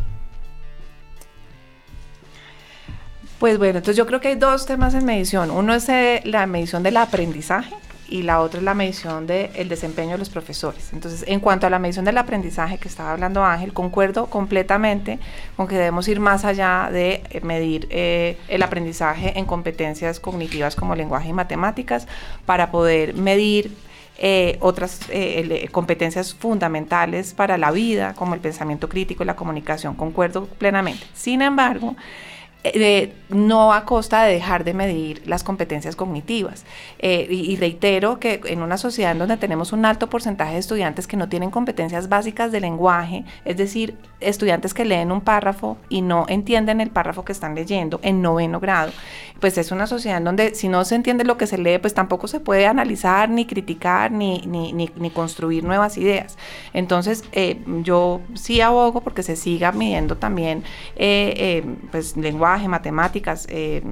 Pues 3.42 3.58
bueno, 3.58 3.78
entonces 3.78 3.96
yo 3.96 4.06
creo 4.06 4.20
que 4.20 4.28
hay 4.28 4.36
dos 4.36 4.66
temas 4.66 4.94
en 4.94 5.04
medición. 5.04 5.50
Uno 5.50 5.74
es 5.74 5.88
eh, 5.88 6.20
la 6.24 6.46
medición 6.46 6.84
del 6.84 6.96
aprendizaje 6.96 7.74
y 8.08 8.22
la 8.22 8.40
otra 8.40 8.60
es 8.60 8.64
la 8.64 8.72
medición 8.72 9.26
del 9.26 9.68
desempeño 9.68 10.12
de 10.12 10.18
los 10.18 10.30
profesores. 10.30 10.92
Entonces, 10.92 11.24
en 11.26 11.40
cuanto 11.40 11.66
a 11.66 11.70
la 11.70 11.80
medición 11.80 12.04
del 12.04 12.18
aprendizaje 12.18 12.78
que 12.78 12.86
estaba 12.86 13.10
hablando 13.10 13.44
Ángel, 13.44 13.72
concuerdo 13.72 14.26
completamente 14.26 15.18
con 15.56 15.66
que 15.66 15.74
debemos 15.74 16.06
ir 16.06 16.20
más 16.20 16.44
allá 16.44 16.88
de 16.92 17.24
eh, 17.30 17.40
medir 17.40 17.88
eh, 17.90 18.38
el 18.46 18.62
aprendizaje 18.62 19.36
en 19.36 19.44
competencias 19.44 20.20
cognitivas 20.20 20.76
como 20.76 20.94
lenguaje 20.94 21.30
y 21.30 21.32
matemáticas 21.32 22.06
para 22.46 22.70
poder 22.70 23.14
medir 23.14 23.76
otras 24.60 25.00
competencias 25.72 26.32
fundamentales 26.32 27.34
para 27.34 27.58
la 27.58 27.72
vida, 27.72 28.14
como 28.14 28.34
el 28.34 28.40
pensamiento 28.40 28.88
crítico 28.88 29.24
y 29.24 29.26
la 29.26 29.34
comunicación. 29.34 29.96
Concuerdo 29.96 30.46
plenamente. 30.46 31.04
Sin 31.12 31.42
embargo, 31.42 31.96
eh, 32.64 33.12
no 33.28 33.72
a 33.72 33.84
costa 33.84 34.24
de 34.24 34.34
dejar 34.34 34.62
de 34.64 34.74
medir 34.74 35.22
las 35.26 35.42
competencias 35.42 35.96
cognitivas. 35.96 36.64
Eh, 36.98 37.26
y, 37.30 37.56
reitero 37.56 38.20
que 38.20 38.40
en 38.44 38.62
una 38.62 38.78
sociedad 38.78 39.12
en 39.12 39.18
donde 39.18 39.36
tenemos 39.36 39.72
un 39.72 39.84
alto 39.84 40.08
porcentaje 40.08 40.54
de 40.54 40.58
estudiantes 40.60 41.06
que 41.06 41.16
no 41.16 41.28
tienen 41.28 41.50
competencias 41.50 42.08
básicas 42.08 42.52
de 42.52 42.60
lenguaje, 42.60 43.24
es 43.44 43.56
decir, 43.56 43.96
estudiantes 44.24 44.74
que 44.74 44.84
leen 44.84 45.12
un 45.12 45.20
párrafo 45.20 45.76
y 45.88 46.02
no 46.02 46.26
entienden 46.28 46.80
el 46.80 46.90
párrafo 46.90 47.24
que 47.24 47.32
están 47.32 47.54
leyendo 47.54 48.00
en 48.02 48.22
noveno 48.22 48.60
grado, 48.60 48.92
pues 49.40 49.58
es 49.58 49.72
una 49.72 49.86
sociedad 49.86 50.18
en 50.18 50.24
donde 50.24 50.54
si 50.54 50.68
no 50.68 50.84
se 50.84 50.94
entiende 50.94 51.24
lo 51.24 51.36
que 51.36 51.46
se 51.46 51.58
lee, 51.58 51.78
pues 51.78 51.94
tampoco 51.94 52.28
se 52.28 52.40
puede 52.40 52.66
analizar, 52.66 53.28
ni 53.28 53.44
criticar, 53.46 54.12
ni, 54.12 54.40
ni, 54.46 54.72
ni, 54.72 55.10
construir 55.10 55.64
nuevas 55.64 55.98
ideas. 55.98 56.38
Entonces, 56.72 57.24
eh, 57.32 57.60
yo 57.82 58.20
sí 58.34 58.60
abogo 58.60 59.00
porque 59.00 59.22
se 59.22 59.36
siga 59.36 59.72
midiendo 59.72 60.16
también 60.16 60.62
pues 61.90 62.16
lenguaje 62.16 62.68
matemáticas, 62.68 63.46
eh, 63.50 63.82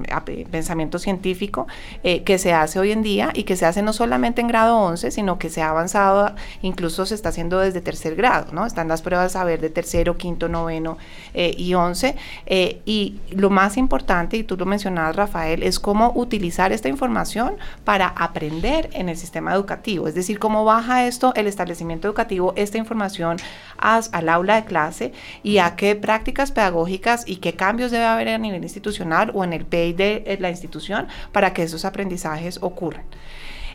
pensamiento 0.49 0.99
científico, 0.99 1.67
eh, 2.03 2.23
que 2.23 2.37
se 2.37 2.53
hace 2.53 2.79
hoy 2.79 2.91
en 2.91 3.03
día 3.03 3.31
y 3.33 3.43
que 3.43 3.55
se 3.55 3.65
hace 3.65 3.81
no 3.81 3.93
solamente 3.93 4.41
en 4.41 4.47
grado 4.47 4.77
11, 4.77 5.11
sino 5.11 5.37
que 5.37 5.49
se 5.49 5.61
ha 5.61 5.69
avanzado, 5.69 6.33
incluso 6.61 7.05
se 7.05 7.15
está 7.15 7.29
haciendo 7.29 7.59
desde 7.59 7.81
tercer 7.81 8.15
grado, 8.15 8.51
¿no? 8.51 8.65
Están 8.65 8.87
las 8.87 9.01
pruebas 9.01 9.35
a 9.35 9.43
ver 9.43 9.61
de 9.61 9.69
tercero, 9.69 10.17
quinto, 10.21 10.47
noveno 10.47 10.97
eh, 11.33 11.53
y 11.57 11.73
once. 11.73 12.15
y 12.47 13.19
lo 13.31 13.49
más 13.49 13.75
importante, 13.77 14.37
y 14.37 14.43
tú 14.43 14.55
lo 14.55 14.65
mencionabas, 14.65 15.15
Rafael, 15.15 15.63
es 15.63 15.79
cómo 15.79 16.11
utilizar 16.15 16.71
esta 16.71 16.87
información 16.87 17.55
para 17.83 18.07
aprender 18.07 18.89
en 18.93 19.09
el 19.09 19.17
sistema 19.17 19.53
educativo, 19.53 20.07
es 20.07 20.15
decir, 20.15 20.39
cómo 20.39 20.63
baja 20.63 21.07
esto 21.07 21.33
el 21.35 21.47
establecimiento 21.47 22.07
educativo, 22.07 22.53
esta 22.55 22.77
información 22.77 23.37
al 23.77 24.29
aula 24.29 24.55
de 24.55 24.65
clase 24.65 25.13
y 25.43 25.57
a 25.57 25.75
qué 25.75 25.95
prácticas 25.95 26.51
pedagógicas 26.51 27.23
y 27.25 27.37
qué 27.37 27.53
cambios 27.53 27.91
debe 27.91 28.05
haber 28.05 28.27
en 28.27 28.41
nivel 28.41 28.63
institucional 28.63 29.31
o 29.33 29.43
en 29.43 29.53
el 29.53 29.65
PEI 29.65 29.93
de 29.93 30.23
eh, 30.25 30.37
la 30.39 30.49
institución 30.49 31.07
para 31.31 31.53
que 31.53 31.63
esos 31.63 31.85
aprendizajes 31.85 32.59
ocurran. 32.61 33.03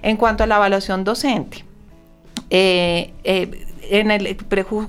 En 0.02 0.16
cuanto 0.16 0.44
a 0.44 0.46
la 0.46 0.56
evaluación 0.56 1.04
docente, 1.04 1.64
eh, 2.50 3.12
eh, 3.24 3.66
en 3.90 4.10
el, 4.10 4.36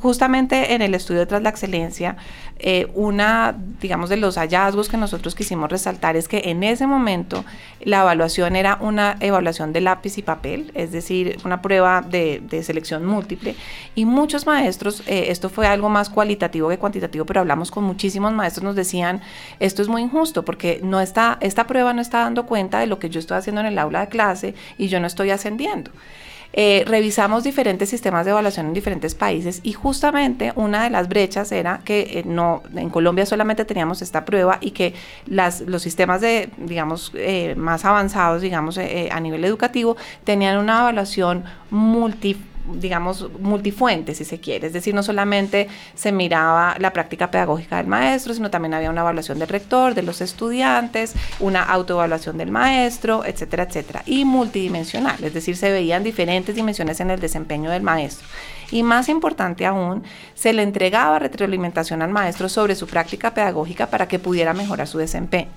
justamente 0.01 0.73
en 0.73 0.81
el 0.81 0.93
estudio 0.93 1.27
tras 1.27 1.41
la 1.41 1.49
excelencia, 1.49 2.17
eh, 2.59 2.87
una, 2.95 3.55
digamos, 3.81 4.09
de 4.09 4.17
los 4.17 4.37
hallazgos 4.37 4.89
que 4.89 4.97
nosotros 4.97 5.35
quisimos 5.35 5.69
resaltar 5.69 6.15
es 6.15 6.27
que 6.27 6.41
en 6.45 6.63
ese 6.63 6.87
momento 6.87 7.45
la 7.81 8.01
evaluación 8.01 8.55
era 8.55 8.77
una 8.81 9.15
evaluación 9.19 9.73
de 9.73 9.81
lápiz 9.81 10.17
y 10.17 10.23
papel, 10.23 10.71
es 10.73 10.91
decir, 10.91 11.37
una 11.45 11.61
prueba 11.61 12.01
de, 12.01 12.41
selección 12.63 13.05
múltiple. 13.05 13.55
Y 13.93 14.05
muchos 14.05 14.47
maestros, 14.47 15.03
eh, 15.05 15.25
esto 15.29 15.49
fue 15.49 15.67
algo 15.67 15.89
más 15.89 16.09
cualitativo 16.09 16.69
que 16.69 16.79
cuantitativo, 16.79 17.25
pero 17.25 17.41
hablamos 17.41 17.69
con 17.69 17.83
muchísimos 17.83 18.33
maestros, 18.33 18.63
nos 18.63 18.75
decían, 18.75 19.21
esto 19.59 19.81
es 19.81 19.87
muy 19.87 20.01
injusto 20.01 20.43
porque 20.43 20.79
no 20.83 20.99
está, 20.99 21.37
esta 21.41 21.67
prueba 21.67 21.93
no 21.93 22.01
está 22.01 22.19
dando 22.19 22.45
cuenta 22.47 22.79
de 22.79 22.87
lo 22.87 22.97
que 22.97 23.09
yo 23.09 23.19
estoy 23.19 23.37
haciendo 23.37 23.61
en 23.61 23.67
el 23.67 23.77
aula 23.77 24.01
de 24.01 24.07
clase 24.07 24.55
y 24.77 24.87
yo 24.87 24.99
no 24.99 25.07
estoy 25.07 25.29
ascendiendo. 25.29 25.91
Eh, 26.53 26.83
revisamos 26.87 27.43
diferentes 27.43 27.89
sistemas 27.89 28.25
de 28.25 28.31
evaluación 28.31 28.67
en 28.67 28.73
diferentes 28.73 29.15
países 29.15 29.59
y 29.63 29.73
justamente 29.73 30.53
una 30.55 30.83
de 30.83 30.89
las 30.89 31.07
brechas 31.09 31.51
era 31.51 31.81
que 31.83 32.19
eh, 32.19 32.23
no 32.25 32.63
en 32.75 32.89
Colombia 32.89 33.25
solamente 33.25 33.65
teníamos 33.65 34.01
esta 34.01 34.25
prueba 34.25 34.57
y 34.61 34.71
que 34.71 34.93
las, 35.25 35.61
los 35.61 35.81
sistemas 35.81 36.21
de 36.21 36.49
digamos 36.57 37.11
eh, 37.15 37.53
más 37.57 37.85
avanzados 37.85 38.41
digamos 38.41 38.77
a 38.77 39.19
nivel 39.19 39.43
educativo 39.45 39.97
tenían 40.23 40.57
una 40.57 40.79
evaluación 40.79 41.43
multi 41.69 42.37
digamos, 42.73 43.29
multifuente, 43.39 44.13
si 44.15 44.25
se 44.25 44.39
quiere. 44.39 44.67
Es 44.67 44.73
decir, 44.73 44.93
no 44.93 45.03
solamente 45.03 45.67
se 45.95 46.11
miraba 46.11 46.75
la 46.79 46.93
práctica 46.93 47.31
pedagógica 47.31 47.77
del 47.77 47.87
maestro, 47.87 48.33
sino 48.33 48.49
también 48.49 48.73
había 48.73 48.89
una 48.89 49.01
evaluación 49.01 49.39
del 49.39 49.47
rector, 49.47 49.93
de 49.93 50.03
los 50.03 50.21
estudiantes, 50.21 51.13
una 51.39 51.63
autoevaluación 51.63 52.37
del 52.37 52.51
maestro, 52.51 53.25
etcétera, 53.25 53.63
etcétera. 53.63 54.03
Y 54.05 54.25
multidimensional, 54.25 55.23
es 55.23 55.33
decir, 55.33 55.55
se 55.57 55.71
veían 55.71 56.03
diferentes 56.03 56.55
dimensiones 56.55 56.99
en 56.99 57.11
el 57.11 57.19
desempeño 57.19 57.71
del 57.71 57.83
maestro. 57.83 58.27
Y 58.71 58.83
más 58.83 59.09
importante 59.09 59.65
aún, 59.65 60.03
se 60.35 60.53
le 60.53 60.63
entregaba 60.63 61.19
retroalimentación 61.19 62.01
al 62.01 62.11
maestro 62.11 62.49
sobre 62.49 62.75
su 62.75 62.87
práctica 62.87 63.33
pedagógica 63.33 63.87
para 63.87 64.07
que 64.07 64.19
pudiera 64.19 64.53
mejorar 64.53 64.87
su 64.87 64.97
desempeño. 64.97 65.49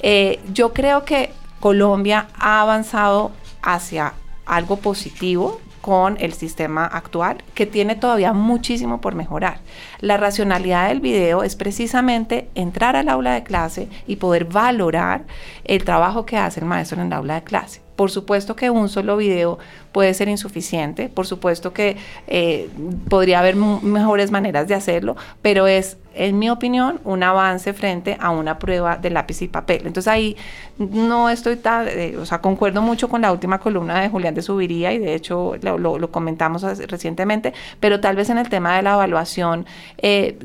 Eh, 0.00 0.40
yo 0.52 0.72
creo 0.72 1.04
que 1.04 1.32
Colombia 1.60 2.28
ha 2.38 2.62
avanzado 2.62 3.32
hacia 3.62 4.14
algo 4.46 4.76
positivo 4.76 5.60
con 5.80 6.16
el 6.20 6.32
sistema 6.32 6.86
actual, 6.86 7.42
que 7.54 7.66
tiene 7.66 7.94
todavía 7.94 8.32
muchísimo 8.32 9.00
por 9.00 9.14
mejorar. 9.14 9.60
La 10.00 10.16
racionalidad 10.16 10.88
del 10.88 11.00
video 11.00 11.42
es 11.42 11.56
precisamente 11.56 12.48
entrar 12.54 12.96
al 12.96 13.08
aula 13.08 13.32
de 13.32 13.42
clase 13.42 13.88
y 14.06 14.16
poder 14.16 14.44
valorar 14.44 15.24
el 15.64 15.84
trabajo 15.84 16.26
que 16.26 16.36
hace 16.36 16.60
el 16.60 16.66
maestro 16.66 17.00
en 17.00 17.06
el 17.06 17.12
aula 17.12 17.34
de 17.34 17.44
clase. 17.44 17.89
Por 18.00 18.10
supuesto 18.10 18.56
que 18.56 18.70
un 18.70 18.88
solo 18.88 19.18
video 19.18 19.58
puede 19.92 20.14
ser 20.14 20.30
insuficiente, 20.30 21.10
por 21.10 21.26
supuesto 21.26 21.74
que 21.74 21.98
eh, 22.28 22.70
podría 23.10 23.40
haber 23.40 23.56
mejores 23.56 24.30
maneras 24.30 24.68
de 24.68 24.74
hacerlo, 24.74 25.16
pero 25.42 25.66
es, 25.66 25.98
en 26.14 26.38
mi 26.38 26.48
opinión, 26.48 26.98
un 27.04 27.22
avance 27.22 27.74
frente 27.74 28.16
a 28.18 28.30
una 28.30 28.58
prueba 28.58 28.96
de 28.96 29.10
lápiz 29.10 29.42
y 29.42 29.48
papel. 29.48 29.82
Entonces 29.86 30.08
ahí 30.08 30.34
no 30.78 31.28
estoy 31.28 31.56
tan, 31.56 31.88
eh, 31.88 32.16
o 32.16 32.24
sea, 32.24 32.40
concuerdo 32.40 32.80
mucho 32.80 33.10
con 33.10 33.20
la 33.20 33.32
última 33.32 33.58
columna 33.58 34.00
de 34.00 34.08
Julián 34.08 34.32
de 34.32 34.40
Subiría 34.40 34.94
y 34.94 34.98
de 34.98 35.14
hecho 35.14 35.56
lo, 35.60 36.10
comentamos 36.10 36.62
recientemente, 36.62 37.52
pero 37.80 38.00
tal 38.00 38.16
vez 38.16 38.30
en 38.30 38.38
el 38.38 38.48
tema 38.48 38.76
de 38.76 38.82
la 38.82 38.94
evaluación, 38.94 39.66
eh, 39.98 40.38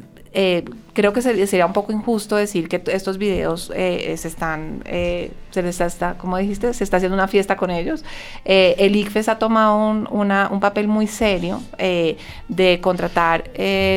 creo 0.95 1.13
que 1.13 1.21
sería 1.21 1.65
un 1.65 1.73
poco 1.73 1.91
injusto 1.91 2.35
decir 2.35 2.69
que 2.69 2.81
estos 2.91 3.17
videos 3.17 3.71
eh, 3.75 4.15
se 4.17 4.27
están, 4.27 4.81
eh, 4.85 5.31
se 5.51 5.61
les 5.61 5.79
está, 5.81 6.15
como 6.17 6.37
dijiste, 6.37 6.73
se 6.73 6.83
está 6.83 6.97
haciendo 6.97 7.15
una 7.15 7.27
fiesta 7.27 7.55
con 7.55 7.69
ellos. 7.69 8.03
el 8.43 8.95
ICFES 8.95 9.29
ha 9.29 9.39
tomado 9.39 9.77
un, 9.77 10.07
un 10.09 10.59
papel 10.59 10.87
muy 10.87 11.07
serio 11.07 11.61
de 11.77 12.79
contratar 12.81 13.43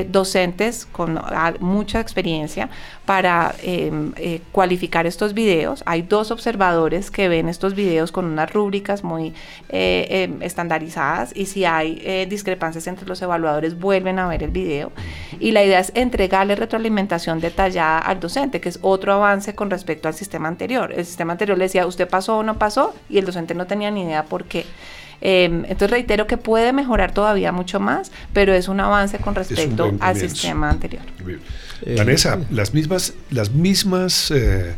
docentes 0.09 0.87
con 0.87 1.21
mucha 1.61 2.01
experiencia 2.01 2.69
para 3.05 3.55
cualificar 4.53 5.07
estos 5.07 5.35
videos. 5.35 5.83
Hay 5.87 6.03
dos 6.03 6.31
observadores 6.31 7.11
que 7.11 7.29
ven 7.29 7.49
estos 7.49 7.75
videos 7.75 8.13
con 8.13 8.25
unas 8.25 8.53
rúbricas 8.53 9.03
muy 9.03 9.35
em, 9.69 10.43
estandarizadas 10.43 11.35
y 11.35 11.47
si 11.47 11.65
hay 11.65 12.27
discrepancias 12.27 12.87
entre 12.87 13.07
los 13.07 13.21
evaluadores 13.23 13.79
vuelven 13.79 14.19
a 14.19 14.29
ver 14.29 14.43
el 14.43 14.51
video. 14.51 14.93
Y 15.41 15.53
la 15.53 15.65
idea 15.65 15.81
es 15.81 15.93
entregar 15.95 16.49
darle 16.79 16.88
retroalimentación 16.89 17.41
detallada 17.41 17.99
al 17.99 18.21
docente, 18.21 18.61
que 18.61 18.69
es 18.69 18.79
otro 18.83 19.13
avance 19.13 19.55
con 19.55 19.71
respecto 19.71 20.09
al 20.09 20.15
sistema 20.15 20.49
anterior. 20.49 20.93
El 20.93 21.05
sistema 21.05 21.33
anterior 21.33 21.59
le 21.59 21.65
decía, 21.65 21.87
usted 21.87 22.09
pasó 22.09 22.39
o 22.39 22.43
no 22.43 22.59
pasó, 22.59 22.95
y 23.09 23.19
el 23.19 23.25
docente 23.25 23.55
no 23.55 23.67
tenía 23.67 23.91
ni 23.91 24.03
idea 24.03 24.25
por 24.25 24.45
qué. 24.45 24.65
Em, 25.21 25.65
entonces 25.65 25.91
reitero 25.91 26.27
que 26.27 26.37
puede 26.37 26.73
mejorar 26.73 27.13
todavía 27.13 27.51
mucho 27.53 27.81
más, 27.81 28.13
pero 28.33 28.55
es 28.55 28.69
un 28.69 28.81
avance 28.81 29.19
con 29.19 29.35
respecto 29.35 29.93
al 30.01 30.17
sistema 30.17 30.71
anterior. 30.71 31.03
Eh, 31.83 31.97
Vanessa, 31.97 32.39
las 32.51 32.73
mismas, 32.73 33.15
las 33.31 33.51
mismas 33.51 34.31
eh, 34.31 34.77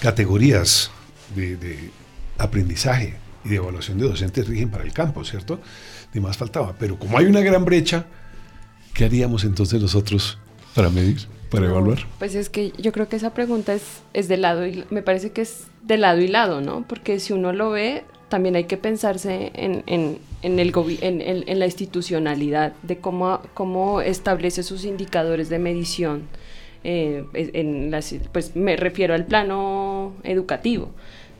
categorías 0.00 0.90
de, 1.34 1.56
de, 1.56 1.90
aprendizaje 2.38 3.14
y 3.44 3.48
de 3.50 3.56
evaluación 3.56 3.98
de 3.98 4.08
docentes 4.08 4.46
rigen 4.46 4.68
para 4.70 4.84
el 4.84 4.92
campo, 4.92 5.24
¿cierto? 5.24 5.60
Ni 6.12 6.20
más 6.20 6.36
faltaba. 6.36 6.74
Pero 6.78 6.98
como 6.98 7.16
hay 7.16 7.26
una 7.26 7.40
gran 7.40 7.64
brecha, 7.64 8.04
¿Qué 8.92 9.06
haríamos 9.06 9.44
entonces 9.44 9.80
nosotros 9.80 10.38
para 10.74 10.90
medir, 10.90 11.18
para 11.50 11.66
evaluar? 11.66 11.98
Pues 12.18 12.34
es 12.34 12.48
que 12.48 12.72
yo 12.78 12.92
creo 12.92 13.08
que 13.08 13.16
esa 13.16 13.34
pregunta 13.34 13.74
es, 13.74 14.02
es 14.12 14.28
de 14.28 14.36
lado 14.36 14.66
y 14.66 14.84
me 14.90 15.02
parece 15.02 15.30
que 15.30 15.42
es 15.42 15.66
de 15.82 15.98
lado 15.98 16.20
y 16.20 16.28
lado, 16.28 16.60
¿no? 16.60 16.84
Porque 16.88 17.20
si 17.20 17.32
uno 17.32 17.52
lo 17.52 17.70
ve, 17.70 18.04
también 18.28 18.56
hay 18.56 18.64
que 18.64 18.78
pensarse 18.78 19.52
en, 19.54 19.82
en, 19.86 20.18
en 20.40 20.58
el 20.58 20.72
en, 21.02 21.20
en, 21.20 21.58
la 21.58 21.66
institucionalidad 21.66 22.72
de 22.82 22.96
cómo, 22.96 23.40
cómo 23.52 24.00
establece 24.00 24.62
sus 24.62 24.84
indicadores 24.84 25.50
de 25.50 25.58
medición. 25.58 26.22
Eh, 26.84 27.24
en 27.34 27.90
las, 27.90 28.14
pues 28.32 28.56
me 28.56 28.76
refiero 28.76 29.14
al 29.14 29.26
plano 29.26 30.14
educativo. 30.24 30.90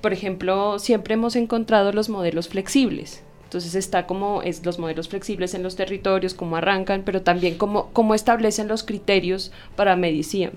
Por 0.02 0.12
ejemplo, 0.12 0.78
siempre 0.78 1.14
hemos 1.14 1.34
encontrado 1.34 1.92
los 1.92 2.08
modelos 2.08 2.48
flexibles. 2.48 3.22
Entonces 3.52 3.74
está 3.74 4.06
como 4.06 4.40
es 4.40 4.64
los 4.64 4.78
modelos 4.78 5.10
flexibles 5.10 5.52
en 5.52 5.62
los 5.62 5.76
territorios, 5.76 6.32
cómo 6.32 6.56
arrancan, 6.56 7.02
pero 7.04 7.20
también 7.20 7.58
cómo, 7.58 7.90
cómo 7.92 8.14
establecen 8.14 8.66
los 8.66 8.82
criterios 8.82 9.52
para, 9.76 9.94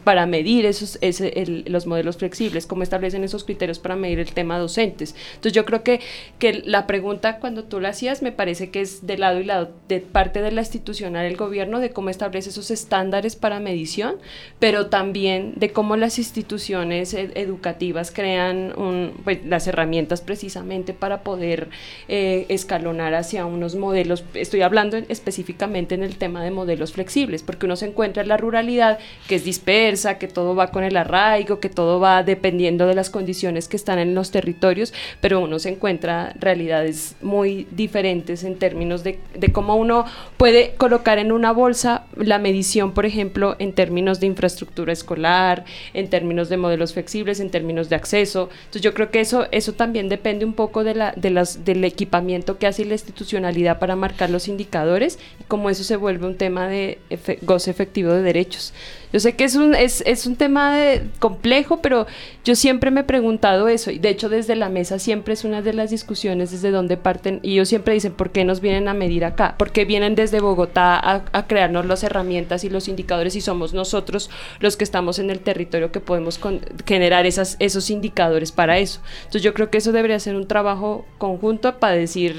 para 0.05 0.25
medir 0.25 0.65
esos, 0.65 0.97
ese, 1.01 1.65
los 1.67 1.87
modelos 1.87 2.15
flexibles, 2.15 2.65
cómo 2.65 2.83
establecen 2.83 3.25
esos 3.25 3.43
criterios 3.43 3.79
para 3.79 3.97
medir 3.97 4.19
el 4.19 4.31
tema 4.31 4.57
docentes. 4.57 5.13
Entonces 5.31 5.51
yo 5.51 5.65
creo 5.65 5.83
que, 5.83 5.99
que 6.39 6.63
la 6.65 6.87
pregunta 6.87 7.39
cuando 7.41 7.65
tú 7.65 7.81
la 7.81 7.89
hacías 7.89 8.21
me 8.21 8.31
parece 8.31 8.69
que 8.69 8.79
es 8.79 9.05
de 9.05 9.17
lado 9.17 9.41
y 9.41 9.43
lado, 9.43 9.71
de 9.89 9.99
parte 9.99 10.41
de 10.41 10.51
la 10.51 10.61
institucional, 10.61 11.25
el 11.25 11.35
gobierno, 11.35 11.81
de 11.81 11.89
cómo 11.89 12.09
establece 12.09 12.51
esos 12.51 12.71
estándares 12.71 13.35
para 13.35 13.59
medición, 13.59 14.15
pero 14.59 14.87
también 14.87 15.51
de 15.57 15.73
cómo 15.73 15.97
las 15.97 16.17
instituciones 16.17 17.13
educativas 17.13 18.11
crean 18.11 18.71
un, 18.79 19.11
pues, 19.25 19.45
las 19.45 19.67
herramientas 19.67 20.21
precisamente 20.21 20.93
para 20.93 21.19
poder 21.23 21.67
eh, 22.07 22.45
escalar 22.47 22.84
hacia 22.91 23.45
unos 23.45 23.75
modelos, 23.75 24.23
estoy 24.33 24.61
hablando 24.61 24.97
específicamente 24.97 25.95
en 25.95 26.03
el 26.03 26.17
tema 26.17 26.43
de 26.43 26.51
modelos 26.51 26.93
flexibles, 26.93 27.41
porque 27.41 27.65
uno 27.65 27.75
se 27.75 27.88
encuentra 27.88 28.23
en 28.23 28.29
la 28.29 28.38
ruralidad 28.38 28.99
que 29.27 29.36
es 29.36 29.43
dispersa, 29.43 30.17
que 30.17 30.27
todo 30.27 30.55
va 30.55 30.67
con 30.67 30.83
el 30.83 30.97
arraigo, 30.97 31.59
que 31.59 31.69
todo 31.69 31.99
va 31.99 32.23
dependiendo 32.23 32.86
de 32.86 32.95
las 32.95 33.09
condiciones 33.09 33.67
que 33.67 33.77
están 33.77 33.97
en 33.97 34.13
los 34.13 34.31
territorios, 34.31 34.93
pero 35.19 35.39
uno 35.39 35.57
se 35.59 35.69
encuentra 35.69 36.33
realidades 36.39 37.15
muy 37.21 37.67
diferentes 37.71 38.43
en 38.43 38.57
términos 38.57 39.03
de, 39.03 39.19
de 39.33 39.51
cómo 39.51 39.75
uno 39.75 40.05
puede 40.38 40.75
colocar 40.75 41.17
en 41.17 41.31
una 41.31 41.51
bolsa 41.51 42.05
la 42.15 42.38
medición, 42.38 42.93
por 42.93 43.05
ejemplo, 43.05 43.55
en 43.59 43.73
términos 43.73 44.19
de 44.19 44.27
infraestructura 44.27 44.93
escolar, 44.93 45.65
en 45.93 46.09
términos 46.09 46.49
de 46.49 46.57
modelos 46.57 46.93
flexibles, 46.93 47.39
en 47.39 47.49
términos 47.49 47.89
de 47.89 47.95
acceso. 47.95 48.49
Entonces 48.59 48.81
yo 48.81 48.93
creo 48.93 49.09
que 49.09 49.21
eso, 49.21 49.47
eso 49.51 49.73
también 49.73 50.09
depende 50.09 50.45
un 50.45 50.53
poco 50.53 50.83
de 50.83 50.95
la, 50.95 51.13
de 51.15 51.31
las, 51.31 51.65
del 51.65 51.83
equipamiento 51.83 52.57
que 52.57 52.67
y 52.80 52.86
la 52.86 52.93
institucionalidad 52.93 53.80
para 53.80 53.95
marcar 53.95 54.30
los 54.30 54.47
indicadores 54.47 55.19
y 55.39 55.43
cómo 55.43 55.69
eso 55.69 55.84
se 55.84 55.95
vuelve 55.95 56.28
un 56.28 56.38
tema 56.38 56.67
de 56.67 56.99
goce 57.41 57.71
efectivo 57.71 58.11
de 58.11 58.21
derechos. 58.21 58.73
Yo 59.13 59.21
sé 59.21 59.36
que 59.36 59.45
es 59.45 59.55
un, 59.55 59.76
es, 59.76 60.03
es 60.05 60.26
un 60.26 60.36
tema 60.36 60.76
complejo, 61.19 61.82
pero 61.82 62.05
yo 62.43 62.53
siempre 62.53 62.91
me 62.91 63.01
he 63.01 63.03
preguntado 63.05 63.69
eso 63.69 63.89
y 63.91 63.97
de 63.97 64.09
hecho 64.09 64.28
desde 64.28 64.57
la 64.57 64.67
mesa 64.67 64.99
siempre 64.99 65.34
es 65.34 65.45
una 65.45 65.61
de 65.61 65.71
las 65.71 65.89
discusiones 65.89 66.51
desde 66.51 66.71
donde 66.71 66.97
parten 66.97 67.39
y 67.41 67.53
ellos 67.53 67.69
siempre 67.69 67.93
dicen, 67.93 68.11
¿por 68.11 68.32
qué 68.32 68.43
nos 68.43 68.59
vienen 68.59 68.89
a 68.89 68.93
medir 68.93 69.23
acá? 69.23 69.55
¿Por 69.57 69.71
qué 69.71 69.86
vienen 69.86 70.15
desde 70.15 70.41
Bogotá 70.41 70.99
a, 70.99 71.23
a 71.32 71.47
crearnos 71.47 71.86
las 71.86 72.03
herramientas 72.03 72.65
y 72.65 72.69
los 72.69 72.89
indicadores 72.89 73.38
y 73.38 73.41
somos 73.41 73.73
nosotros 73.73 74.30
los 74.59 74.76
que 74.76 74.84
estamos 74.84 75.17
en 75.19 75.30
el 75.30 75.39
territorio 75.39 75.93
que 75.93 76.01
podemos 76.01 76.39
generar 76.86 77.26
esas, 77.26 77.55
esos 77.59 77.89
indicadores 77.89 78.51
para 78.51 78.80
eso? 78.80 78.99
Entonces 79.19 79.43
yo 79.43 79.53
creo 79.53 79.69
que 79.69 79.78
eso 79.78 79.93
debería 79.93 80.19
ser 80.19 80.36
un 80.36 80.47
trabajo 80.47 81.05
conjunto 81.17 81.80
para 81.80 81.95
decir 81.95 82.36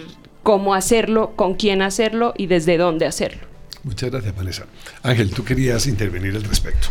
cómo 0.47 0.76
hacerlo, 0.76 1.32
con 1.34 1.55
quién 1.55 1.82
hacerlo 1.82 2.32
y 2.38 2.47
desde 2.47 2.78
dónde 2.78 3.05
hacerlo. 3.05 3.42
Muchas 3.82 4.12
gracias, 4.12 4.36
Vanessa. 4.36 4.66
Ángel, 5.03 5.30
tú 5.30 5.44
querías 5.44 5.88
intervenir 5.88 6.36
al 6.36 6.44
respecto. 6.44 6.86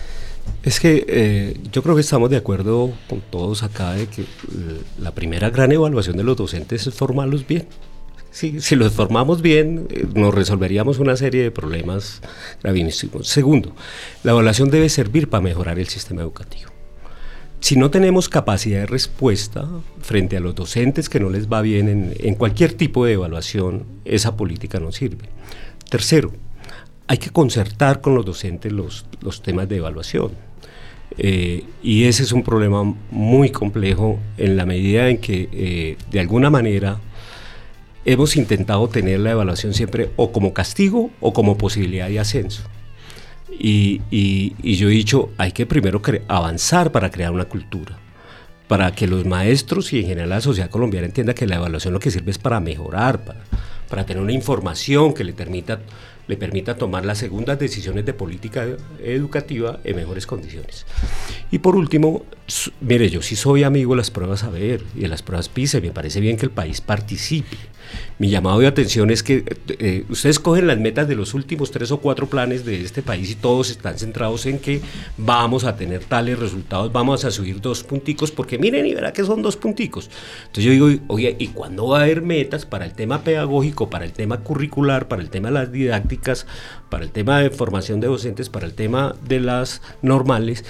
Es 0.62 0.82
que 0.82 1.06
eh, 1.08 1.58
yo 1.72 1.82
creo 1.82 1.95
que 1.95 2.01
estamos 2.01 2.30
de 2.30 2.36
acuerdo 2.36 2.91
con 3.08 3.22
todos 3.22 3.64
acá 3.64 3.93
de 3.93 4.08
que 4.08 4.24
eh, 4.24 4.26
la 4.99 5.12
primera 5.12 5.49
gran 5.51 5.72
evaluación 5.72 6.18
de 6.18 6.24
los 6.26 6.36
docentes 6.36 6.86
es 6.86 6.93
formarlos 6.93 7.47
bien. 7.47 7.66
si 8.30 8.76
los 8.76 8.91
formamos 8.91 9.41
bien, 9.41 9.88
eh, 9.89 10.06
nos 10.14 10.36
resolveríamos 10.36 10.99
una 10.99 11.16
serie 11.16 11.43
de 11.43 11.51
problemas 11.51 12.22
gravísimos. 12.62 13.30
Segundo, 13.30 13.74
la 14.24 14.34
evaluación 14.34 14.70
debe 14.70 14.89
servir 14.89 15.30
para 15.30 15.39
mejorar 15.39 15.80
el 15.80 15.88
sistema 15.88 16.24
educativo. 16.24 16.75
Si 17.66 17.78
no 17.78 17.89
tenemos 17.89 18.30
capacidad 18.30 18.82
de 18.82 18.86
respuesta 18.86 19.68
frente 19.99 20.38
a 20.38 20.39
los 20.39 20.53
docentes 20.53 21.09
que 21.09 21.20
no 21.20 21.32
les 21.32 21.51
va 21.51 21.63
bien 21.63 22.13
en, 22.16 22.36
cualquier 22.36 22.74
tipo 22.74 23.05
de 23.05 23.13
evaluación, 23.13 23.88
esa 24.05 24.38
política 24.38 24.80
no 24.80 24.91
sirve. 24.91 25.30
Tercero, 25.89 26.32
hay 27.07 27.18
que 27.18 27.32
concertar 27.32 28.01
con 28.01 28.13
los 28.13 28.24
docentes 28.24 28.72
los, 28.72 29.07
temas 29.41 29.68
de 29.68 29.78
evaluación. 29.78 30.34
Eh, 31.18 31.63
y 31.82 32.03
ese 32.03 32.22
es 32.22 32.34
un 32.34 32.43
problema 32.43 32.84
muy 33.09 33.49
complejo 33.49 34.20
en 34.38 34.57
la 34.57 34.68
medida 34.68 35.09
en 35.09 35.18
que 35.18 35.49
eh, 35.51 35.97
de 36.11 36.20
alguna 36.20 36.51
manera 36.51 36.99
hemos 38.05 38.36
intentado 38.36 38.88
tener 38.89 39.22
la 39.22 39.32
evaluación 39.32 39.74
siempre 39.74 40.11
o 40.18 40.32
como 40.32 40.53
castigo 40.53 41.09
o 41.20 41.34
como 41.34 41.57
posibilidad 41.57 42.09
de 42.09 42.20
ascenso. 42.20 42.61
Y, 43.52 44.02
yo 44.76 44.89
he 44.89 44.91
dicho, 44.91 45.30
hay 45.38 45.52
que 45.52 45.66
primero 45.66 46.02
avanzar 46.28 46.91
para 46.91 47.12
crear 47.12 47.32
una 47.32 47.46
cultura, 47.46 47.98
para 48.68 48.91
que 48.91 49.08
los 49.08 49.26
maestros 49.26 49.93
y 49.93 50.00
en 50.00 50.08
general 50.08 50.30
la 50.30 50.41
sociedad 50.41 50.70
colombiana 50.70 51.08
entienda 51.08 51.34
que 51.34 51.48
la 51.48 51.56
evaluación 51.56 51.93
lo 51.93 52.00
que 52.00 52.12
sirve 52.12 52.32
es 52.32 52.38
para 52.38 52.60
mejorar, 52.60 53.24
para, 53.89 54.06
tener 54.06 54.22
una 54.22 54.34
información 54.34 55.14
que 55.14 55.24
le 55.24 55.34
permita, 55.34 55.80
tomar 56.78 57.06
las 57.06 57.20
segundas 57.20 57.60
decisiones 57.60 58.06
de 58.06 58.14
política 58.14 58.66
educativa 59.02 59.80
en 59.84 59.96
mejores 59.96 60.26
condiciones. 60.26 60.86
Y 61.52 61.60
por 61.60 61.76
último, 61.76 62.26
mire, 62.82 63.10
yo 63.10 63.22
sí 63.22 63.36
soy 63.36 63.64
amigo 63.64 63.93
de 63.93 63.98
las 63.98 64.12
pruebas 64.12 64.43
a 64.43 64.50
ver 64.50 64.84
y 64.96 65.02
de 65.02 65.08
las 65.08 65.22
pruebas 65.22 65.50
PISA, 65.50 65.80
me 65.80 65.91
parece 65.91 66.20
bien 66.20 66.36
que 66.36 66.46
el 66.46 66.52
país 66.52 66.82
participe 66.82 67.58
mi 68.18 68.30
llamado 68.30 68.60
de 68.60 68.68
atención 68.68 69.10
es 69.12 69.24
que 69.24 69.44
eh, 69.80 70.06
ustedes 70.10 70.40
cogen 70.40 70.68
las 70.68 70.80
metas 70.80 71.08
de 71.08 71.16
los 71.16 71.34
últimos 71.34 71.72
tres 71.72 71.92
o 71.92 72.00
cuatro 72.00 72.28
planes 72.28 72.66
de 72.66 72.82
este 72.82 73.02
país 73.02 73.32
y 73.32 73.36
todos 73.36 73.70
están 73.70 73.98
centrados 73.98 74.46
en 74.46 74.60
que 74.60 74.82
vamos 75.18 75.64
a 75.66 75.76
tener 75.76 76.04
tales 76.06 76.40
resultados, 76.40 76.92
vamos 76.92 77.26
a 77.26 77.32
subir 77.32 77.62
dos 77.62 77.84
punticos, 77.84 78.32
porque 78.32 78.58
miren 78.58 78.86
y 78.86 78.94
verá 78.94 79.12
que 79.12 79.24
son 79.24 79.42
dos 79.42 79.58
punticos. 79.58 80.10
Entonces 80.48 80.64
yo 80.64 80.72
digo, 80.72 81.04
oye, 81.08 81.36
¿y 81.40 81.48
cuándo 81.48 81.88
va 81.88 82.00
a 82.00 82.04
haber 82.04 82.22
metas 82.22 82.66
para 82.66 82.86
el 82.86 82.94
tema 82.94 83.24
pedagógico, 83.24 83.90
para 83.90 84.06
el 84.06 84.14
tema 84.14 84.40
curricular, 84.40 85.08
para 85.08 85.22
el 85.22 85.30
tema 85.30 85.50
de 85.50 85.54
las 85.56 85.72
didácticas, 85.72 86.48
para 86.90 87.04
el 87.04 87.12
tema 87.12 87.40
de 87.40 87.50
formación 87.50 88.00
de 88.00 88.08
docentes, 88.08 88.50
para 88.50 88.66
el 88.66 88.74
tema 88.74 89.16
de 89.28 89.40
las 89.40 89.82
normales? 90.02 90.64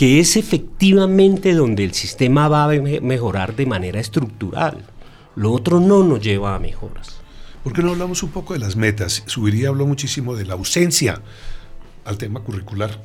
que 0.00 0.18
es 0.18 0.38
efectivamente 0.38 1.52
donde 1.52 1.84
el 1.84 1.92
sistema 1.92 2.48
va 2.48 2.64
a 2.64 2.68
mejorar 2.68 3.54
de 3.54 3.66
manera 3.66 4.00
estructural. 4.00 4.78
Lo 5.36 5.52
otro 5.52 5.80
no 5.80 6.02
nos 6.02 6.20
lleva 6.20 6.54
a 6.54 6.58
mejoras. 6.58 7.20
¿Por 7.62 7.72
qué 7.72 7.82
no 7.82 7.90
hablamos 7.90 8.22
un 8.22 8.30
poco 8.30 8.54
de 8.54 8.58
las 8.58 8.76
metas? 8.76 9.22
Subiría 9.26 9.68
habló 9.68 9.86
muchísimo 9.86 10.34
de 10.34 10.44
la 10.46 10.54
ausencia 10.54 11.20
al 12.04 12.18
tema 12.18 12.40
curricular. 12.40 12.98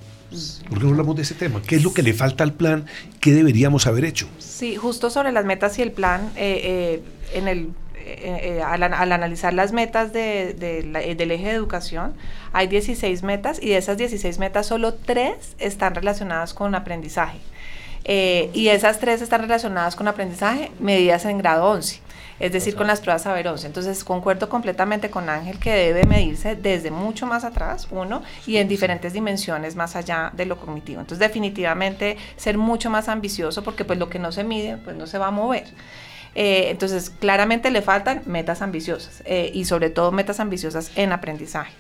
¿Por 0.70 0.80
qué 0.80 0.86
no 0.86 0.92
hablamos 0.92 1.16
de 1.16 1.22
ese 1.22 1.36
tema? 1.36 1.62
¿Qué 1.62 1.76
es 1.76 1.84
lo 1.84 1.94
que 1.94 2.02
le 2.02 2.14
falta 2.14 2.44
al 2.44 2.54
plan? 2.54 2.86
¿Qué 3.20 3.32
deberíamos 3.32 3.86
haber 3.86 4.06
hecho? 4.06 4.28
Sí, 4.40 4.76
justo 4.76 5.10
sobre 5.10 5.32
las 5.32 5.46
metas 5.46 5.78
y 5.78 5.82
el 5.82 5.92
plan, 5.92 6.32
eh, 6.36 6.62
eh, 6.64 7.38
en 7.38 7.48
el, 7.48 7.70
eh, 7.96 8.62
al, 8.66 8.82
analizar 8.84 9.54
las 9.54 9.72
metas 9.72 10.12
del 10.12 10.96
eje 10.96 11.48
de 11.48 11.52
educación, 11.52 12.14
hay 12.54 12.68
16 12.68 13.24
metas 13.24 13.60
y 13.62 13.70
de 13.70 13.78
esas 13.78 13.98
16 13.98 14.40
metas 14.40 14.66
solo 14.66 14.94
3 14.94 15.56
están 15.60 15.96
relacionadas 15.96 16.54
con 16.54 16.76
aprendizaje. 16.76 17.40
y 18.06 18.68
esas 18.68 19.00
3 19.00 19.22
están 19.22 19.42
relacionadas 19.42 19.96
con 19.96 20.08
aprendizaje 20.08 20.72
medidas 20.80 21.26
en 21.26 21.38
grado 21.40 21.66
11 21.72 22.05
es 22.40 22.52
decir, 22.52 22.76
con 22.76 22.88
las 22.88 23.02
pruebas 23.02 23.26
11. 23.26 23.68
Entonces, 23.68 24.04
concuerdo 24.04 24.50
completamente 24.50 25.10
con 25.10 25.30
Ángel 25.30 25.60
que 25.60 25.72
debe 25.72 26.04
medirse 26.06 26.56
desde 26.56 26.92
mucho 26.92 27.26
más 27.28 27.44
atrás, 27.44 27.88
uno, 27.92 28.24
y 28.46 28.58
en 28.58 28.68
diferentes 28.68 29.14
dimensiones 29.14 29.76
más 29.76 29.96
allá 29.96 30.32
de 30.34 30.46
lo 30.46 30.58
cognitivo. 30.58 31.02
Entonces, 31.02 31.20
definitivamente 31.20 32.18
ser 32.38 32.58
mucho 32.58 32.90
más 32.90 33.10
ambicioso 33.10 33.64
porque 33.64 33.86
pues 33.86 34.00
lo 34.00 34.10
que 34.10 34.20
no 34.20 34.32
se 34.32 34.44
mide, 34.44 34.78
pues 34.78 34.96
no 34.96 35.08
se 35.08 35.18
va 35.18 35.28
a 35.28 35.32
mover. 35.32 35.66
Eh, 36.36 36.70
entonces, 36.70 37.10
claramente 37.10 37.72
le 37.72 37.82
faltan 37.82 38.22
metas 38.26 38.62
ambiciosas 38.62 39.24
eh, 39.26 39.52
y 39.54 39.66
sobre 39.66 39.90
todo 39.90 40.12
metas 40.12 40.42
ambiciosas 40.42 40.92
en 40.96 41.14
aprendizaje. 41.14 41.72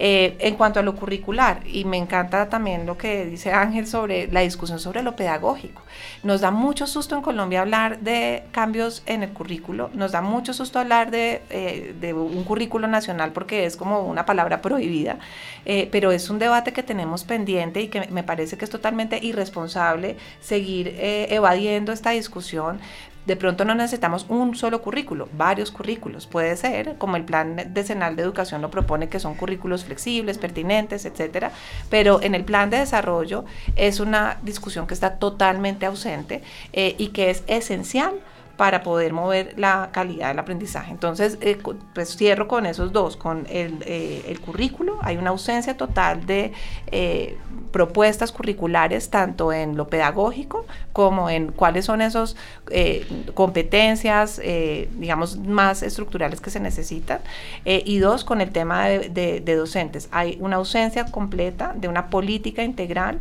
Eh, 0.00 0.36
en 0.38 0.54
cuanto 0.54 0.78
a 0.78 0.84
lo 0.84 0.94
curricular, 0.94 1.60
y 1.66 1.84
me 1.84 1.96
encanta 1.96 2.48
también 2.48 2.86
lo 2.86 2.96
que 2.96 3.24
dice 3.24 3.50
Ángel 3.50 3.84
sobre 3.88 4.28
la 4.28 4.40
discusión 4.40 4.78
sobre 4.78 5.02
lo 5.02 5.16
pedagógico. 5.16 5.82
Nos 6.22 6.40
da 6.40 6.52
mucho 6.52 6.86
susto 6.86 7.16
en 7.16 7.22
Colombia 7.22 7.62
hablar 7.62 7.98
de 7.98 8.44
cambios 8.52 9.02
en 9.06 9.24
el 9.24 9.30
currículo, 9.30 9.90
nos 9.94 10.12
da 10.12 10.20
mucho 10.20 10.52
susto 10.52 10.78
hablar 10.78 11.10
de, 11.10 11.42
eh, 11.50 12.14
un 12.14 12.44
currículo 12.44 12.86
nacional 12.86 13.32
porque 13.32 13.64
es 13.66 13.76
como 13.76 14.02
una 14.02 14.24
palabra 14.24 14.62
prohibida, 14.62 15.18
eh, 15.64 15.88
pero 15.90 16.12
es 16.12 16.30
un 16.30 16.38
debate 16.38 16.72
que 16.72 16.84
tenemos 16.84 17.24
pendiente 17.24 17.80
y 17.80 17.88
que 17.88 18.06
me 18.08 18.22
parece 18.22 18.56
que 18.56 18.66
es 18.66 18.70
totalmente 18.70 19.18
irresponsable 19.20 20.16
seguir 20.40 20.94
evadiendo 21.00 21.90
esta 21.90 22.10
discusión 22.10 22.78
De 23.28 23.36
pronto 23.36 23.66
no 23.66 23.74
necesitamos 23.74 24.24
un 24.30 24.56
solo 24.56 24.80
currículo, 24.80 25.28
varios 25.34 25.70
currículos. 25.70 26.26
Puede 26.26 26.56
ser, 26.56 26.96
como 26.96 27.16
el 27.16 27.24
plan 27.24 27.74
decenal 27.74 28.16
de 28.16 28.22
educación 28.22 28.62
lo 28.62 28.70
propone, 28.70 29.10
que 29.10 29.20
son 29.20 29.34
currículos 29.34 29.84
flexibles, 29.84 30.38
pertinentes, 30.38 31.04
etcétera. 31.04 31.52
Pero 31.90 32.22
en 32.22 32.34
el 32.34 32.46
plan 32.46 32.70
de 32.70 32.78
desarrollo 32.78 33.44
es 33.76 34.00
una 34.00 34.38
discusión 34.40 34.86
que 34.86 34.94
está 34.94 35.18
totalmente 35.18 35.84
ausente 35.84 36.42
eh, 36.72 36.94
y 36.96 37.08
que 37.08 37.28
es 37.28 37.44
esencial 37.48 38.14
para 38.58 38.82
poder 38.82 39.12
mover 39.12 39.54
la 39.56 39.90
calidad 39.92 40.28
del 40.28 40.40
aprendizaje. 40.40 40.90
Entonces, 40.90 41.38
eh, 41.42 41.56
pues 41.94 42.16
cierro 42.16 42.48
con 42.48 42.66
esos 42.66 42.92
dos, 42.92 43.16
con 43.16 43.46
el, 43.48 43.84
eh, 43.86 44.24
el 44.26 44.40
currículo, 44.40 44.98
hay 45.00 45.16
una 45.16 45.30
ausencia 45.30 45.76
total 45.76 46.26
de 46.26 46.52
eh, 46.88 47.38
propuestas 47.70 48.32
curriculares, 48.32 49.10
tanto 49.10 49.52
en 49.52 49.76
lo 49.76 49.86
pedagógico 49.86 50.66
como 50.92 51.30
en 51.30 51.52
cuáles 51.52 51.84
son 51.84 52.00
esas 52.00 52.34
competencias, 53.34 54.40
digamos, 54.96 55.36
más 55.36 55.82
estructurales 55.82 56.40
que 56.40 56.50
se 56.50 56.58
necesitan. 56.58 57.20
y 57.64 57.98
dos, 57.98 58.24
con 58.24 58.40
el 58.40 58.50
tema 58.50 58.88
de, 58.88 59.40
de, 59.40 59.54
docentes. 59.54 60.08
Hay 60.10 60.36
una 60.40 60.56
ausencia 60.56 61.04
completa 61.04 61.74
de 61.76 61.86
una 61.86 62.10
política 62.10 62.64
integral 62.64 63.20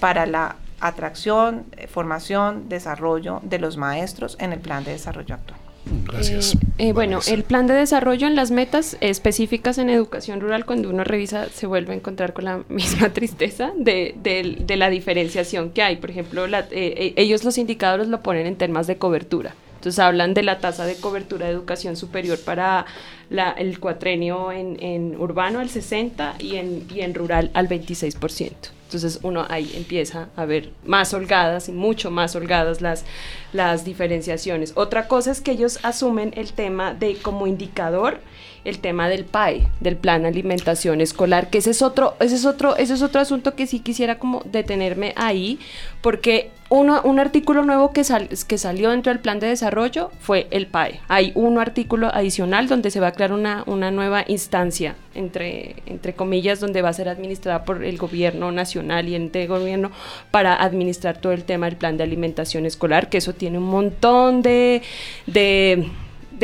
para 0.00 0.24
la 0.26 0.56
atracción, 0.82 1.64
eh, 1.76 1.86
formación, 1.86 2.68
desarrollo 2.68 3.40
de 3.44 3.58
los 3.58 3.76
maestros 3.76 4.36
en 4.40 4.52
el 4.52 4.58
plan 4.58 4.84
de 4.84 4.92
desarrollo 4.92 5.36
actual. 5.36 5.58
Gracias. 6.06 6.54
Eh, 6.54 6.88
eh, 6.88 6.92
bueno, 6.92 7.20
el 7.26 7.42
plan 7.44 7.66
de 7.66 7.74
desarrollo 7.74 8.26
en 8.26 8.36
las 8.36 8.50
metas 8.50 8.96
específicas 9.00 9.78
en 9.78 9.90
educación 9.90 10.40
rural, 10.40 10.64
cuando 10.64 10.90
uno 10.90 11.04
revisa, 11.04 11.48
se 11.48 11.66
vuelve 11.66 11.92
a 11.92 11.96
encontrar 11.96 12.32
con 12.32 12.44
la 12.44 12.62
misma 12.68 13.10
tristeza 13.10 13.72
de, 13.76 14.14
de, 14.22 14.76
la 14.76 14.90
diferenciación 14.90 15.70
que 15.70 15.82
hay. 15.82 15.96
Por 15.96 16.10
ejemplo, 16.10 16.46
ellos 16.72 17.44
los 17.44 17.58
indicadores 17.58 18.08
lo 18.08 18.22
ponen 18.22 18.46
en 18.46 18.56
temas 18.56 18.86
de 18.86 18.96
cobertura. 18.96 19.54
Entonces 19.76 19.98
hablan 19.98 20.34
de 20.34 20.44
la 20.44 20.60
tasa 20.60 20.86
de 20.86 20.94
cobertura 20.94 21.46
de 21.46 21.52
educación 21.52 21.96
superior 21.96 22.38
para 22.38 22.86
la, 23.30 23.50
el 23.50 23.80
cuatrenio 23.80 24.52
en, 24.52 24.80
en, 24.80 25.20
urbano 25.20 25.58
al 25.58 25.70
60 25.70 26.36
y 26.38 26.56
en, 26.56 26.86
y 26.94 27.00
en 27.00 27.14
rural 27.14 27.50
al 27.54 27.68
26%. 27.68 28.52
Entonces 28.94 29.20
uno 29.22 29.46
ahí 29.48 29.72
empieza 29.74 30.28
a 30.36 30.44
ver 30.44 30.70
más 30.84 31.14
holgadas 31.14 31.68
y 31.68 31.72
mucho 31.72 32.10
más 32.10 32.36
holgadas 32.36 32.80
las, 32.80 33.04
las 33.52 33.84
diferenciaciones. 33.84 34.72
Otra 34.76 35.08
cosa 35.08 35.30
es 35.30 35.40
que 35.40 35.52
ellos 35.52 35.78
asumen 35.82 36.32
el 36.36 36.52
tema 36.52 36.94
de 36.94 37.16
como 37.16 37.46
indicador 37.46 38.20
el 38.64 38.78
tema 38.78 39.08
del 39.08 39.24
PAE, 39.24 39.66
del 39.80 39.96
Plan 39.96 40.24
Alimentación 40.24 41.00
Escolar, 41.00 41.50
que 41.50 41.58
ese 41.58 41.70
es 41.70 41.82
otro, 41.82 42.14
ese 42.20 42.36
es 42.36 42.44
otro, 42.44 42.76
ese 42.76 42.94
es 42.94 43.02
otro 43.02 43.20
asunto 43.20 43.54
que 43.56 43.66
sí 43.66 43.80
quisiera 43.80 44.18
como 44.18 44.42
detenerme 44.44 45.14
ahí, 45.16 45.58
porque 46.00 46.50
uno, 46.72 47.02
un 47.04 47.18
artículo 47.18 47.66
nuevo 47.66 47.92
que, 47.92 48.02
sal, 48.02 48.30
que 48.48 48.56
salió 48.56 48.90
dentro 48.90 49.12
del 49.12 49.20
plan 49.20 49.38
de 49.40 49.46
desarrollo 49.46 50.10
fue 50.20 50.46
el 50.50 50.66
PAE. 50.66 51.00
Hay 51.06 51.32
un 51.34 51.58
artículo 51.58 52.08
adicional 52.08 52.66
donde 52.66 52.90
se 52.90 52.98
va 52.98 53.08
a 53.08 53.12
crear 53.12 53.34
una, 53.34 53.62
una 53.66 53.90
nueva 53.90 54.24
instancia, 54.26 54.96
entre, 55.14 55.76
entre 55.84 56.14
comillas, 56.14 56.60
donde 56.60 56.80
va 56.80 56.88
a 56.88 56.94
ser 56.94 57.10
administrada 57.10 57.64
por 57.66 57.84
el 57.84 57.98
gobierno 57.98 58.52
nacional 58.52 59.06
y 59.06 59.16
ente 59.16 59.40
de 59.40 59.48
gobierno 59.48 59.90
para 60.30 60.54
administrar 60.54 61.18
todo 61.18 61.32
el 61.32 61.44
tema 61.44 61.66
del 61.66 61.76
plan 61.76 61.98
de 61.98 62.04
alimentación 62.04 62.64
escolar, 62.64 63.10
que 63.10 63.18
eso 63.18 63.34
tiene 63.34 63.58
un 63.58 63.64
montón 63.64 64.40
de, 64.40 64.80
de 65.26 65.90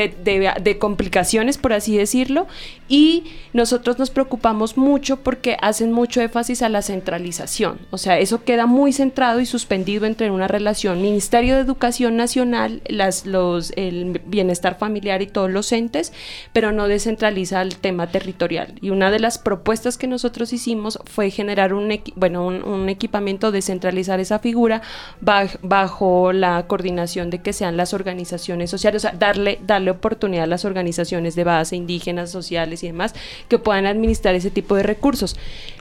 de, 0.06 0.78
complicaciones, 0.78 1.58
por 1.58 1.72
así 1.72 1.96
decirlo, 1.96 2.46
y 2.88 3.24
nosotros 3.52 3.98
nos 3.98 4.10
preocupamos 4.10 4.76
mucho 4.76 5.18
porque 5.18 5.56
hacen 5.60 5.92
mucho 5.92 6.20
énfasis 6.20 6.62
a 6.62 6.68
la 6.68 6.82
centralización, 6.82 7.78
o 7.90 7.98
sea, 7.98 8.18
eso 8.18 8.44
queda 8.44 8.66
muy 8.66 8.92
centrado 8.92 9.40
y 9.40 9.46
suspendido 9.46 10.06
entre 10.06 10.30
una 10.30 10.48
relación 10.48 11.02
Ministerio 11.02 11.56
de 11.56 11.62
Educación 11.62 12.16
Nacional, 12.16 12.82
las, 12.88 13.26
los, 13.26 13.72
el 13.76 14.20
bienestar 14.26 14.78
familiar 14.78 15.22
y 15.22 15.26
todos 15.26 15.50
los 15.50 15.72
entes, 15.72 16.12
pero 16.52 16.72
no 16.72 16.88
descentraliza 16.88 17.62
el 17.62 17.76
tema 17.76 18.08
territorial. 18.08 18.74
Y 18.80 18.90
una 18.90 19.10
de 19.10 19.20
las 19.20 19.38
propuestas 19.38 19.96
que 19.98 20.06
nosotros 20.06 20.52
hicimos 20.52 20.98
fue 21.04 21.30
generar 21.30 21.74
un, 21.74 22.00
bueno, 22.16 22.46
un, 22.46 22.88
equipamiento, 22.88 23.50
descentralizar 23.50 24.20
esa 24.20 24.38
figura 24.38 24.82
bajo, 25.20 26.32
la 26.32 26.66
coordinación 26.66 27.30
de 27.30 27.40
que 27.40 27.52
sean 27.52 27.76
las 27.76 27.94
organizaciones 27.94 28.70
sociales, 28.70 29.04
o 29.04 29.08
sea, 29.08 29.18
darle, 29.18 29.58
darle 29.66 29.87
oportunidad 29.90 30.44
a 30.44 30.46
las 30.48 30.64
organizaciones 30.64 31.34
de 31.34 31.44
base, 31.44 31.76
indígenas, 31.76 32.30
sociales 32.30 32.82
y 32.82 32.88
demás, 32.88 33.14
que 33.48 33.58
puedan 33.58 33.86
administrar 33.86 34.34
ese 34.34 34.50
tipo 34.50 34.74
de 34.76 34.82
recursos. 34.82 35.36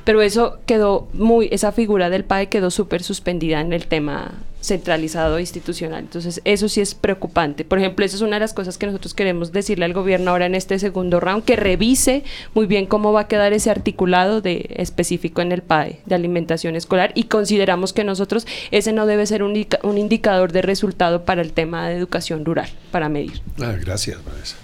Pero 0.08 0.22
eso 0.22 0.60
quedó 0.66 1.10
muy, 1.12 1.50
esa 1.52 1.74
figura 1.74 2.10
del 2.10 2.24
PAE 2.24 2.48
quedó 2.48 2.72
súper 2.72 3.04
suspendida 3.04 3.60
en 3.60 3.74
el 3.74 3.88
tema 3.88 4.36
centralizado 4.62 5.38
institucional. 5.38 6.00
Entonces, 6.00 6.40
eso 6.46 6.70
sí 6.70 6.80
es 6.80 6.96
preocupante. 6.96 7.66
Por 7.66 7.78
ejemplo, 7.78 8.06
esa 8.06 8.16
es 8.16 8.22
una 8.22 8.38
de 8.38 8.40
las 8.40 8.54
cosas 8.54 8.78
que 8.78 8.86
nosotros 8.86 9.14
queremos 9.14 9.52
decirle 9.52 9.84
al 9.84 9.92
gobierno 9.92 10.32
ahora 10.32 10.46
en 10.46 10.56
este 10.56 10.80
segundo 10.80 11.20
round, 11.20 11.44
que 11.44 11.58
revise 11.58 12.24
muy 12.54 12.68
bien 12.68 12.86
cómo 12.86 13.12
va 13.12 13.20
a 13.20 13.28
quedar 13.28 13.52
ese 13.52 13.70
articulado 13.70 14.40
de 14.40 14.70
específico 14.78 15.42
en 15.42 15.52
el 15.52 15.62
PAE 15.62 16.00
de 16.06 16.16
alimentación 16.16 16.78
escolar 16.78 17.12
y 17.14 17.24
consideramos 17.24 17.92
que 17.92 18.06
nosotros 18.06 18.48
ese 18.72 18.94
no 18.94 19.08
debe 19.08 19.26
ser 19.26 19.44
un, 19.44 19.68
un 19.84 19.98
indicador 19.98 20.54
de 20.54 20.62
resultado 20.62 21.26
para 21.26 21.42
el 21.42 21.52
tema 21.52 21.90
de 21.90 21.98
educación 21.98 22.46
rural, 22.46 22.70
para 22.92 23.10
medir. 23.10 23.42
Ah, 23.60 23.76
gracias, 23.78 24.24
Vanessa. 24.24 24.56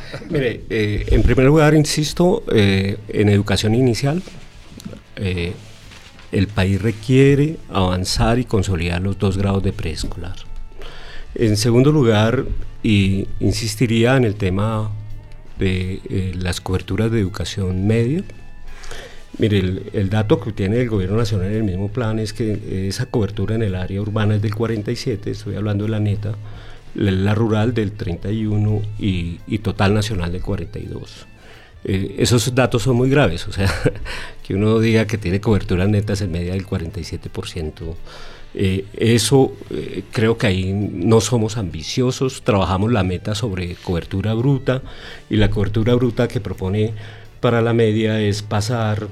Mire, 0.30 0.62
eh, 0.70 1.06
en 1.10 1.22
primer 1.22 1.46
lugar, 1.46 1.74
insisto, 1.74 2.42
eh, 2.52 2.96
en 3.08 3.28
educación 3.28 3.74
inicial, 3.74 4.22
eh, 5.16 5.52
el 6.32 6.48
país 6.48 6.80
requiere 6.80 7.58
avanzar 7.70 8.38
y 8.38 8.44
consolidar 8.44 9.02
los 9.02 9.18
dos 9.18 9.36
grados 9.36 9.62
de 9.62 9.72
preescolar. 9.72 10.36
En 11.34 11.56
segundo 11.56 11.92
lugar, 11.92 12.44
y 12.82 13.28
insistiría 13.40 14.16
en 14.16 14.24
el 14.24 14.34
tema 14.34 14.90
de 15.58 16.00
eh, 16.08 16.32
las 16.36 16.60
coberturas 16.60 17.10
de 17.10 17.20
educación 17.20 17.86
media. 17.86 18.22
Mire, 19.38 19.82
el, 19.92 20.10
dato 20.10 20.40
que 20.40 20.52
tiene 20.52 20.80
el 20.80 20.90
gobierno 20.90 21.16
nacional 21.16 21.48
en 21.48 21.54
el 21.54 21.64
mismo 21.64 21.88
plan 21.88 22.18
es 22.18 22.32
que 22.32 22.88
esa 22.88 23.06
cobertura 23.06 23.54
en 23.54 23.62
el 23.62 23.74
área 23.74 24.00
urbana 24.00 24.34
es 24.34 24.42
del 24.42 24.54
47, 24.54 25.30
estoy 25.30 25.54
hablando 25.54 25.84
de 25.84 25.90
la 25.90 26.00
neta, 26.00 26.34
la, 26.94 27.34
rural 27.34 27.74
del 27.74 27.92
31 27.92 28.82
y, 28.98 29.40
y 29.46 29.58
total 29.58 29.94
nacional 29.94 30.32
del 30.32 30.42
42. 30.42 31.26
Eh, 31.84 32.16
esos 32.18 32.54
datos 32.54 32.82
son 32.82 32.96
muy 32.96 33.10
graves, 33.10 33.48
o 33.48 33.52
sea, 33.52 33.72
que 34.42 34.54
uno 34.54 34.78
diga 34.78 35.06
que 35.06 35.18
tiene 35.18 35.40
coberturas 35.40 35.88
netas 35.88 36.20
en 36.20 36.30
media 36.30 36.52
del 36.52 36.66
47%. 36.66 37.94
Eh, 38.54 38.84
eso 38.92 39.56
eh, 39.70 40.04
creo 40.12 40.36
que 40.36 40.46
ahí 40.46 40.72
no 40.72 41.20
somos 41.20 41.56
ambiciosos, 41.56 42.42
trabajamos 42.42 42.92
la 42.92 43.02
meta 43.02 43.34
sobre 43.34 43.74
cobertura 43.76 44.34
bruta 44.34 44.82
y 45.30 45.36
la 45.36 45.50
cobertura 45.50 45.94
bruta 45.94 46.28
que 46.28 46.40
propone 46.40 46.92
para 47.40 47.62
la 47.62 47.72
media 47.72 48.20
es 48.20 48.42
pasar, 48.42 49.08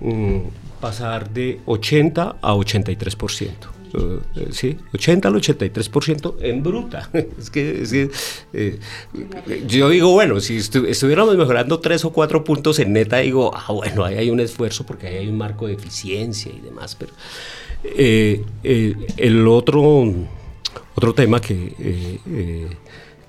mm, 0.00 0.40
pasar 0.80 1.30
de 1.30 1.60
80 1.66 2.36
a 2.42 2.54
83%. 2.54 3.79
Eh, 3.92 4.48
sí, 4.52 4.76
80 4.94 5.28
al 5.28 5.34
83% 5.34 6.36
en 6.40 6.62
bruta. 6.62 7.10
es 7.38 7.50
que, 7.50 8.08
eh, 8.52 8.78
yo 9.66 9.88
digo, 9.88 10.12
bueno, 10.12 10.40
si 10.40 10.56
estuviéramos 10.56 11.36
mejorando 11.36 11.80
3 11.80 12.04
o 12.04 12.12
4 12.12 12.44
puntos 12.44 12.78
en 12.78 12.92
neta, 12.92 13.18
digo, 13.18 13.52
ah, 13.54 13.72
bueno, 13.72 14.04
ahí 14.04 14.16
hay 14.16 14.30
un 14.30 14.40
esfuerzo 14.40 14.84
porque 14.86 15.08
ahí 15.08 15.16
hay 15.16 15.28
un 15.28 15.38
marco 15.38 15.66
de 15.66 15.74
eficiencia 15.74 16.52
y 16.52 16.60
demás, 16.60 16.96
pero 16.96 17.12
eh, 17.84 18.44
el 19.16 19.48
otro, 19.48 20.12
otro 20.94 21.14
tema 21.14 21.40
que, 21.40 22.20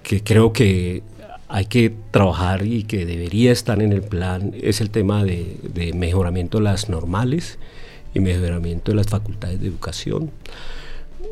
que 0.04 0.24
creo 0.24 0.54
que 0.54 1.04
hay 1.48 1.66
que 1.66 1.94
trabajar 2.12 2.66
y 2.66 2.84
que 2.84 3.06
debería 3.06 3.52
estar 3.52 3.82
en 3.82 3.92
el 3.92 4.02
plan 4.02 4.54
es 4.62 4.80
el 4.80 4.90
tema 4.90 5.24
de, 5.24 5.58
de 5.64 5.92
mejoramiento 5.94 6.60
de 6.60 6.66
las 6.66 6.88
normales 6.88 7.58
y 8.14 8.20
mejoramiento 8.20 8.92
de 8.92 8.96
las 8.96 9.08
facultades 9.08 9.60
de 9.62 9.68
educación. 9.68 10.32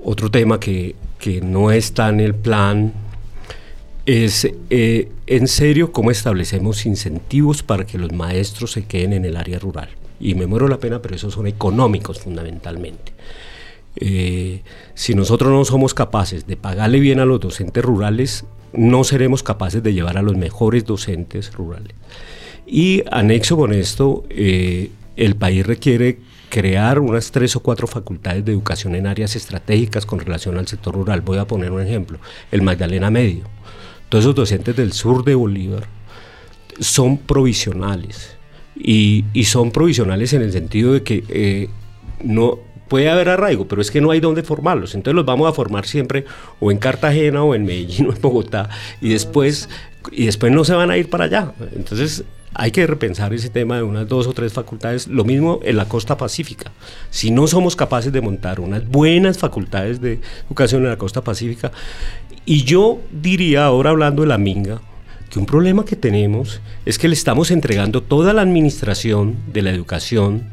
Otro 0.03 0.29
tema 0.31 0.59
que, 0.59 0.95
que 1.19 1.41
no 1.41 1.71
está 1.71 2.09
en 2.09 2.19
el 2.19 2.35
plan 2.35 2.93
es 4.05 4.49
eh, 4.71 5.11
en 5.27 5.47
serio 5.47 5.91
cómo 5.91 6.09
establecemos 6.09 6.85
incentivos 6.87 7.61
para 7.61 7.85
que 7.85 7.99
los 7.99 8.11
maestros 8.11 8.71
se 8.71 8.85
queden 8.85 9.13
en 9.13 9.25
el 9.25 9.37
área 9.37 9.59
rural. 9.59 9.89
Y 10.19 10.33
me 10.33 10.47
muero 10.47 10.67
la 10.67 10.79
pena, 10.79 11.01
pero 11.01 11.15
esos 11.15 11.33
son 11.35 11.45
económicos 11.45 12.19
fundamentalmente. 12.19 13.13
Eh, 13.95 14.63
si 14.95 15.13
nosotros 15.13 15.51
no 15.51 15.63
somos 15.65 15.93
capaces 15.93 16.47
de 16.47 16.57
pagarle 16.57 16.99
bien 16.99 17.19
a 17.19 17.25
los 17.25 17.39
docentes 17.39 17.83
rurales, 17.83 18.45
no 18.73 19.03
seremos 19.03 19.43
capaces 19.43 19.83
de 19.83 19.93
llevar 19.93 20.17
a 20.17 20.21
los 20.21 20.35
mejores 20.35 20.85
docentes 20.85 21.53
rurales. 21.53 21.93
Y 22.65 23.03
anexo 23.11 23.57
con 23.57 23.73
esto, 23.73 24.23
eh, 24.29 24.89
el 25.17 25.35
país 25.35 25.65
requiere 25.65 26.19
crear 26.49 26.99
unas 26.99 27.31
tres 27.31 27.55
o 27.55 27.61
cuatro 27.61 27.87
facultades 27.87 28.43
de 28.43 28.51
educación 28.51 28.95
en 28.95 29.07
áreas 29.07 29.35
estratégicas 29.35 30.05
con 30.05 30.19
relación 30.19 30.57
al 30.57 30.67
sector 30.67 30.95
rural. 30.95 31.21
Voy 31.21 31.37
a 31.37 31.45
poner 31.45 31.71
un 31.71 31.81
ejemplo, 31.81 32.19
el 32.51 32.61
Magdalena 32.61 33.09
Medio. 33.09 33.43
Todos 34.09 34.25
esos 34.25 34.35
docentes 34.35 34.75
del 34.75 34.91
sur 34.93 35.23
de 35.23 35.35
Bolívar 35.35 35.87
son 36.79 37.17
provisionales 37.17 38.37
y, 38.75 39.25
son 39.45 39.71
provisionales 39.71 40.33
en 40.33 40.41
el 40.41 40.51
sentido 40.51 40.93
de 40.93 41.03
que 41.03 41.23
eh, 41.29 41.69
no 42.23 42.59
puede 42.87 43.09
haber 43.09 43.29
arraigo, 43.29 43.67
pero 43.67 43.81
es 43.81 43.91
que 43.91 44.01
no 44.01 44.11
hay 44.11 44.19
dónde 44.19 44.43
formarlos. 44.43 44.95
Entonces 44.95 45.15
los 45.15 45.25
vamos 45.25 45.47
a 45.47 45.53
formar 45.53 45.85
siempre 45.85 46.25
o 46.59 46.71
en 46.71 46.79
Cartagena 46.79 47.43
o 47.43 47.53
en 47.53 47.65
Medellín 47.65 48.07
o 48.07 48.13
en 48.13 48.21
Bogotá 48.21 48.69
y 48.99 49.09
después, 49.09 49.69
y 50.11 50.25
después 50.25 50.51
no 50.51 50.65
se 50.65 50.73
van 50.73 50.89
a 50.89 50.97
ir 50.97 51.09
para 51.09 51.25
allá. 51.25 51.53
Entonces 51.75 52.23
hay 52.53 52.71
que 52.71 52.85
repensar 52.87 53.33
ese 53.33 53.49
tema 53.49 53.77
de 53.77 53.83
unas 53.83 54.07
dos 54.07 54.27
o 54.27 54.33
tres 54.33 54.53
facultades. 54.53 55.07
Lo 55.07 55.23
mismo 55.23 55.59
en 55.63 55.77
la 55.77 55.85
costa 55.85 56.17
pacífica. 56.17 56.71
Si 57.09 57.31
no 57.31 57.47
somos 57.47 57.75
capaces 57.75 58.11
de 58.11 58.21
montar 58.21 58.59
unas 58.59 58.87
buenas 58.87 59.37
facultades 59.37 60.01
de 60.01 60.19
educación 60.47 60.83
en 60.83 60.89
la 60.89 60.97
costa 60.97 61.23
pacífica, 61.23 61.71
y 62.45 62.63
yo 62.63 62.99
diría, 63.11 63.65
ahora 63.65 63.91
hablando 63.91 64.23
de 64.23 64.27
la 64.27 64.37
Minga, 64.37 64.81
que 65.29 65.39
un 65.39 65.45
problema 65.45 65.85
que 65.85 65.95
tenemos 65.95 66.61
es 66.85 66.97
que 66.97 67.07
le 67.07 67.13
estamos 67.13 67.51
entregando 67.51 68.01
toda 68.01 68.33
la 68.33 68.41
administración 68.41 69.35
de 69.53 69.61
la 69.61 69.69
educación 69.69 70.45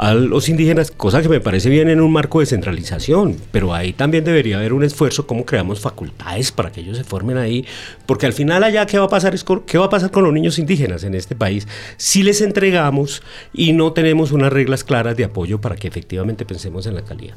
a 0.00 0.14
los 0.14 0.48
indígenas, 0.48 0.90
cosa 0.90 1.20
que 1.20 1.28
me 1.28 1.40
parece 1.40 1.68
bien 1.68 1.90
en 1.90 2.00
un 2.00 2.10
marco 2.10 2.40
de 2.40 2.46
centralización, 2.46 3.36
pero 3.52 3.74
ahí 3.74 3.92
también 3.92 4.24
debería 4.24 4.56
haber 4.56 4.72
un 4.72 4.82
esfuerzo 4.82 5.26
cómo 5.26 5.44
creamos 5.44 5.78
facultades 5.78 6.52
para 6.52 6.72
que 6.72 6.80
ellos 6.80 6.96
se 6.96 7.04
formen 7.04 7.36
ahí, 7.36 7.66
porque 8.06 8.24
al 8.24 8.32
final 8.32 8.64
allá 8.64 8.86
qué 8.86 8.98
va 8.98 9.04
a 9.04 9.08
pasar 9.10 9.34
es 9.34 9.44
qué 9.66 9.76
va 9.76 9.84
a 9.84 9.90
pasar 9.90 10.10
con 10.10 10.24
los 10.24 10.32
niños 10.32 10.58
indígenas 10.58 11.04
en 11.04 11.14
este 11.14 11.36
país 11.36 11.68
si 11.98 12.22
les 12.22 12.40
entregamos 12.40 13.22
y 13.52 13.74
no 13.74 13.92
tenemos 13.92 14.32
unas 14.32 14.50
reglas 14.50 14.84
claras 14.84 15.18
de 15.18 15.24
apoyo 15.24 15.60
para 15.60 15.76
que 15.76 15.88
efectivamente 15.88 16.46
pensemos 16.46 16.86
en 16.86 16.94
la 16.94 17.02
calidad. 17.02 17.36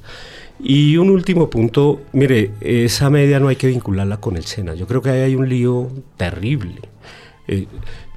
Y 0.58 0.96
un 0.96 1.10
último 1.10 1.50
punto, 1.50 2.02
mire, 2.14 2.52
esa 2.62 3.10
media 3.10 3.42
no 3.42 3.50
hay 3.50 3.58
que 3.58 3.68
vincularla 3.68 4.22
con 4.22 4.38
el 4.38 4.46
SENA. 4.46 4.74
Yo 4.76 4.88
creo 4.88 5.02
que 5.02 5.10
ahí 5.10 5.20
hay 5.20 5.36
un 5.36 5.50
lío 5.50 5.92
terrible. 6.16 6.80
Eh, 7.50 7.68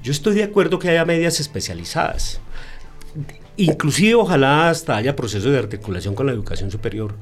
yo 0.01 0.13
estoy 0.13 0.35
de 0.35 0.43
acuerdo 0.43 0.79
que 0.79 0.87
haya 0.87 1.03
medias 1.03 1.41
especializadas. 1.41 2.39
Inclusive 3.57 4.15
ojalá 4.15 4.69
hasta 4.69 4.95
haya 4.95 5.15
procesos 5.15 5.51
de 5.51 5.57
articulación 5.57 6.15
con 6.15 6.27
la 6.27 6.31
educación 6.31 6.71
superior. 6.71 7.15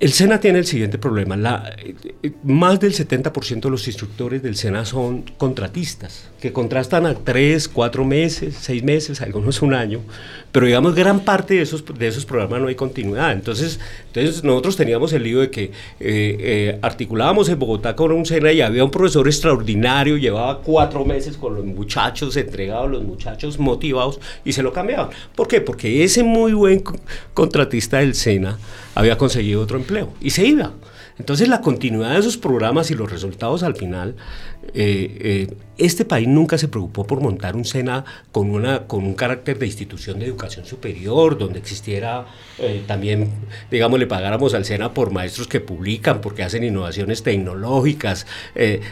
El 0.00 0.12
SENA 0.12 0.38
tiene 0.40 0.60
el 0.60 0.66
siguiente 0.66 0.96
problema. 0.96 1.36
La, 1.36 1.74
eh, 1.76 2.32
más 2.44 2.78
del 2.78 2.94
70% 2.94 3.60
de 3.60 3.70
los 3.70 3.86
instructores 3.88 4.42
del 4.42 4.56
SENA 4.56 4.84
son 4.84 5.22
contratistas, 5.36 6.30
que 6.40 6.52
contrastan 6.52 7.06
a 7.06 7.14
tres, 7.14 7.68
cuatro 7.68 8.04
meses, 8.04 8.56
seis 8.60 8.82
meses, 8.82 9.20
algunos 9.20 9.60
un 9.60 9.74
año, 9.74 10.00
pero 10.52 10.66
digamos 10.66 10.94
gran 10.94 11.20
parte 11.20 11.54
de 11.54 11.62
esos, 11.62 11.84
de 11.84 12.06
esos 12.06 12.24
programas 12.24 12.60
no 12.60 12.68
hay 12.68 12.74
continuidad. 12.74 13.32
Entonces, 13.32 13.80
entonces 14.06 14.44
nosotros 14.44 14.76
teníamos 14.76 15.12
el 15.12 15.24
lío 15.24 15.40
de 15.40 15.50
que 15.50 15.64
eh, 15.64 15.70
eh, 16.00 16.78
articulábamos 16.80 17.48
en 17.48 17.58
Bogotá 17.58 17.96
con 17.96 18.12
un 18.12 18.24
SENA 18.24 18.52
y 18.52 18.60
había 18.60 18.84
un 18.84 18.90
profesor 18.90 19.26
extraordinario, 19.26 20.16
llevaba 20.16 20.60
cuatro 20.60 21.04
meses 21.04 21.36
con 21.36 21.56
los 21.56 21.64
muchachos 21.64 22.36
entregados, 22.36 22.90
los 22.90 23.02
muchachos 23.02 23.58
motivados, 23.58 24.20
y 24.44 24.52
se 24.52 24.62
lo 24.62 24.72
cambiaban. 24.72 25.10
¿Por 25.34 25.48
qué? 25.48 25.60
Porque 25.60 26.04
ese 26.04 26.22
muy 26.22 26.52
buen 26.52 26.84
contratista 27.34 27.98
del 27.98 28.14
SENA 28.14 28.58
había 28.94 29.18
conseguido 29.18 29.60
otro 29.60 29.76
empleo 29.76 30.12
y 30.20 30.30
se 30.30 30.46
iba. 30.46 30.72
Entonces 31.18 31.48
la 31.48 31.60
continuidad 31.60 32.12
de 32.12 32.20
esos 32.20 32.36
programas 32.36 32.90
y 32.90 32.94
los 32.94 33.10
resultados 33.10 33.62
al 33.62 33.76
final, 33.76 34.16
eh, 34.74 35.18
eh, 35.20 35.56
este 35.76 36.04
país 36.04 36.28
nunca 36.28 36.58
se 36.58 36.68
preocupó 36.68 37.06
por 37.06 37.20
montar 37.20 37.56
un 37.56 37.64
SENA 37.64 38.04
con, 38.32 38.50
una, 38.50 38.86
con 38.86 39.04
un 39.04 39.14
carácter 39.14 39.58
de 39.58 39.66
institución 39.66 40.18
de 40.18 40.26
educación 40.26 40.64
superior, 40.64 41.38
donde 41.38 41.58
existiera 41.58 42.26
eh, 42.58 42.82
también, 42.86 43.30
digamos, 43.70 43.98
le 43.98 44.06
pagáramos 44.06 44.54
al 44.54 44.64
SENA 44.64 44.94
por 44.94 45.10
maestros 45.10 45.48
que 45.48 45.60
publican, 45.60 46.20
porque 46.20 46.42
hacen 46.42 46.64
innovaciones 46.64 47.22
tecnológicas, 47.22 48.26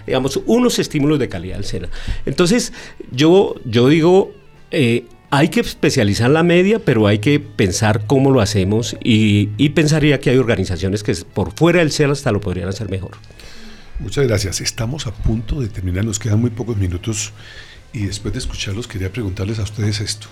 digamos, 0.06 0.40
unos 0.46 0.78
estímulos 0.78 1.18
de 1.18 1.28
calidad 1.28 1.58
al 1.58 1.64
SENA. 1.64 1.88
Entonces 2.24 2.72
yo, 3.12 3.54
yo 3.64 3.88
digo 3.88 4.32
hay 5.30 5.48
que 5.48 5.60
especializar 5.60 6.30
la 6.30 6.42
media, 6.42 6.78
pero 6.78 7.06
hay 7.06 7.18
que 7.18 7.40
pensar 7.40 8.06
cómo 8.06 8.30
lo 8.30 8.40
hacemos 8.40 8.96
y, 9.02 9.46
pensaría 9.70 10.20
que 10.20 10.30
hay 10.30 10.38
organizaciones 10.38 11.02
que 11.02 11.14
por 11.14 11.52
fuera 11.52 11.80
del 11.80 11.92
CEL 11.92 12.12
hasta 12.12 12.32
lo 12.32 12.40
podrían 12.40 12.68
hacer 12.68 12.88
mejor. 12.88 13.12
Muchas 13.98 14.26
gracias. 14.26 14.60
Estamos 14.60 15.06
a 15.06 15.12
punto 15.12 15.60
de 15.60 15.68
terminar, 15.68 16.04
nos 16.04 16.18
quedan 16.18 16.40
muy 16.40 16.50
pocos 16.50 16.76
minutos 16.76 17.32
y 17.92 18.06
después 18.06 18.34
de 18.34 18.38
escucharlos 18.38 18.86
quería 18.86 19.10
preguntarles 19.10 19.58
a 19.58 19.62
ustedes 19.62 20.00
esto. 20.00 20.28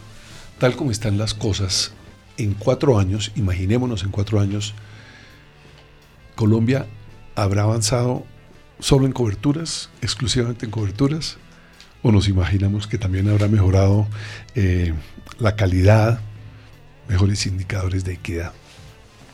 Tal 0.58 0.76
como 0.76 0.90
están 0.90 1.18
las 1.18 1.34
cosas, 1.34 1.92
en 2.36 2.54
cuatro 2.54 2.98
años, 2.98 3.32
imaginémonos 3.36 4.04
en 4.04 4.10
cuatro 4.10 4.40
años, 4.40 4.74
Colombia 6.34 6.86
habrá 7.34 7.62
avanzado 7.62 8.24
solo 8.80 9.06
en 9.06 9.12
coberturas, 9.12 9.90
exclusivamente 10.02 10.66
en 10.66 10.70
coberturas, 10.70 11.38
o 12.04 12.12
nos 12.12 12.28
imaginamos 12.28 12.86
que 12.86 12.98
también 12.98 13.28
habrá 13.30 13.48
mejorado 13.48 14.06
eh, 14.54 14.92
la 15.38 15.56
calidad, 15.56 16.20
mejores 17.08 17.46
indicadores 17.46 18.04
de 18.04 18.12
equidad. 18.12 18.52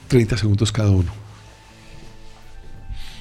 30 0.06 0.36
segundos 0.36 0.70
cada 0.70 0.92
uno. 0.92 1.12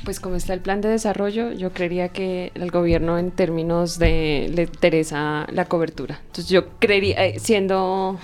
Pues 0.05 0.19
como 0.19 0.35
está 0.35 0.53
el 0.53 0.59
plan 0.59 0.81
de 0.81 0.89
desarrollo, 0.89 1.51
yo 1.51 1.73
creería 1.73 2.09
que 2.09 2.51
el 2.53 2.69
gobierno 2.69 3.17
en 3.17 3.31
términos 3.31 3.97
de 3.97 4.51
le 4.53 4.63
interesa 4.63 5.47
la 5.51 5.65
cobertura. 5.65 6.19
Entonces 6.27 6.47
yo 6.47 6.69
creería, 6.77 7.25
eh, 7.25 7.39
siendo 7.39 8.19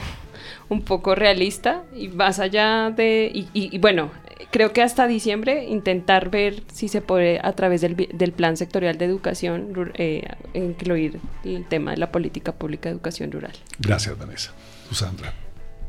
un 0.69 0.81
poco 0.83 1.15
realista 1.15 1.85
y 1.95 2.07
más 2.07 2.37
allá 2.37 2.91
de, 2.91 3.31
y 3.33 3.77
bueno, 3.79 4.11
creo 4.51 4.73
que 4.73 4.81
hasta 4.81 5.07
diciembre 5.07 5.65
intentar 5.65 6.29
ver 6.29 6.63
si 6.71 6.87
se 6.87 7.01
puede 7.01 7.39
a 7.43 7.53
través 7.53 7.81
del, 7.81 7.95
del 7.95 8.31
plan 8.31 8.57
sectorial 8.57 8.97
de 8.97 9.05
educación 9.05 9.73
eh, 9.95 10.27
incluir 10.53 11.19
el 11.43 11.65
tema 11.65 11.91
de 11.91 11.97
la 11.97 12.11
política 12.11 12.51
pública 12.51 12.89
de 12.89 12.93
educación 12.93 13.31
rural. 13.31 13.53
Gracias, 13.79 14.17
Vanessa. 14.17 14.51
Sandra. 14.91 15.33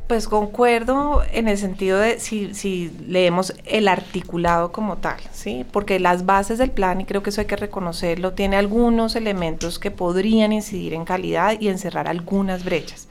Pues 0.07 0.29
concuerdo 0.29 1.21
en 1.33 1.49
el 1.49 1.57
sentido 1.57 1.99
de 1.99 2.21
si, 2.21 2.53
si, 2.53 2.89
leemos 3.05 3.53
el 3.65 3.89
articulado 3.89 4.71
como 4.71 4.97
tal, 4.97 5.19
¿sí? 5.33 5.65
Porque 5.69 5.99
las 5.99 6.25
bases 6.25 6.57
del 6.59 6.71
plan, 6.71 7.01
y 7.01 7.05
creo 7.05 7.21
que 7.21 7.29
eso 7.29 7.41
hay 7.41 7.47
que 7.47 7.57
reconocerlo, 7.57 8.31
tiene 8.31 8.55
algunos 8.55 9.17
elementos 9.17 9.79
que 9.79 9.91
podrían 9.91 10.53
incidir 10.53 10.93
en 10.93 11.03
calidad 11.03 11.59
y 11.59 11.67
encerrar 11.67 12.07
algunas 12.07 12.63
brechas. 12.63 13.09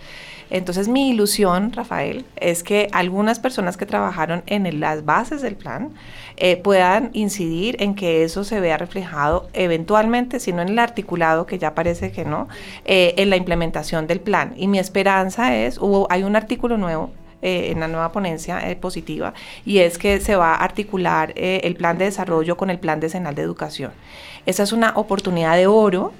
Entonces 0.50 0.88
mi 0.88 1.10
ilusión, 1.10 1.72
Rafael, 1.72 2.24
es 2.36 2.62
que 2.62 2.88
algunas 2.92 3.38
personas 3.40 3.76
que 3.76 3.86
trabajaron 3.86 4.42
en 4.46 4.80
las 4.80 5.04
bases 5.04 5.42
del 5.42 5.56
plan 5.56 5.90
eh, 6.36 6.56
puedan 6.56 7.10
incidir 7.12 7.76
en 7.80 7.94
que 7.94 8.22
eso 8.22 8.44
se 8.44 8.60
vea 8.60 8.76
reflejado 8.76 9.48
eventualmente, 9.52 10.38
si 10.38 10.52
no 10.52 10.62
en 10.62 10.68
el 10.68 10.78
articulado, 10.78 11.46
que 11.46 11.58
ya 11.58 11.74
parece 11.74 12.12
que 12.12 12.24
no, 12.24 12.48
eh, 12.84 13.14
en 13.16 13.30
la 13.30 13.36
implementación 13.36 14.06
del 14.06 14.20
plan. 14.20 14.54
Y 14.56 14.68
mi 14.68 14.78
esperanza 14.78 15.56
es, 15.56 15.78
hubo, 15.78 16.06
hay 16.10 16.22
un 16.22 16.36
artículo 16.36 16.76
nuevo 16.76 17.10
eh, 17.42 17.70
en 17.72 17.80
la 17.80 17.88
nueva 17.88 18.12
ponencia 18.12 18.62
positiva 18.80 19.34
y 19.64 19.78
es 19.78 19.98
que 19.98 20.20
se 20.20 20.36
va 20.36 20.54
a 20.54 20.64
articular 20.64 21.32
el 21.36 21.74
plan 21.76 21.98
de 21.98 22.06
desarrollo 22.06 22.56
con 22.56 22.70
el 22.70 22.78
plan 22.78 23.00
decenal 23.00 23.34
de 23.34 23.42
educación. 23.42 23.92
Esa 24.46 24.62
es 24.62 24.72
una 24.72 24.92
oportunidad 24.96 25.56
de 25.56 25.66
oro 25.66 26.12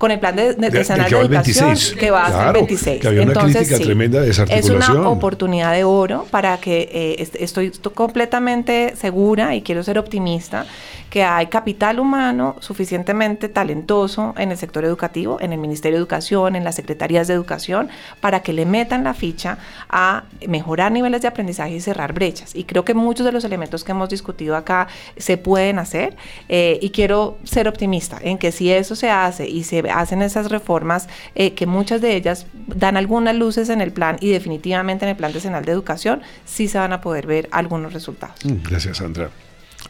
con 0.00 0.10
el 0.10 0.18
plan 0.18 0.34
de, 0.34 0.54
de, 0.54 0.70
de, 0.70 0.70
que 0.70 2.10
va 2.10 2.24
a 2.24 2.44
ser 2.44 2.52
26. 2.54 3.00
Que 3.02 3.08
había 3.08 3.20
una 3.20 3.32
Entonces, 3.32 3.56
crítica 3.58 3.76
sí, 3.76 3.84
tremenda 3.84 4.20
de 4.22 4.28
desarticulación. 4.28 4.86
Es 4.86 4.96
una 4.96 5.10
oportunidad 5.10 5.74
de 5.74 5.84
oro 5.84 6.26
para 6.30 6.56
que 6.56 6.88
eh, 6.90 7.28
estoy, 7.38 7.66
estoy 7.66 7.92
completamente 7.92 8.94
segura 8.96 9.54
y 9.54 9.60
quiero 9.60 9.82
ser 9.82 9.98
optimista 9.98 10.64
que 11.10 11.24
hay 11.24 11.48
capital 11.48 11.98
humano 11.98 12.56
suficientemente 12.60 13.48
talentoso 13.48 14.32
en 14.38 14.52
el 14.52 14.56
sector 14.56 14.84
educativo, 14.84 15.38
en 15.40 15.52
el 15.52 15.58
Ministerio 15.58 15.98
de 15.98 16.00
Educación, 16.00 16.56
en 16.56 16.64
las 16.64 16.76
secretarías 16.76 17.26
de 17.26 17.34
educación, 17.34 17.88
para 18.20 18.40
que 18.40 18.52
le 18.52 18.64
metan 18.64 19.04
la 19.04 19.12
ficha 19.12 19.58
a 19.88 20.24
mejorar 20.46 20.92
niveles 20.92 21.22
de 21.22 21.28
aprendizaje 21.28 21.74
y 21.74 21.80
cerrar 21.80 22.12
brechas. 22.12 22.54
Y 22.54 22.64
creo 22.64 22.84
que 22.84 22.94
muchos 22.94 23.26
de 23.26 23.32
los 23.32 23.44
elementos 23.44 23.82
que 23.82 23.90
hemos 23.90 24.08
discutido 24.08 24.56
acá 24.56 24.86
se 25.16 25.36
pueden 25.36 25.80
hacer 25.80 26.16
eh, 26.48 26.78
y 26.80 26.90
quiero 26.90 27.38
ser 27.42 27.66
optimista 27.66 28.18
en 28.22 28.38
que 28.38 28.52
si 28.52 28.70
eso 28.70 28.94
se 28.94 29.10
hace 29.10 29.48
y 29.48 29.64
se 29.64 29.80
hacen 29.90 30.22
esas 30.22 30.50
reformas, 30.50 31.08
eh, 31.34 31.54
que 31.54 31.66
muchas 31.66 32.00
de 32.00 32.14
ellas 32.14 32.46
dan 32.66 32.96
algunas 32.96 33.34
luces 33.34 33.68
en 33.68 33.80
el 33.80 33.92
plan 33.92 34.16
y 34.20 34.30
definitivamente 34.30 35.04
en 35.04 35.10
el 35.10 35.16
plan 35.16 35.32
decenal 35.32 35.64
de 35.64 35.72
educación, 35.72 36.22
sí 36.44 36.68
se 36.68 36.78
van 36.78 36.92
a 36.92 37.00
poder 37.00 37.26
ver 37.26 37.48
algunos 37.50 37.92
resultados. 37.92 38.36
Mm, 38.44 38.62
gracias, 38.62 38.98
Sandra. 38.98 39.30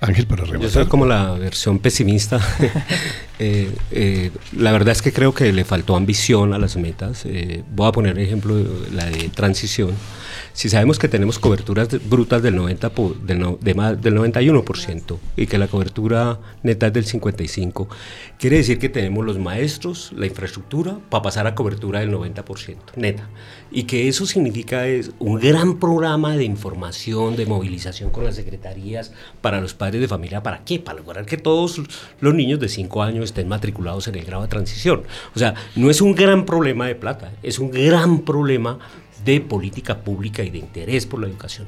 Ángel, 0.01 0.27
para 0.27 0.45
rematar. 0.45 0.63
Yo 0.63 0.71
soy 0.71 0.87
como 0.87 1.05
la 1.07 1.33
versión 1.35 1.79
pesimista. 1.79 2.41
eh, 3.39 3.71
eh, 3.91 4.31
la 4.57 4.73
verdad 4.73 4.93
es 4.93 5.03
que 5.03 5.13
creo 5.13 5.35
que 5.35 5.53
le 5.53 5.65
faltó 5.65 5.97
ambición 5.97 6.55
a 6.55 6.59
las 6.59 6.77
metas. 6.77 7.25
Eh, 7.27 7.63
voy 7.75 7.89
a 7.89 7.93
poner 7.93 8.19
ejemplo 8.19 8.57
la 8.93 9.07
de 9.07 9.29
transición. 9.29 9.91
Si 10.53 10.69
sabemos 10.69 10.99
que 10.99 11.09
tenemos 11.09 11.39
coberturas 11.39 11.89
brutas 12.09 12.43
del, 12.43 12.57
90 12.57 12.93
del, 13.23 13.39
no, 13.39 13.59
de 13.61 13.75
más, 13.75 14.01
del 14.01 14.17
91% 14.17 15.19
y 15.37 15.47
que 15.47 15.59
la 15.59 15.69
cobertura 15.69 16.41
neta 16.63 16.89
es 16.89 16.93
del 16.93 17.07
55%, 17.07 17.87
quiere 18.39 18.59
decir 18.59 18.79
que 18.79 18.89
tenemos 18.89 19.25
los 19.25 19.39
maestros, 19.39 20.13
la 20.17 20.27
infraestructura 20.27 20.99
para 21.09 21.23
pasar 21.23 21.47
a 21.47 21.55
cobertura 21.55 22.01
del 22.01 22.13
90% 22.13 22.77
neta. 22.97 23.29
Y 23.71 23.85
que 23.85 24.09
eso 24.09 24.27
significa 24.27 24.87
es 24.89 25.13
un 25.19 25.39
gran 25.39 25.79
programa 25.79 26.37
de 26.37 26.45
información, 26.45 27.37
de 27.37 27.47
movilización 27.47 28.11
con 28.11 28.25
las 28.25 28.35
secretarías 28.35 29.13
para 29.41 29.61
los 29.61 29.75
padres 29.75 30.01
de 30.01 30.09
familia. 30.09 30.43
¿Para 30.43 30.65
qué? 30.65 30.79
Para 30.81 30.99
lograr 30.99 31.27
que 31.27 31.37
todos 31.37 31.81
los 32.21 32.35
niños 32.35 32.59
de 32.59 32.69
5 32.69 33.03
años 33.03 33.27
estén 33.27 33.49
matriculados 33.49 34.09
en 34.09 34.17
el 34.17 34.25
grado 34.25 34.43
de 34.43 34.49
transición. 34.49 35.05
O 35.35 35.39
sea, 35.39 35.55
no 35.77 35.91
es 35.91 36.01
un 36.01 36.15
gran 36.15 36.45
problema 36.47 36.87
de 36.87 36.95
plata, 36.95 37.33
es 37.43 37.59
un 37.59 37.71
gran 37.71 38.21
problema 38.21 38.79
de 39.25 39.41
política 39.41 39.99
pública 40.01 40.43
y 40.43 40.51
de 40.51 40.59
interés 40.59 41.07
por 41.07 41.21
la 41.21 41.27
educación. 41.27 41.67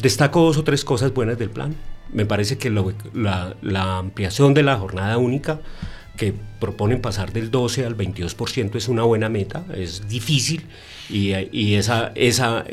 Destaco 0.00 0.40
dos 0.40 0.56
o 0.56 0.64
tres 0.64 0.84
cosas 0.84 1.14
buenas 1.14 1.38
del 1.38 1.50
plan. 1.50 1.74
Me 2.12 2.26
parece 2.26 2.58
que 2.58 2.70
la, 2.70 3.98
ampliación 3.98 4.54
de 4.54 4.62
la 4.62 4.76
jornada 4.76 5.18
única 5.18 5.60
que 6.16 6.34
proponen 6.60 7.00
pasar 7.00 7.32
del 7.32 7.50
12 7.50 7.86
al 7.86 7.96
22% 7.96 8.76
es 8.76 8.88
una 8.88 9.02
buena 9.02 9.28
meta, 9.28 9.64
es 9.74 10.08
difícil 10.08 10.66
y, 11.10 11.32
y 11.52 11.74
esa, 11.74 12.12
esa 12.14 12.64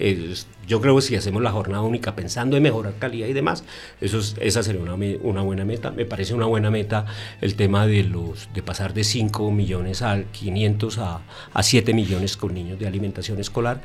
yo 0.67 0.79
creo 0.79 0.95
que 0.95 1.01
si 1.01 1.15
hacemos 1.17 1.41
la 1.41 1.51
jornada 1.51 1.83
única 1.83 2.15
pensando 2.15 2.55
en 2.55 2.63
mejorar 2.63 2.93
calidad 2.97 3.27
y 3.27 3.33
demás, 3.33 3.65
eso 3.99 4.21
esa 4.39 4.63
sería 4.63 4.81
una, 4.81 4.95
una, 5.21 5.41
buena 5.41 5.65
meta. 5.65 5.91
Me 5.91 6.05
parece 6.05 6.33
una 6.33 6.45
buena 6.45 6.71
meta 6.71 7.05
el 7.41 7.55
tema 7.55 7.85
de, 7.87 8.03
los, 8.03 8.47
de 8.53 8.63
pasar 8.63 8.93
de 8.93 9.03
5 9.03 9.51
millones 9.51 10.01
a 10.01 10.23
500 10.23 10.97
a, 10.99 11.21
a 11.53 11.63
7 11.63 11.93
millones 11.93 12.37
con 12.37 12.53
niños 12.53 12.79
de 12.79 12.87
alimentación 12.87 13.39
escolar 13.39 13.81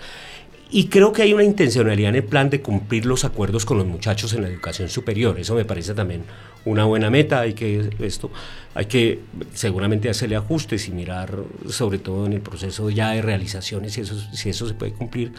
y 0.71 0.89
creo 0.89 1.13
que 1.13 1.23
hay 1.23 1.33
una 1.33 1.45
intencionalidad 1.45 2.11
en 2.11 2.17
el 2.17 2.25
plan 2.25 2.51
de 2.51 2.61
cumplir 2.61 3.07
los 3.07 3.25
acuerdos 3.25 3.65
con 3.65 3.79
los 3.79 3.87
muchachos 3.87 4.33
en 4.33 4.43
la 4.43 4.49
educación 4.49 4.89
superior. 4.89 5.39
Eso 5.39 5.55
me 5.55 5.65
parece 5.65 5.95
también 5.95 6.25
una 6.65 6.85
buena 6.85 7.09
meta. 7.09 7.41
Hay 7.41 7.55
que 7.55 7.91
esto, 8.01 8.31
hay 8.75 8.87
que 8.87 9.21
seguramente 9.55 10.09
hacerle 10.09 10.35
ajustes 10.35 10.89
y 10.89 10.93
mirar, 10.93 11.37
sobre 11.69 11.99
todo 11.99 12.27
en 12.27 12.33
el 12.33 12.41
proceso 12.41 12.91
ya 12.91 13.11
de 13.11 13.23
realizaciones, 13.23 13.93
si 13.93 14.01
eso, 14.01 14.19
si 14.33 14.49
eso 14.49 14.67
se 14.67 14.75
puede 14.75 14.93
cumplir. 14.93 15.33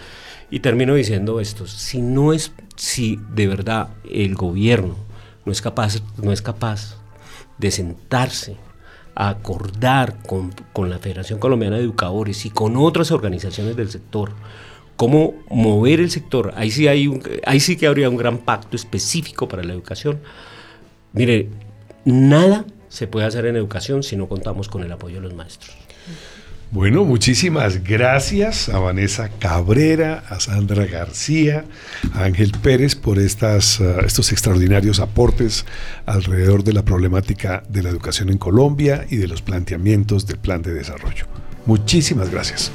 Y 0.50 0.62
termino 0.62 0.96
diciendo 0.96 1.42
esto: 1.42 1.68
si 1.68 2.02
no 2.02 2.32
es, 2.32 2.54
si 2.78 3.20
de 3.34 3.48
verdad 3.48 3.90
el 4.10 4.36
gobierno 4.36 4.96
no 5.46 5.52
es 5.52 5.62
capaz, 5.62 6.02
no 6.22 6.32
es 6.32 6.42
capaz 6.42 6.98
de 7.58 7.72
sentarse 7.72 8.56
a 9.14 9.30
acordar 9.30 10.20
con, 10.26 10.54
con 10.72 10.90
la 10.90 11.00
Federación 11.00 11.40
Colombiana 11.40 11.78
de 11.78 11.84
Educadores 11.84 12.46
y 12.46 12.50
con 12.50 12.78
otras 12.78 13.12
organizaciones 13.12 13.76
del 13.76 13.90
sector 13.90 14.32
cómo 14.98 15.36
mover 15.50 16.02
el 16.02 16.12
sector. 16.12 16.54
Ahí 16.58 16.72
sí, 16.72 16.88
hay 16.88 17.10
ahí 17.46 17.62
sí 17.62 17.78
que 17.78 17.88
habría 17.88 18.10
un 18.10 18.18
gran 18.18 18.40
pacto 18.40 18.76
específico 18.76 19.48
para 19.48 19.64
la 19.64 19.72
educación. 19.72 20.20
Mire, 21.14 21.50
nada 22.04 22.66
se 22.90 23.08
puede 23.08 23.26
hacer 23.26 23.46
en 23.46 23.56
educación 23.56 24.04
si 24.04 24.18
no 24.18 24.28
contamos 24.28 24.68
con 24.68 24.84
el 24.84 24.92
apoyo 24.92 25.16
de 25.16 25.22
los 25.22 25.34
maestros. 25.34 25.76
Bueno, 26.70 27.06
muchísimas 27.06 27.82
gracias 27.82 28.68
a 28.68 28.80
Vanessa 28.80 29.30
Cabrera, 29.40 30.26
a 30.28 30.42
Sandra 30.42 30.86
García, 30.86 31.64
a 32.14 32.26
Ángel 32.26 32.52
Pérez 32.62 32.94
por 32.96 33.20
estas, 33.20 33.80
uh, 33.80 34.02
estos 34.06 34.34
extraordinarios 34.34 35.00
aportes 35.00 35.66
alrededor 36.06 36.66
de 36.66 36.74
la 36.74 36.84
problemática 36.84 37.64
de 37.70 37.84
la 37.84 37.90
educación 37.90 38.30
en 38.30 38.38
Colombia 38.38 39.06
y 39.10 39.16
de 39.16 39.30
los 39.30 39.42
planteamientos 39.42 40.28
del 40.28 40.40
plan 40.40 40.62
de 40.62 40.74
desarrollo. 40.74 41.28
Muchísimas 41.66 42.32
gracias. 42.32 42.70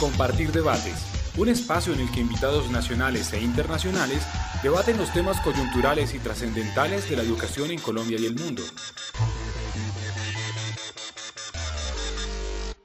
Compartir 0.00 0.50
debates, 0.50 1.06
un 1.36 1.48
espacio 1.48 1.92
en 1.92 2.00
el 2.00 2.10
que 2.10 2.20
invitados 2.20 2.68
nacionales 2.70 3.32
e 3.32 3.40
internacionales 3.40 4.26
debaten 4.62 4.98
los 4.98 5.12
temas 5.12 5.40
coyunturales 5.40 6.14
y 6.14 6.18
trascendentales 6.18 7.08
de 7.08 7.16
la 7.16 7.22
educación 7.22 7.70
en 7.70 7.78
Colombia 7.78 8.18
y 8.20 8.26
el 8.26 8.34
mundo. 8.34 8.62